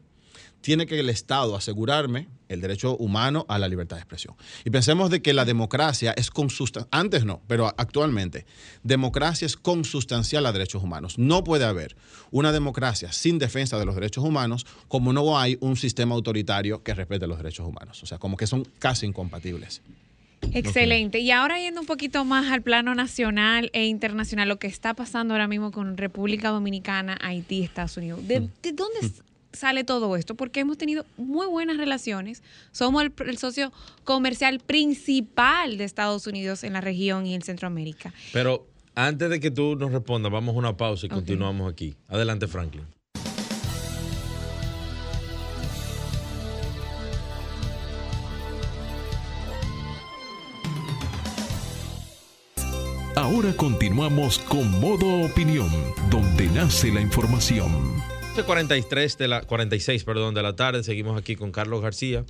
tiene 0.68 0.86
que 0.86 1.00
el 1.00 1.10
Estado 1.10 1.56
asegurarme 1.56 2.28
el 2.50 2.60
derecho 2.60 2.98
humano 2.98 3.46
a 3.48 3.58
la 3.58 3.70
libertad 3.70 3.96
de 3.96 4.02
expresión. 4.02 4.36
Y 4.66 4.70
pensemos 4.70 5.10
de 5.10 5.22
que 5.22 5.32
la 5.32 5.46
democracia 5.46 6.12
es 6.18 6.30
consustancial, 6.30 6.90
antes 6.92 7.24
no, 7.24 7.42
pero 7.48 7.68
actualmente, 7.78 8.46
democracia 8.84 9.46
es 9.46 9.56
consustancial 9.56 10.46
a 10.46 10.52
derechos 10.52 10.84
humanos. 10.84 11.18
No 11.18 11.46
puede 11.46 11.64
haber 11.64 11.96
una 12.32 12.52
democracia 12.52 13.14
sin 13.14 13.40
defensa 13.40 13.80
de 13.80 13.86
los 13.86 13.96
derechos 13.96 14.26
humanos 14.26 14.66
como 14.90 15.14
no 15.14 15.40
hay 15.40 15.58
un 15.62 15.78
sistema 15.78 16.16
autoritario 16.16 16.84
que 16.84 16.94
respete 16.94 17.28
los 17.28 17.38
derechos 17.38 17.66
humanos. 17.66 18.04
O 18.04 18.06
sea, 18.06 18.18
como 18.18 18.36
que 18.36 18.46
son 18.46 18.68
casi 18.78 19.06
incompatibles. 19.06 19.82
Excelente. 20.52 21.20
Y 21.20 21.32
ahora 21.32 21.60
yendo 21.60 21.80
un 21.80 21.88
poquito 21.88 22.26
más 22.26 22.52
al 22.52 22.62
plano 22.62 22.94
nacional 22.94 23.70
e 23.72 23.86
internacional, 23.86 24.50
lo 24.50 24.60
que 24.60 24.68
está 24.68 24.94
pasando 24.94 25.34
ahora 25.34 25.48
mismo 25.48 25.72
con 25.72 25.96
República 25.96 26.50
Dominicana, 26.50 27.18
Haití, 27.22 27.64
Estados 27.64 27.96
Unidos. 27.96 28.28
¿De, 28.28 28.42
mm. 28.42 28.50
dónde 28.74 29.00
sale 29.54 29.84
todo 29.84 30.16
esto? 30.16 30.36
Porque 30.36 30.60
hemos 30.60 30.78
tenido 30.78 31.06
muy 31.18 31.48
buenas 31.48 31.78
relaciones. 31.78 32.44
Somos 32.72 33.04
el, 33.04 33.38
socio 33.38 33.72
comercial 34.04 34.60
principal 34.60 35.78
de 35.78 35.84
Estados 35.84 36.28
Unidos 36.28 36.64
en 36.64 36.74
la 36.74 36.82
región 36.82 37.26
y 37.26 37.36
en 37.36 37.42
Centroamérica. 37.42 38.14
Pero 38.34 38.68
antes 38.96 39.30
de 39.30 39.40
que 39.40 39.52
tú 39.52 39.76
nos 39.76 39.92
respondas, 39.92 40.32
vamos 40.32 40.56
a 40.56 40.60
una 40.60 40.78
pausa 40.78 41.06
y 41.06 41.10
continuamos 41.10 41.72
aquí. 41.72 41.96
Adelante, 42.08 42.48
Franklin. 42.48 42.86
Ahora 53.18 53.52
continuamos 53.58 54.38
con 54.38 54.80
Modo 54.80 55.26
Opinión, 55.26 55.72
donde 56.12 56.46
nace 56.48 56.92
la 56.92 57.02
información. 57.02 57.72
43 58.44 59.18
de 59.18 59.28
la 59.28 59.42
46, 59.42 60.04
perdón, 60.04 60.34
de 60.34 60.44
la 60.44 60.56
tarde. 60.56 60.84
Seguimos 60.84 61.18
aquí 61.18 61.36
con 61.36 61.52
Carlos 61.52 61.82
García, 61.82 62.26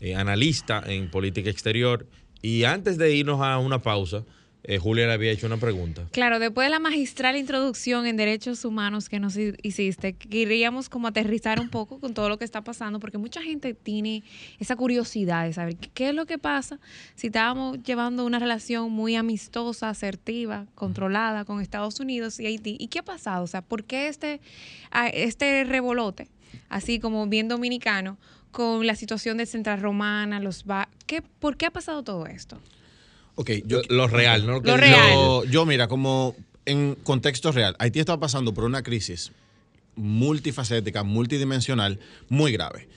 eh, 0.00 0.14
analista 0.14 0.82
en 0.86 1.10
política 1.10 1.50
exterior. 1.50 2.06
Y 2.40 2.64
antes 2.64 2.98
de 2.98 3.14
irnos 3.14 3.40
a 3.40 3.58
una 3.58 3.82
pausa, 3.82 4.24
eh, 4.64 4.78
Julia 4.78 5.06
le 5.08 5.12
había 5.12 5.32
hecho 5.32 5.46
una 5.46 5.56
pregunta. 5.56 6.06
Claro, 6.12 6.38
después 6.38 6.66
de 6.66 6.70
la 6.70 6.78
magistral 6.78 7.36
introducción 7.36 8.06
en 8.06 8.16
derechos 8.16 8.64
humanos 8.64 9.08
que 9.08 9.18
nos 9.18 9.36
hiciste, 9.36 10.12
queríamos 10.12 10.88
como 10.88 11.08
aterrizar 11.08 11.58
un 11.58 11.68
poco 11.68 11.98
con 11.98 12.14
todo 12.14 12.28
lo 12.28 12.38
que 12.38 12.44
está 12.44 12.62
pasando, 12.62 13.00
porque 13.00 13.18
mucha 13.18 13.42
gente 13.42 13.74
tiene 13.74 14.22
esa 14.60 14.76
curiosidad 14.76 15.46
de 15.46 15.52
saber 15.52 15.76
qué 15.76 16.10
es 16.10 16.14
lo 16.14 16.26
que 16.26 16.38
pasa 16.38 16.78
si 17.16 17.26
estábamos 17.26 17.82
llevando 17.82 18.24
una 18.24 18.38
relación 18.38 18.92
muy 18.92 19.16
amistosa, 19.16 19.88
asertiva, 19.88 20.66
controlada 20.76 21.44
con 21.44 21.60
Estados 21.60 21.98
Unidos 21.98 22.38
y 22.38 22.46
Haití. 22.46 22.76
¿Y 22.78 22.86
qué 22.86 23.00
ha 23.00 23.04
pasado? 23.04 23.42
O 23.42 23.48
sea, 23.48 23.62
¿por 23.62 23.82
qué 23.82 24.06
este, 24.06 24.40
este 25.12 25.64
revolote, 25.64 26.28
así 26.68 27.00
como 27.00 27.26
bien 27.26 27.48
dominicano, 27.48 28.16
con 28.52 28.86
la 28.86 28.94
situación 28.94 29.38
de 29.38 29.46
Central 29.46 29.80
Romana, 29.80 30.38
los... 30.38 30.64
¿qué, 31.06 31.22
¿Por 31.22 31.56
qué 31.56 31.66
ha 31.66 31.70
pasado 31.72 32.04
todo 32.04 32.26
esto? 32.26 32.60
Ok, 33.34 33.50
yo, 33.64 33.80
lo 33.88 34.06
real, 34.08 34.46
¿no? 34.46 34.60
Lo 34.60 34.76
real. 34.76 35.48
Yo, 35.50 35.64
mira, 35.64 35.88
como 35.88 36.36
en 36.66 36.96
contexto 37.02 37.52
real, 37.52 37.76
Haití 37.78 38.00
está 38.00 38.18
pasando 38.20 38.52
por 38.52 38.64
una 38.64 38.82
crisis 38.82 39.32
multifacética, 39.96 41.02
multidimensional, 41.02 41.98
muy 42.28 42.52
grave. 42.52 42.88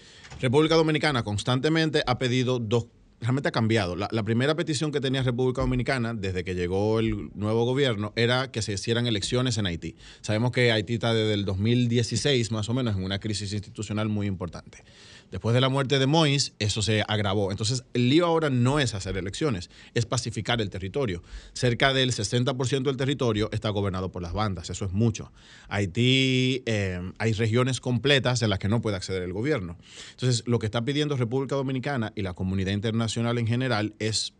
República 0.41 0.75
Dominicana 0.75 1.23
constantemente 1.23 2.03
ha 2.05 2.17
pedido 2.17 2.59
dos, 2.59 2.87
realmente 3.21 3.49
ha 3.49 3.51
cambiado. 3.51 3.95
La, 3.95 4.09
la, 4.11 4.23
primera 4.23 4.55
petición 4.55 4.91
que 4.91 4.99
tenía 4.99 5.23
República 5.23 5.61
Dominicana 5.61 6.13
desde 6.13 6.43
que 6.43 6.55
llegó 6.55 6.99
el 6.99 7.29
nuevo 7.33 7.65
gobierno 7.65 8.13
era 8.15 8.51
que 8.51 8.61
se 8.61 8.73
hicieran 8.73 9.07
elecciones 9.07 9.57
en 9.57 9.65
Haití. 9.65 9.95
Sabemos 10.21 10.51
que 10.51 10.71
Haití 10.71 10.95
está 10.95 11.13
desde 11.13 11.33
el 11.33 11.45
2016 11.45 12.51
más 12.51 12.69
o 12.69 12.73
menos 12.73 12.95
en 12.95 13.03
una 13.03 13.19
crisis 13.19 13.53
institucional 13.53 14.09
muy 14.09 14.27
importante. 14.27 14.83
Después 15.31 15.53
de 15.53 15.61
la 15.61 15.69
muerte 15.69 15.99
de 15.99 16.07
Mois, 16.07 16.53
eso 16.59 16.81
se 16.81 17.03
agravó. 17.07 17.51
Entonces, 17.51 17.83
el 17.93 18.09
lío 18.09 18.25
ahora 18.25 18.49
no 18.49 18.79
es 18.79 18.93
hacer 18.93 19.17
elecciones, 19.17 19.69
es 19.93 20.05
pacificar 20.05 20.61
el 20.61 20.69
territorio. 20.69 21.23
Cerca 21.53 21.93
del 21.93 22.11
60% 22.11 22.83
del 22.83 22.97
territorio 22.97 23.49
está 23.51 23.69
gobernado 23.69 24.11
por 24.11 24.21
las 24.21 24.33
bandas, 24.33 24.69
eso 24.69 24.85
es 24.85 24.91
mucho. 24.93 25.31
Haití, 25.67 26.63
eh, 26.65 26.99
hay 27.17 27.33
regiones 27.33 27.81
completas 27.81 28.41
en 28.41 28.49
las 28.49 28.59
que 28.59 28.69
no 28.69 28.81
puede 28.81 28.97
acceder 28.97 29.23
el 29.23 29.33
gobierno. 29.33 29.77
Entonces, 30.11 30.43
lo 30.45 30.59
que 30.59 30.67
está 30.67 30.83
pidiendo 30.83 31.17
República 31.17 31.55
Dominicana 31.55 32.13
y 32.15 32.21
la 32.21 32.33
comunidad 32.33 32.71
internacional 32.71 33.37
en 33.37 33.47
general 33.47 33.93
es 33.99 34.33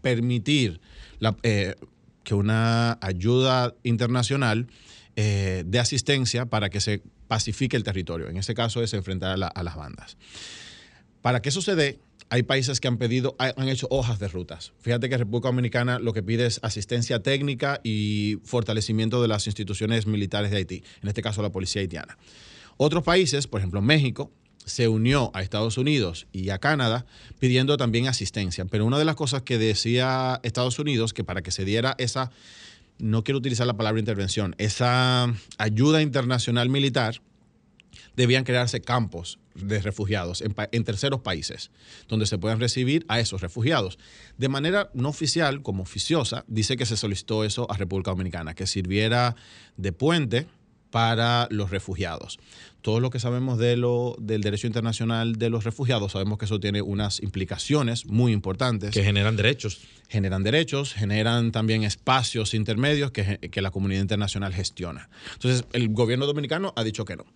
permitir 0.00 0.80
eh, 1.42 1.74
que 2.24 2.34
una 2.34 2.98
ayuda 3.00 3.74
internacional 3.82 4.68
eh, 5.16 5.64
de 5.66 5.78
asistencia 5.78 6.46
para 6.46 6.70
que 6.70 6.80
se 6.80 7.02
pacifique 7.30 7.76
el 7.76 7.84
territorio. 7.84 8.28
En 8.28 8.36
ese 8.36 8.54
caso 8.54 8.82
es 8.82 8.92
enfrentar 8.92 9.30
a, 9.30 9.62
las 9.62 9.76
bandas. 9.76 10.16
Para 11.22 11.40
que 11.40 11.50
eso 11.50 11.62
se 11.62 11.76
dé, 11.76 12.00
hay 12.28 12.42
países 12.42 12.80
que 12.80 12.88
han 12.88 12.96
pedido, 12.96 13.36
han 13.38 13.68
hecho 13.68 13.86
hojas 13.88 14.18
de 14.18 14.26
rutas. 14.26 14.72
Fíjate 14.80 15.08
que 15.08 15.16
República 15.16 15.46
Dominicana 15.46 16.00
lo 16.00 16.12
que 16.12 16.24
pide 16.24 16.46
es 16.46 16.58
asistencia 16.64 17.22
técnica 17.22 17.80
y 17.84 18.38
fortalecimiento 18.42 19.22
de 19.22 19.28
las 19.28 19.46
instituciones 19.46 20.08
militares 20.08 20.50
de 20.50 20.56
Haití, 20.56 20.82
en 21.02 21.08
este 21.08 21.22
caso 21.22 21.40
la 21.40 21.52
policía 21.52 21.82
haitiana. 21.82 22.18
Otros 22.76 23.04
países, 23.04 23.46
por 23.46 23.60
ejemplo 23.60 23.80
México, 23.80 24.32
se 24.64 24.88
unió 24.88 25.30
a 25.32 25.42
Estados 25.42 25.78
Unidos 25.78 26.26
y 26.32 26.50
a 26.50 26.58
Canadá 26.58 27.06
pidiendo 27.38 27.76
también 27.76 28.08
asistencia. 28.08 28.64
Pero 28.64 28.86
una 28.86 28.98
de 28.98 29.04
las 29.04 29.14
cosas 29.14 29.42
que 29.42 29.56
decía 29.56 30.40
Estados 30.42 30.80
Unidos, 30.80 31.14
que 31.14 31.22
para 31.22 31.42
que 31.42 31.52
se 31.52 31.64
diera 31.64 31.94
esa 31.98 32.32
no 33.00 33.24
quiero 33.24 33.38
utilizar 33.38 33.66
la 33.66 33.76
palabra 33.76 34.00
intervención, 34.00 34.54
esa 34.58 35.34
ayuda 35.58 36.02
internacional 36.02 36.68
militar, 36.68 37.20
debían 38.16 38.44
crearse 38.44 38.80
campos 38.80 39.38
de 39.54 39.80
refugiados 39.80 40.42
en, 40.42 40.84
terceros 40.84 41.20
países, 41.20 41.70
donde 42.08 42.26
se 42.26 42.38
puedan 42.38 42.60
recibir 42.60 43.04
a 43.08 43.20
esos 43.20 43.40
refugiados. 43.40 43.98
De 44.36 44.48
manera 44.48 44.90
no 44.94 45.08
oficial, 45.08 45.62
como 45.62 45.82
oficiosa, 45.82 46.44
dice 46.46 46.76
que 46.76 46.86
se 46.86 46.96
solicitó 46.96 47.44
eso 47.44 47.70
a 47.70 47.76
República 47.76 48.10
Dominicana, 48.10 48.54
que 48.54 48.66
sirviera 48.66 49.36
de 49.76 49.92
puente 49.92 50.46
para 50.90 51.48
los 51.50 51.70
refugiados. 51.70 52.38
Todo 52.82 53.00
lo 53.00 53.10
que 53.10 53.18
sabemos 53.18 53.58
de 53.58 53.76
lo, 53.76 54.16
del 54.18 54.40
derecho 54.40 54.66
internacional 54.66 55.36
de 55.36 55.50
los 55.50 55.64
refugiados, 55.64 56.12
sabemos 56.12 56.38
que 56.38 56.46
eso 56.46 56.60
tiene 56.60 56.80
unas 56.80 57.22
implicaciones 57.22 58.06
muy 58.06 58.32
importantes. 58.32 58.92
Que 58.92 59.04
generan 59.04 59.36
derechos. 59.36 59.82
Generan 60.08 60.42
derechos, 60.42 60.94
generan 60.94 61.52
también 61.52 61.84
espacios 61.84 62.54
intermedios 62.54 63.10
que, 63.10 63.38
que 63.38 63.62
la 63.62 63.70
comunidad 63.70 64.00
internacional 64.00 64.52
gestiona. 64.54 65.10
Entonces, 65.34 65.64
el 65.72 65.90
gobierno 65.90 66.26
dominicano 66.26 66.72
ha 66.74 66.84
dicho 66.84 67.04
que 67.04 67.16
no. 67.16 67.26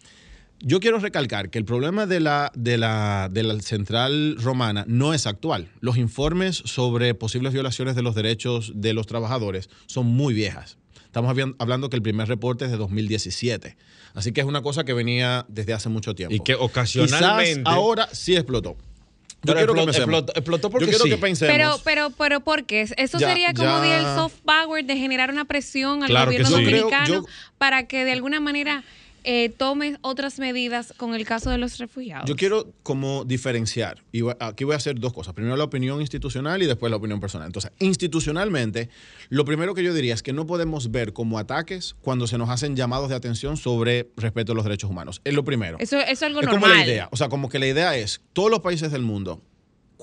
Yo 0.60 0.80
quiero 0.80 0.98
recalcar 0.98 1.50
que 1.50 1.58
el 1.58 1.66
problema 1.66 2.06
de 2.06 2.20
la, 2.20 2.50
de, 2.54 2.78
la, 2.78 3.28
de 3.30 3.42
la 3.42 3.60
central 3.60 4.36
romana 4.40 4.84
no 4.88 5.12
es 5.12 5.26
actual. 5.26 5.68
Los 5.80 5.98
informes 5.98 6.56
sobre 6.56 7.14
posibles 7.14 7.52
violaciones 7.52 7.96
de 7.96 8.02
los 8.02 8.14
derechos 8.14 8.72
de 8.74 8.94
los 8.94 9.06
trabajadores 9.06 9.68
son 9.86 10.06
muy 10.06 10.32
viejas. 10.32 10.78
Estamos 11.14 11.32
hablando 11.60 11.90
que 11.90 11.94
el 11.94 12.02
primer 12.02 12.26
reporte 12.26 12.64
es 12.64 12.72
de 12.72 12.76
2017. 12.76 13.76
Así 14.14 14.32
que 14.32 14.40
es 14.40 14.46
una 14.48 14.62
cosa 14.62 14.82
que 14.82 14.92
venía 14.94 15.46
desde 15.48 15.72
hace 15.72 15.88
mucho 15.88 16.12
tiempo. 16.16 16.34
Y 16.34 16.40
que 16.40 16.56
ocasionalmente. 16.56 17.60
Quizás 17.60 17.72
ahora 17.72 18.08
sí 18.10 18.34
explotó. 18.34 18.70
Yo 18.70 19.54
Pero 19.54 19.58
quiero 19.58 19.74
que 19.74 19.80
explotó- 19.82 20.00
explotó- 20.00 20.32
explotó 20.34 20.70
porque 20.70 20.86
Yo 20.86 20.90
quiero 20.90 21.04
sí. 21.04 21.10
que 21.10 21.16
pensemos. 21.18 21.54
Pero, 21.54 21.80
pero, 21.84 22.10
pero, 22.10 22.40
¿por 22.40 22.64
qué? 22.64 22.80
Eso 22.96 23.18
Ya- 23.18 23.28
sería 23.28 23.54
como 23.54 23.84
ya- 23.84 23.98
el 23.98 24.04
soft 24.16 24.40
power 24.44 24.84
de 24.84 24.96
generar 24.96 25.30
una 25.30 25.44
presión 25.44 26.02
al 26.02 26.08
Claro 26.08 26.26
gobierno 26.32 26.48
sí. 26.48 26.52
Yo 26.54 26.58
creo- 26.68 26.78
dominicano 26.80 27.14
yo- 27.14 27.24
para 27.58 27.86
que 27.86 28.04
de 28.04 28.10
alguna 28.10 28.40
manera 28.40 28.82
eh, 29.24 29.48
tome 29.48 29.96
otras 30.02 30.38
medidas 30.38 30.92
con 30.96 31.14
el 31.14 31.24
caso 31.24 31.50
de 31.50 31.58
los 31.58 31.78
refugiados. 31.78 32.28
Yo 32.28 32.36
quiero 32.36 32.72
como 32.82 33.24
diferenciar, 33.24 34.02
y 34.12 34.22
aquí 34.38 34.64
voy 34.64 34.74
a 34.74 34.76
hacer 34.76 34.98
dos 35.00 35.12
cosas. 35.12 35.34
Primero 35.34 35.56
la 35.56 35.64
opinión 35.64 36.00
institucional 36.00 36.62
y 36.62 36.66
después 36.66 36.90
la 36.90 36.96
opinión 36.96 37.20
personal. 37.20 37.46
Entonces, 37.46 37.72
institucionalmente, 37.78 38.90
lo 39.30 39.44
primero 39.44 39.74
que 39.74 39.82
yo 39.82 39.94
diría 39.94 40.14
es 40.14 40.22
que 40.22 40.32
no 40.32 40.46
podemos 40.46 40.90
ver 40.90 41.12
como 41.12 41.38
ataques 41.38 41.96
cuando 42.02 42.26
se 42.26 42.38
nos 42.38 42.50
hacen 42.50 42.76
llamados 42.76 43.08
de 43.08 43.16
atención 43.16 43.56
sobre 43.56 44.10
respeto 44.16 44.52
a 44.52 44.54
los 44.54 44.64
derechos 44.64 44.90
humanos. 44.90 45.20
Es 45.24 45.34
lo 45.34 45.44
primero. 45.44 45.78
Eso, 45.80 45.98
eso 45.98 46.10
es 46.10 46.22
algo 46.22 46.40
es 46.40 46.46
normal. 46.46 46.62
como 46.62 46.74
la 46.74 46.84
idea. 46.84 47.08
O 47.10 47.16
sea, 47.16 47.28
como 47.28 47.48
que 47.48 47.58
la 47.58 47.66
idea 47.66 47.96
es, 47.96 48.20
todos 48.32 48.50
los 48.50 48.60
países 48.60 48.92
del 48.92 49.02
mundo, 49.02 49.40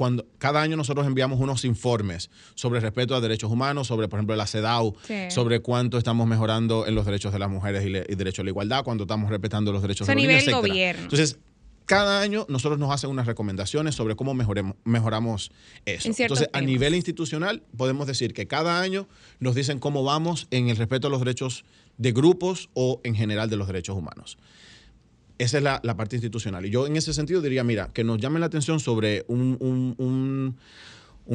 cuando 0.02 0.26
cada 0.40 0.64
año 0.64 0.76
nosotros 0.78 1.06
enviamos 1.06 1.40
unos 1.40 1.64
informes 1.64 2.32
sobre 2.56 2.80
respeto 2.80 3.14
a 3.14 3.22
derechos 3.22 3.52
humanos, 3.52 3.86
sobre, 3.86 4.08
por 4.08 4.18
ejemplo, 4.18 4.36
la 4.36 4.48
CEDAW, 4.48 4.96
Sí. 5.06 5.14
sobre 5.30 5.60
cuánto 5.60 6.00
estamos 6.00 6.26
mejorando 6.28 6.88
en 6.88 6.96
los 6.96 7.06
derechos 7.06 7.32
de 7.32 7.38
las 7.38 7.52
mujeres 7.52 7.86
y, 7.86 7.90
le- 7.92 8.08
y 8.10 8.16
derecho 8.16 8.42
a 8.42 8.46
la 8.46 8.50
igualdad, 8.50 8.84
cuando 8.84 9.04
estamos 9.04 9.30
respetando 9.30 9.72
los 9.72 9.84
derechos 9.84 10.06
Eso 10.06 10.12
a 10.14 10.16
de 10.16 10.52
los 10.54 10.62
gobierno. 10.62 11.04
Entonces, 11.04 11.38
cada 11.86 12.20
año 12.20 12.48
nosotros 12.50 12.80
nos 12.80 12.90
hacen 12.92 13.12
unas 13.12 13.28
recomendaciones 13.28 13.94
sobre 13.94 14.16
cómo 14.16 14.34
mejoremos, 14.34 14.76
mejoramos 14.86 15.52
eso. 15.86 16.08
En 16.10 16.16
Entonces, 16.18 16.50
a 16.52 16.62
nivel 16.62 16.96
institucional, 16.96 17.62
podemos 17.78 18.08
decir 18.08 18.34
que 18.34 18.48
cada 18.48 18.82
año 18.82 19.08
nos 19.40 19.54
dicen 19.54 19.78
cómo 19.78 20.04
vamos 20.04 20.48
en 20.50 20.70
el 20.70 20.78
respeto 20.78 21.10
a 21.10 21.12
los 21.12 21.20
derechos 21.20 21.64
de 22.00 22.12
grupos 22.12 22.70
o 22.74 23.02
en 23.04 23.14
general 23.14 23.52
de 23.52 23.58
los 23.58 23.68
derechos 23.68 23.96
humanos. 23.96 24.40
Esa 25.42 25.58
es 25.58 25.64
la, 25.64 25.80
la 25.84 25.96
parte 25.98 26.16
institucional. 26.16 26.66
Y 26.66 26.70
yo 26.70 26.86
en 26.86 26.96
ese 26.96 27.14
sentido 27.14 27.42
diría, 27.42 27.64
mira, 27.64 27.90
que 27.94 28.04
nos 28.04 28.20
llamen 28.20 28.42
la 28.42 28.46
atención 28.46 28.80
sobre 28.80 29.26
un, 29.28 29.58
un- 29.60 29.96
un- 29.98 30.58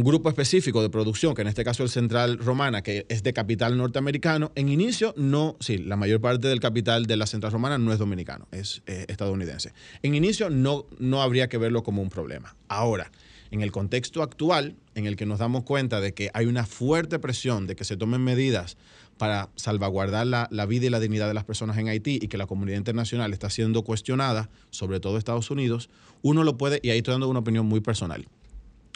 grupo 0.04 0.28
específico 0.28 0.82
de 0.82 0.90
producción, 0.90 1.34
que 1.34 1.42
en 1.42 1.48
este 1.48 1.64
caso 1.64 1.82
es 1.84 1.90
Central 1.92 2.38
Romana, 2.38 2.82
que 2.82 3.06
es 3.08 3.22
de 3.22 3.32
capital 3.32 3.76
norteamericano. 3.78 4.52
En 4.54 4.68
inicio, 4.68 5.14
no, 5.16 5.56
sí, 5.58 5.78
la 5.78 5.96
mayor 5.96 6.20
parte 6.20 6.48
del 6.48 6.60
capital 6.60 7.06
de 7.06 7.16
la 7.16 7.26
Central 7.26 7.52
Romana 7.52 7.78
no 7.78 7.92
es 7.92 7.98
dominicano, 7.98 8.46
es 8.52 8.82
eh, 8.86 9.06
estadounidense. 9.08 9.72
En 10.02 10.14
inicio, 10.14 10.50
no, 10.50 10.86
no 10.98 11.22
habría 11.22 11.48
que 11.48 11.56
verlo 11.58 11.82
como 11.82 12.02
un 12.02 12.10
problema. 12.10 12.54
Ahora, 12.68 13.10
en 13.56 13.62
el 13.62 13.72
contexto 13.72 14.22
actual, 14.22 14.76
en 14.94 15.06
el 15.06 15.16
que 15.16 15.26
nos 15.26 15.38
damos 15.38 15.64
cuenta 15.64 16.00
de 16.00 16.12
que 16.14 16.30
hay 16.34 16.46
una 16.46 16.66
fuerte 16.66 17.18
presión 17.18 17.66
de 17.66 17.74
que 17.74 17.84
se 17.84 17.96
tomen 17.96 18.22
medidas 18.22 18.76
para 19.16 19.48
salvaguardar 19.56 20.26
la, 20.26 20.66
vida 20.66 20.86
y 20.86 20.90
la 20.90 21.00
dignidad 21.00 21.26
de 21.26 21.34
las 21.34 21.44
personas 21.44 21.78
en 21.78 21.88
Haití 21.88 22.18
y 22.20 22.28
que 22.28 22.36
la 22.36 22.46
comunidad 22.46 22.76
internacional 22.76 23.32
está 23.32 23.48
siendo 23.48 23.82
cuestionada, 23.82 24.50
sobre 24.70 25.00
todo 25.00 25.16
Estados 25.16 25.50
Unidos, 25.50 25.88
uno 26.22 26.44
lo 26.44 26.58
puede, 26.58 26.80
y 26.82 26.90
ahí 26.90 26.98
estoy 26.98 27.12
dando 27.12 27.28
una 27.28 27.38
opinión 27.38 27.66
muy 27.66 27.80
personal, 27.80 28.28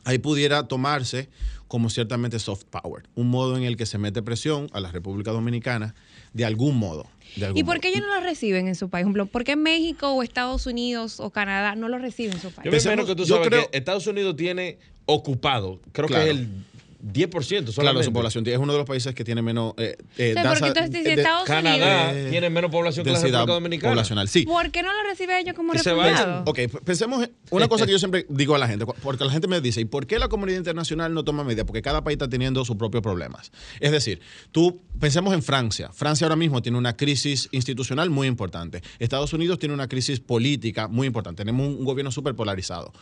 ahí 0.05 0.18
pudiera 0.18 0.66
tomarse 0.68 1.28
como 1.68 1.88
ciertamente 1.88 2.38
soft 2.40 2.64
power, 2.64 3.05
un 3.14 3.28
modo 3.28 3.57
en 3.57 3.62
el 3.62 3.76
que 3.76 3.86
se 3.86 3.96
mete 3.98 4.22
presión 4.22 4.68
a 4.72 4.80
la 4.80 4.90
República 4.90 5.30
Dominicana 5.30 5.94
de 6.32 6.44
algún 6.44 6.76
modo. 6.76 7.07
de 7.36 7.46
algún 7.46 7.59
¿Y 7.59 7.62
por 7.62 7.74
modo. 7.76 7.80
qué 7.82 7.88
ellos 7.90 8.01
no 8.01 8.14
lo 8.16 8.20
reciben 8.22 8.66
en 8.66 8.74
su 8.74 8.88
país? 8.90 9.05
Por 9.05 9.11
ejemplo, 9.11 9.26
¿por 9.26 9.44
qué 9.44 9.55
México 9.55 10.09
o 10.11 10.22
Estados 10.24 10.66
Unidos 10.66 11.20
o 11.20 11.30
Canadá 11.30 11.76
no 11.76 11.88
lo 11.88 11.98
reciben 11.98 12.32
en 12.34 12.40
su 12.40 12.48
Yo 12.48 12.55
país? 12.57 12.64
me 12.64 12.70
Pensemos- 12.72 13.07
que 13.07 13.14
tú 13.14 13.24
yo 13.24 13.36
sabes 13.36 13.48
creo- 13.48 13.70
que 13.70 13.78
Estados 13.78 14.07
Unidos 14.09 14.34
tiene 14.36 14.78
ocupado, 15.07 15.80
creo 15.92 16.09
Claro. 16.09 16.24
que 16.24 16.30
es 16.30 16.36
el 16.36 16.48
10% 17.03 17.30
solamente. 17.30 17.74
Claro, 17.76 18.03
su 18.03 18.12
población 18.12 18.46
es 18.46 18.59
uno 18.59 18.72
de 18.72 18.78
los 18.78 18.86
países 18.86 19.14
que 19.14 19.24
tiene 19.24 19.42
menos 19.42 19.74
eh, 19.78 19.96
eh, 20.18 20.30
O 20.30 20.34
sea, 20.34 20.42
tasa 20.42 20.66
porque 20.66 20.66
entonces, 20.80 21.03
si 21.03 21.03
de- 21.09 21.12
Estados 21.22 21.44
Canadá 21.44 22.12
Eh, 22.14 22.28
tiene 22.30 22.51
menos 22.51 22.70
población 22.70 23.05
que 23.05 23.12
la 23.12 23.18
República 23.18 23.46
Dominicana. 23.46 23.92
poblacional. 23.92 24.28
Sí. 24.28 24.42
¿Por 24.44 24.70
qué 24.70 24.82
no 24.82 24.92
lo 24.92 25.09
reciben 25.09 25.38
ellos 25.38 25.55
como 25.55 25.72
refugiados? 25.72 26.42
Ok, 26.46 26.59
pensemos 26.84 27.22
en 27.24 27.30
una 27.51 27.68
cosa 27.68 27.86
que 27.86 27.92
yo 27.92 27.98
siempre 27.98 28.26
digo 28.28 28.55
a 28.55 28.59
la 28.59 28.68
gente, 28.68 28.84
porque 28.86 29.24
la 29.24 29.30
gente 29.32 29.48
me 29.48 29.61
dice, 29.61 29.80
¿y 29.80 29.84
por 29.84 30.07
qué 30.07 30.18
la 30.18 30.28
comunidad 30.28 30.59
internacional 30.59 31.12
no 31.14 31.24
toma 31.24 31.44
medidas? 31.44 31.64
Porque 31.66 31.82
cada 31.82 32.03
país 32.05 32.14
está 32.16 32.28
teniendo 32.28 32.64
sus 32.64 32.76
propios 32.76 33.03
problemas. 33.03 33.51
Es 33.80 33.92
decir, 33.92 34.20
tú 34.53 34.80
pensemos 34.98 35.32
en 35.34 35.42
Francia. 35.42 35.90
Francia 35.92 36.26
ahora 36.26 36.36
mismo 36.36 36.62
tiene 36.62 36.78
una 36.78 36.96
crisis 36.96 37.48
institucional 37.53 38.11
muy 38.11 38.26
importante. 38.28 38.82
Estados 38.98 39.32
Unidos 39.32 39.59
tiene 39.59 39.74
una 39.74 39.88
crisis 39.88 40.20
política 40.20 40.88
muy 40.88 41.07
importante. 41.07 41.40
Tenemos 41.44 41.66
un, 41.66 41.76
un 41.78 41.84
gobierno 41.84 42.11
súper 42.12 42.34
polarizado. 42.34 42.92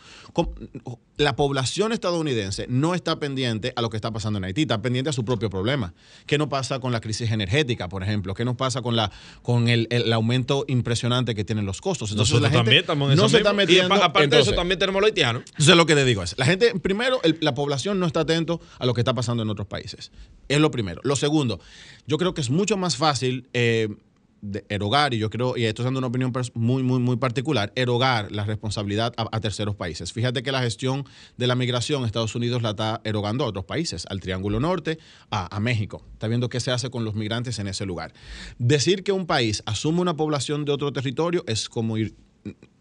La 1.17 1.35
población 1.35 1.91
estadounidense 1.91 2.65
no 2.69 2.95
está 2.95 3.19
pendiente 3.19 3.73
a 3.75 3.81
lo 3.81 3.88
que 3.89 3.97
está 3.97 4.11
pasando 4.11 4.37
en 4.37 4.45
Haití, 4.45 4.61
está 4.63 4.81
pendiente 4.81 5.09
a 5.09 5.13
su 5.13 5.23
propio 5.25 5.49
problema. 5.49 5.93
¿Qué 6.25 6.37
nos 6.37 6.47
pasa 6.47 6.79
con 6.79 6.91
la 6.91 7.01
crisis 7.01 7.31
energética, 7.31 7.89
por 7.89 8.03
ejemplo? 8.03 8.33
¿Qué 8.33 8.45
nos 8.45 8.55
pasa 8.55 8.81
con, 8.81 8.95
la, 8.95 9.11
con 9.41 9.67
el, 9.67 9.87
el 9.91 10.11
aumento 10.13 10.65
impresionante 10.67 11.35
que 11.35 11.43
tienen 11.43 11.65
los 11.65 11.81
costos? 11.81 12.11
Entonces, 12.11 12.33
Nosotros 12.33 12.41
la 12.41 12.49
gente 12.49 12.63
también 12.65 12.81
estamos 12.81 13.11
en 13.11 13.17
no 13.17 13.23
eso 13.23 13.29
se 13.29 13.37
está 13.37 13.49
mismo. 13.51 13.61
metiendo. 13.61 13.93
Y 13.95 13.97
apa- 13.97 14.05
aparte 14.05 14.35
de 14.35 14.41
eso, 14.41 14.53
también 14.53 14.79
tenemos 14.79 15.01
los 15.01 15.07
haitianos. 15.09 15.43
entonces 15.49 15.75
lo 15.75 15.85
que 15.85 15.95
le 15.95 16.05
digo 16.05 16.23
es, 16.23 16.35
la 16.37 16.45
gente, 16.45 16.73
primero, 16.79 17.19
el- 17.23 17.37
la 17.41 17.53
población 17.53 17.99
no 17.99 18.05
está 18.05 18.21
atento 18.21 18.59
a 18.77 18.85
lo 18.85 18.93
que 18.93 19.01
está 19.01 19.13
pasando 19.13 19.43
en 19.43 19.49
otros 19.49 19.67
países. 19.67 20.11
Es 20.47 20.59
lo 20.59 20.71
primero. 20.71 21.01
Lo 21.03 21.15
segundo, 21.15 21.59
yo 22.07 22.17
creo 22.17 22.33
que 22.33 22.41
es 22.41 22.49
mucho 22.49 22.77
más 22.77 22.97
fácil 22.97 23.47
eh, 23.53 23.89
de 24.41 24.65
erogar, 24.69 25.13
y 25.13 25.17
yo 25.17 25.29
creo, 25.29 25.57
y 25.57 25.65
esto 25.65 25.81
es 25.81 25.85
dando 25.85 25.99
una 25.99 26.07
opinión 26.07 26.31
muy, 26.53 26.83
muy, 26.83 26.99
muy 26.99 27.17
particular, 27.17 27.71
erogar 27.75 28.31
la 28.31 28.45
responsabilidad 28.45 29.13
a, 29.17 29.27
a 29.31 29.39
terceros 29.39 29.75
países. 29.75 30.13
Fíjate 30.13 30.43
que 30.43 30.51
la 30.51 30.61
gestión 30.61 31.05
de 31.37 31.47
la 31.47 31.55
migración, 31.55 32.05
Estados 32.05 32.35
Unidos 32.35 32.61
la 32.61 32.71
está 32.71 33.01
erogando 33.03 33.43
a 33.43 33.47
otros 33.47 33.65
países, 33.65 34.05
al 34.09 34.19
Triángulo 34.19 34.59
Norte, 34.59 34.99
a, 35.29 35.55
a 35.55 35.59
México. 35.59 36.05
Está 36.13 36.27
viendo 36.27 36.49
qué 36.49 36.59
se 36.59 36.71
hace 36.71 36.89
con 36.89 37.05
los 37.05 37.15
migrantes 37.15 37.59
en 37.59 37.67
ese 37.67 37.85
lugar. 37.85 38.13
Decir 38.57 39.03
que 39.03 39.11
un 39.11 39.25
país 39.25 39.63
asume 39.65 40.01
una 40.01 40.15
población 40.15 40.65
de 40.65 40.71
otro 40.71 40.91
territorio 40.93 41.43
es 41.47 41.69
como 41.69 41.97
ir 41.97 42.15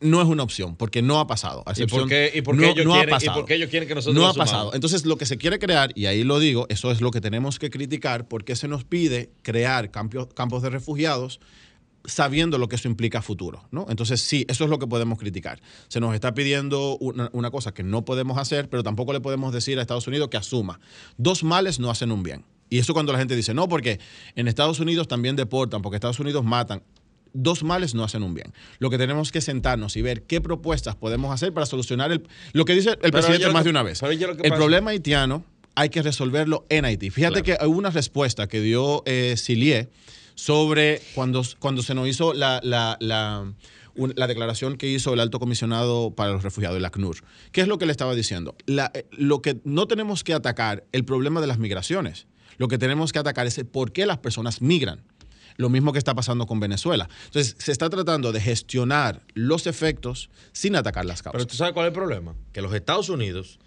no 0.01 0.23
es 0.23 0.29
una 0.29 0.43
opción, 0.45 0.77
porque 0.77 1.03
no 1.03 1.19
ha 1.19 1.27
pasado. 1.27 1.65
¿Y 1.77 1.87
por 1.87 2.09
qué- 2.09 2.31
y 2.35 2.43
por 2.43 2.57
qué 2.57 2.63
no- 2.67 2.73
ellos 2.73 2.85
no 2.87 2.95
ha 2.95 2.99
quieren- 2.99 3.09
y 3.15 3.19
pasado. 3.19 3.39
por 3.41 3.47
qué 3.47 3.55
ellos 3.55 3.69
quieren 3.71 3.89
que 3.89 3.95
nosotros 3.97 4.15
No 4.23 4.29
ha 4.29 4.35
pasado. 4.35 4.73
Entonces, 4.75 5.05
lo 5.05 5.17
que 5.17 5.27
se 5.27 5.37
quiere 5.39 5.59
crear, 5.59 5.91
y 5.97 6.07
ahí 6.07 6.23
lo 6.25 6.39
digo, 6.39 6.67
eso 6.69 6.91
es 6.93 7.01
lo 7.01 7.11
que 7.11 7.21
tenemos 7.21 7.59
que 7.59 7.69
criticar, 7.71 8.29
porque 8.29 8.55
se 8.57 8.69
nos 8.69 8.85
pide 8.85 9.31
crear 9.43 9.91
campos, 9.91 10.29
campos 10.35 10.63
de 10.63 10.71
refugiados 10.71 11.41
sabiendo 12.05 12.57
lo 12.59 12.69
que 12.69 12.77
eso 12.77 12.89
implica 12.89 13.19
a 13.19 13.23
futuro, 13.23 13.67
¿no? 13.71 13.85
Entonces, 13.91 14.23
sí, 14.23 14.47
eso 14.49 14.65
es 14.65 14.71
lo 14.71 14.79
que 14.79 14.87
podemos 14.87 15.19
criticar. 15.19 15.61
Se 15.89 16.01
nos 16.01 16.15
está 16.15 16.33
pidiendo 16.33 16.97
una, 16.99 17.29
una 17.33 17.51
cosa 17.51 17.75
que 17.75 17.83
no 17.83 18.05
podemos 18.05 18.39
hacer, 18.39 18.71
pero 18.71 18.83
tampoco 18.83 19.13
le 19.13 19.21
podemos 19.21 19.53
decir 19.53 19.79
a 19.79 19.83
Estados 19.83 20.07
Unidos 20.07 20.29
que 20.29 20.37
asuma. 20.39 20.81
Dos 21.19 21.43
males 21.43 21.79
no 21.81 21.91
hacen 21.91 22.13
un 22.13 22.23
bien. 22.23 22.45
Y 22.71 22.79
eso 22.79 22.95
cuando 22.95 23.13
la 23.13 23.19
gente 23.19 23.35
dice, 23.35 23.53
no, 23.53 23.69
porque 23.69 23.99
en 24.37 24.47
Estados 24.49 24.79
Unidos 24.81 25.09
también 25.09 25.37
deportan, 25.37 25.83
porque 25.83 25.97
Estados 25.97 26.21
Unidos 26.21 26.45
matan. 26.45 26.83
Dos 27.33 27.63
males 27.63 27.95
no 27.95 28.05
hacen 28.05 28.23
un 28.23 28.35
bien. 28.35 28.53
Lo 28.79 28.91
que 28.91 28.99
tenemos 28.99 29.33
que 29.33 29.41
sentarnos 29.41 29.97
y 29.97 30.03
ver 30.03 30.23
qué 30.23 30.41
propuestas 30.41 30.97
podemos 30.97 31.33
hacer 31.33 31.53
para 31.53 31.67
solucionar 31.67 32.13
el, 32.13 32.27
lo 32.53 32.65
que 32.65 32.75
dice 32.75 32.91
el 32.91 32.99
Pero 32.99 33.13
presidente 33.13 33.51
más 33.51 33.65
de 33.65 33.71
una 33.71 33.83
vez. 33.83 34.03
El 34.03 34.53
problema 34.53 34.91
haitiano 34.91 35.45
hay 35.75 35.91
que 35.91 36.03
resolverlo 36.03 36.65
en 36.69 36.85
Haití. 36.85 37.11
Fíjate 37.11 37.43
Claro. 37.43 37.61
que 37.61 37.67
hubo 37.67 37.79
una 37.79 37.91
respuesta 37.91 38.49
que 38.49 38.61
dio 38.61 39.03
eh, 39.07 39.35
Silie 39.37 39.89
sobre 40.35 41.01
cuando, 41.15 41.43
cuando 41.59 41.83
se 41.83 41.95
nos 41.95 42.09
hizo 42.09 42.33
la, 42.35 42.61
la- 42.63 42.97
la- 43.01 43.53
declaración 44.27 44.77
que 44.77 44.89
hizo 44.89 45.13
el 45.15 45.21
alto 45.21 45.39
comisionado 45.41 46.13
para 46.13 46.31
los 46.33 46.43
refugiados, 46.43 46.77
el 46.79 46.85
ACNUR. 46.85 47.17
¿Qué 47.53 47.61
es 47.61 47.69
lo 47.69 47.79
que 47.79 47.87
le 47.87 47.93
estaba 47.93 48.15
diciendo? 48.15 48.55
La- 48.67 48.91
eh, 48.95 49.07
lo 49.11 49.43
que 49.43 49.61
no 49.65 49.87
tenemos 49.87 50.23
que 50.25 50.35
atacar 50.35 50.85
el 50.93 51.05
problema 51.05 51.41
de 51.41 51.47
las 51.49 51.59
migraciones. 51.59 52.27
Lo 52.59 52.69
que 52.69 52.79
tenemos 52.79 53.13
que 53.13 53.19
atacar 53.21 53.47
es 53.47 53.59
el 53.59 53.67
por 53.67 53.93
qué 53.93 54.07
las 54.07 54.19
personas 54.19 54.63
migran. 54.63 55.03
Lo 55.57 55.69
mismo 55.69 55.93
que 55.93 55.99
está 55.99 56.15
pasando 56.15 56.47
con 56.47 56.61
Venezuela. 56.61 57.09
Entonces, 57.27 57.57
se 57.59 57.73
está 57.73 57.89
tratando 57.91 58.33
de 58.33 58.41
gestionar 58.41 59.23
los 59.35 59.67
efectos 59.67 60.31
sin 60.53 60.77
atacar 60.77 61.05
las 61.05 61.23
causas. 61.23 61.39
Pero 61.39 61.47
tú 61.47 61.57
sabes 61.57 61.73
cuál 61.75 61.87
es 61.87 61.91
el 61.91 61.95
problema? 61.95 62.35
Que 62.53 62.63
los 62.63 62.73
Estados 62.75 63.09
Unidos 63.09 63.59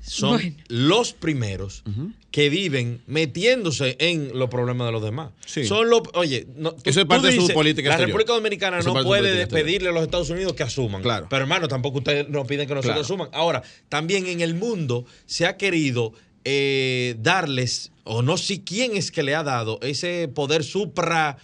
son 0.00 0.32
Bueno. 0.36 0.56
los 0.68 1.14
primeros 1.14 1.82
que 2.30 2.50
viven 2.50 3.00
metiéndose 3.06 3.96
en 4.00 4.38
los 4.38 4.50
problemas 4.50 4.86
de 4.88 4.92
los 4.92 5.02
demás. 5.02 5.30
Sí. 5.46 5.64
Son 5.64 5.88
los, 5.88 6.02
oye, 6.12 6.46
no, 6.56 6.72
tú- 6.72 6.82
Eso 6.90 7.00
es 7.00 7.06
parte 7.06 7.28
de 7.28 7.36
su 7.40 7.48
política 7.54 7.88
La 7.88 7.94
exterior. 7.94 8.08
República 8.18 8.34
Dominicana 8.34 8.78
Eso 8.80 8.92
no 8.92 9.02
puede 9.02 9.32
despedirle 9.34 9.88
a 9.88 9.92
los 9.92 10.02
Estados 10.02 10.28
Unidos 10.28 10.52
que 10.52 10.62
asuman. 10.62 11.00
Claro. 11.00 11.26
Pero 11.30 11.42
hermano, 11.42 11.68
tampoco 11.68 11.98
ustedes 11.98 12.28
nos 12.28 12.46
piden 12.46 12.68
que 12.68 12.74
nosotros 12.74 13.06
Claro. 13.06 13.24
asuman. 13.24 13.28
Ahora, 13.32 13.62
también 13.88 14.26
en 14.26 14.42
el 14.42 14.54
mundo 14.54 15.06
se 15.24 15.46
ha 15.46 15.56
querido 15.56 16.12
eh, 16.44 17.16
darles, 17.18 17.90
o 18.04 18.22
no 18.22 18.36
sé 18.36 18.62
quién 18.64 18.96
es 18.96 19.10
que 19.10 19.22
le 19.22 19.34
ha 19.34 19.42
dado 19.42 19.78
ese 19.82 20.28
poder 20.28 20.62
supra 20.64 21.36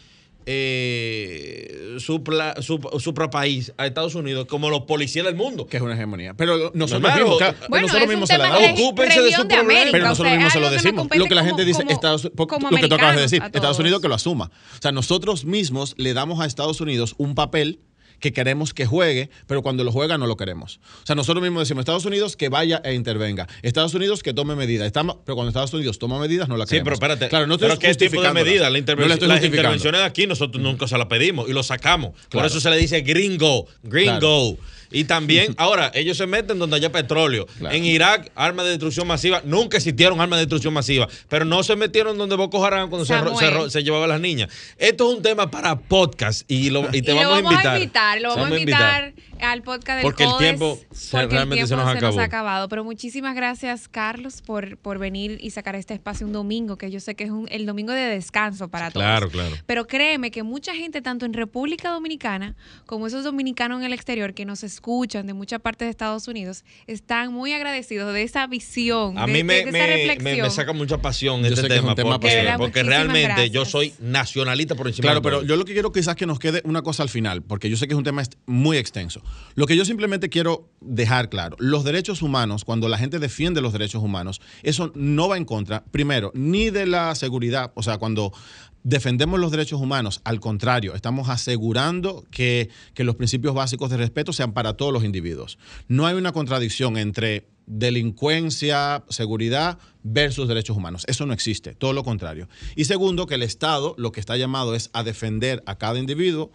eh, 0.46 1.96
supra, 1.98 2.54
supra, 2.60 2.98
supra 2.98 3.30
país 3.30 3.72
a 3.76 3.86
Estados 3.86 4.14
Unidos 4.14 4.46
como 4.46 4.68
los 4.70 4.82
policías 4.82 5.24
del 5.24 5.34
mundo. 5.36 5.66
que 5.66 5.76
es 5.76 5.82
una 5.82 5.94
hegemonía. 5.94 6.34
Pero 6.34 6.70
nosotros 6.74 7.14
mismos, 7.14 7.38
claro, 7.38 7.56
Bueno, 7.68 7.86
nosotros 7.86 8.08
mismos 8.08 8.28
se 8.28 8.38
la 8.38 8.44
damos. 8.48 8.60
de 8.60 8.72
Ocúpense 8.72 9.18
de 9.20 9.24
región 9.26 9.42
su 9.42 9.48
de 9.48 9.54
problema. 9.54 9.72
América, 9.80 9.92
Pero 9.92 10.04
o 10.04 10.08
nosotros 10.08 10.28
sea, 10.30 10.36
mismos 10.36 10.52
se 10.52 10.60
lo 10.60 10.70
decimos. 10.70 11.08
Lo 11.16 11.24
que 11.26 11.34
la 11.34 11.40
como- 11.42 11.48
gente 11.50 11.64
dice, 11.64 11.78
como- 11.82 11.90
Estados, 11.92 12.30
como 12.36 12.70
lo 12.70 12.76
que 12.76 12.88
tú 12.88 12.94
acabas 12.94 13.16
de 13.16 13.22
decir, 13.22 13.42
Estados. 13.44 13.78
Unidos 13.78 14.00
que 14.02 14.08
lo 14.08 14.14
asuma. 14.14 14.46
O 14.78 14.82
sea, 14.82 14.92
nosotros 14.92 15.44
mismos 15.44 15.94
le 15.96 16.12
damos 16.14 16.40
a 16.40 16.46
Estados 16.46 16.80
Unidos 16.80 17.14
un 17.18 17.34
papel 17.34 17.78
que 18.20 18.32
queremos 18.32 18.72
que 18.74 18.86
juegue, 18.86 19.30
pero 19.46 19.62
cuando 19.62 19.82
lo 19.82 19.90
juega 19.92 20.18
no 20.18 20.26
lo 20.26 20.36
queremos. 20.36 20.78
O 21.02 21.06
sea, 21.06 21.16
nosotros 21.16 21.42
mismos 21.42 21.62
decimos, 21.62 21.82
Estados 21.82 22.04
Unidos 22.04 22.36
que 22.36 22.48
vaya 22.48 22.80
e 22.84 22.94
intervenga, 22.94 23.48
Estados 23.62 23.94
Unidos 23.94 24.22
que 24.22 24.32
tome 24.34 24.54
medidas, 24.54 24.86
Estamos- 24.86 25.16
pero 25.24 25.34
cuando 25.36 25.48
Estados 25.48 25.72
Unidos 25.74 25.98
toma 25.98 26.18
medidas 26.20 26.48
no 26.48 26.56
la 26.56 26.66
Sí, 26.66 26.70
queremos. 26.72 26.84
pero 26.84 26.94
espérate. 26.94 27.28
Claro, 27.28 27.46
no 27.46 27.54
estoy 27.54 27.68
pero 27.68 27.78
¿qué 27.80 27.94
tipo 27.94 28.20
de? 28.22 28.28
La 28.28 28.70
No 28.70 28.76
intervención, 28.78 29.08
la 29.08 29.14
estoy 29.14 29.28
las 29.28 29.44
intervenciones 29.44 30.00
de 30.00 30.06
aquí 30.06 30.26
nosotros 30.26 30.62
nunca 30.62 30.86
se 30.86 30.96
las 30.98 31.06
pedimos 31.06 31.48
y 31.48 31.52
lo 31.52 31.62
sacamos. 31.62 32.12
Por 32.30 32.44
eso 32.44 32.60
se 32.60 32.70
le 32.70 32.76
dice 32.76 33.00
gringo, 33.00 33.66
gringo. 33.82 34.56
Y 34.90 35.04
también, 35.04 35.54
ahora, 35.58 35.90
ellos 35.94 36.16
se 36.16 36.26
meten 36.26 36.58
donde 36.58 36.76
haya 36.76 36.90
petróleo. 36.92 37.46
Claro. 37.58 37.74
En 37.74 37.84
Irak, 37.84 38.30
armas 38.34 38.64
de 38.64 38.70
destrucción 38.72 39.06
masiva. 39.06 39.40
Nunca 39.44 39.76
existieron 39.76 40.20
armas 40.20 40.38
de 40.38 40.46
destrucción 40.46 40.74
masiva. 40.74 41.08
Pero 41.28 41.44
no 41.44 41.62
se 41.62 41.76
metieron 41.76 42.18
donde 42.18 42.36
Boko 42.36 42.64
Haram 42.64 42.88
cuando 42.90 43.04
se, 43.04 43.14
se, 43.38 43.70
se 43.70 43.82
llevaba 43.84 44.04
a 44.06 44.08
las 44.08 44.20
niñas. 44.20 44.50
Esto 44.78 45.10
es 45.10 45.16
un 45.18 45.22
tema 45.22 45.50
para 45.50 45.78
podcast 45.78 46.42
y, 46.50 46.70
lo, 46.70 46.88
y 46.92 47.02
te 47.02 47.12
y 47.12 47.14
vamos, 47.14 47.42
lo 47.42 47.48
a 47.48 47.78
invitar. 47.78 48.20
lo 48.20 48.34
Te 48.34 48.40
vamos 48.40 48.56
a 48.56 48.60
invitar 48.60 49.14
al 49.40 49.62
podcast 49.62 49.96
del 49.96 50.02
Porque 50.02 50.24
el 50.24 50.30
CODES, 50.30 50.38
tiempo 50.48 50.78
se- 50.92 51.10
porque 51.12 51.24
el 51.24 51.30
realmente 51.30 51.62
se 51.66 51.68
tiempo 51.68 51.84
nos 51.86 51.96
acabó. 51.96 52.20
ha 52.20 52.24
acabado. 52.24 52.68
Pero 52.68 52.84
muchísimas 52.84 53.34
gracias, 53.34 53.88
Carlos, 53.88 54.42
por, 54.42 54.76
por 54.76 54.98
venir 54.98 55.38
y 55.40 55.50
sacar 55.50 55.76
este 55.76 55.94
espacio 55.94 56.26
un 56.26 56.32
domingo, 56.34 56.76
que 56.76 56.90
yo 56.90 57.00
sé 57.00 57.14
que 57.14 57.24
es 57.24 57.30
un- 57.30 57.48
el 57.50 57.64
domingo 57.64 57.92
de 57.92 58.02
descanso 58.02 58.68
para 58.68 58.90
todos. 58.90 59.02
Claro, 59.04 59.30
claro. 59.30 59.54
Pero 59.66 59.86
créeme 59.86 60.30
que 60.30 60.42
mucha 60.42 60.74
gente, 60.74 61.00
tanto 61.00 61.24
en 61.24 61.32
República 61.32 61.90
Dominicana 61.90 62.54
como 62.86 63.06
esos 63.06 63.24
dominicanos 63.24 63.78
en 63.80 63.86
el 63.86 63.92
exterior 63.94 64.34
que 64.34 64.44
nos 64.44 64.62
escuchan 64.62 64.79
de 64.80 65.34
muchas 65.34 65.60
partes 65.60 65.86
de 65.86 65.90
Estados 65.90 66.26
Unidos, 66.26 66.64
están 66.86 67.32
muy 67.32 67.52
agradecidos 67.52 68.12
de 68.14 68.22
esa 68.22 68.46
visión, 68.46 69.18
A 69.18 69.26
de, 69.26 69.32
mí 69.32 69.44
me, 69.44 69.54
de 69.54 69.60
esa 69.60 69.70
me- 69.72 69.86
reflexión. 69.86 70.36
me- 70.36 70.42
me 70.42 70.50
saca 70.50 70.72
mucha 70.72 70.98
pasión 70.98 71.42
Yo 71.42 71.48
este 71.48 71.68
tema, 71.68 71.94
tema 71.94 72.18
porque, 72.18 72.54
porque 72.56 72.82
realmente 72.82 73.50
yo 73.50 73.64
soy 73.66 73.92
nacionalista 74.00 74.74
por 74.74 74.88
encima 74.88 75.02
Claro, 75.06 75.20
de 75.20 75.24
pero 75.24 75.42
yo 75.42 75.56
lo 75.56 75.64
que 75.64 75.74
quiero 75.74 75.92
quizás 75.92 76.16
que 76.16 76.26
nos 76.26 76.38
quede 76.38 76.62
una 76.64 76.82
cosa 76.82 77.02
al 77.02 77.08
final, 77.10 77.42
porque 77.42 77.68
yo 77.68 77.76
sé 77.76 77.86
que 77.86 77.92
es 77.94 77.98
un 77.98 78.04
tema 78.04 78.22
muy 78.46 78.78
extenso. 78.78 79.22
Lo 79.54 79.66
que 79.66 79.76
yo 79.76 79.84
simplemente 79.84 80.28
quiero 80.28 80.68
dejar 80.80 81.28
claro, 81.28 81.56
los 81.58 81.84
derechos 81.84 82.22
humanos, 82.22 82.64
cuando 82.64 82.88
la 82.88 82.96
gente 82.98 83.18
defiende 83.18 83.60
los 83.60 83.72
derechos 83.72 84.02
humanos, 84.02 84.40
eso 84.62 84.92
no 84.94 85.28
va 85.28 85.36
en 85.36 85.44
contra, 85.44 85.84
primero, 85.90 86.32
ni 86.34 86.70
de 86.70 86.86
la 86.86 87.14
seguridad, 87.14 87.70
o 87.74 87.82
sea, 87.82 87.98
cuando 87.98 88.32
defendemos 88.82 89.38
los 89.40 89.50
derechos 89.50 89.80
humanos, 89.80 90.20
al 90.24 90.40
contrario, 90.40 90.94
estamos 90.94 91.28
asegurando 91.28 92.24
que, 92.30 92.70
que 92.94 93.04
los 93.04 93.16
principios 93.16 93.54
básicos 93.54 93.90
de 93.90 93.96
respeto 93.98 94.32
sean 94.32 94.52
para 94.52 94.74
todos 94.74 94.92
los 94.92 95.04
individuos. 95.04 95.58
No 95.88 96.06
hay 96.06 96.14
una 96.16 96.32
contradicción 96.32 96.96
entre 96.96 97.46
delincuencia, 97.66 99.04
seguridad 99.08 99.78
versus 100.02 100.48
derechos 100.48 100.76
humanos. 100.76 101.04
Eso 101.06 101.26
no 101.26 101.32
existe, 101.32 101.74
todo 101.74 101.92
lo 101.92 102.02
contrario. 102.04 102.48
Y 102.76 102.84
segundo, 102.86 103.26
que 103.26 103.34
el 103.34 103.42
Estado 103.42 103.94
lo 103.98 104.12
que 104.12 104.20
está 104.20 104.36
llamado 104.36 104.74
es 104.74 104.90
a 104.92 105.02
defender 105.02 105.62
a 105.66 105.76
cada 105.76 105.98
individuo, 105.98 106.50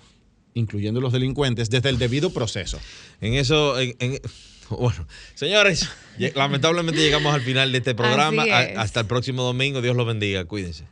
incluyendo 0.54 1.02
los 1.02 1.14
delincuentes, 1.14 1.70
desde 1.70 1.90
el 1.90 1.98
debido 2.00 2.32
proceso. 2.32 2.80
En 3.22 3.34
eso, 3.36 3.80
en- 3.80 3.96
en- 4.00 4.20
bueno, 4.70 5.08
señores, 5.36 5.88
lamentablemente 6.36 7.00
llegamos 7.00 7.34
al 7.36 7.42
final 7.42 7.72
de 7.72 7.78
este 7.78 7.94
programa. 7.94 8.44
Es. 8.72 8.78
hasta 8.78 9.02
el 9.02 9.06
próximo 9.06 9.44
domingo. 9.44 9.82
Dios 9.82 9.96
los 9.96 10.08
bendiga. 10.08 10.44
Cuídense. 10.46 10.84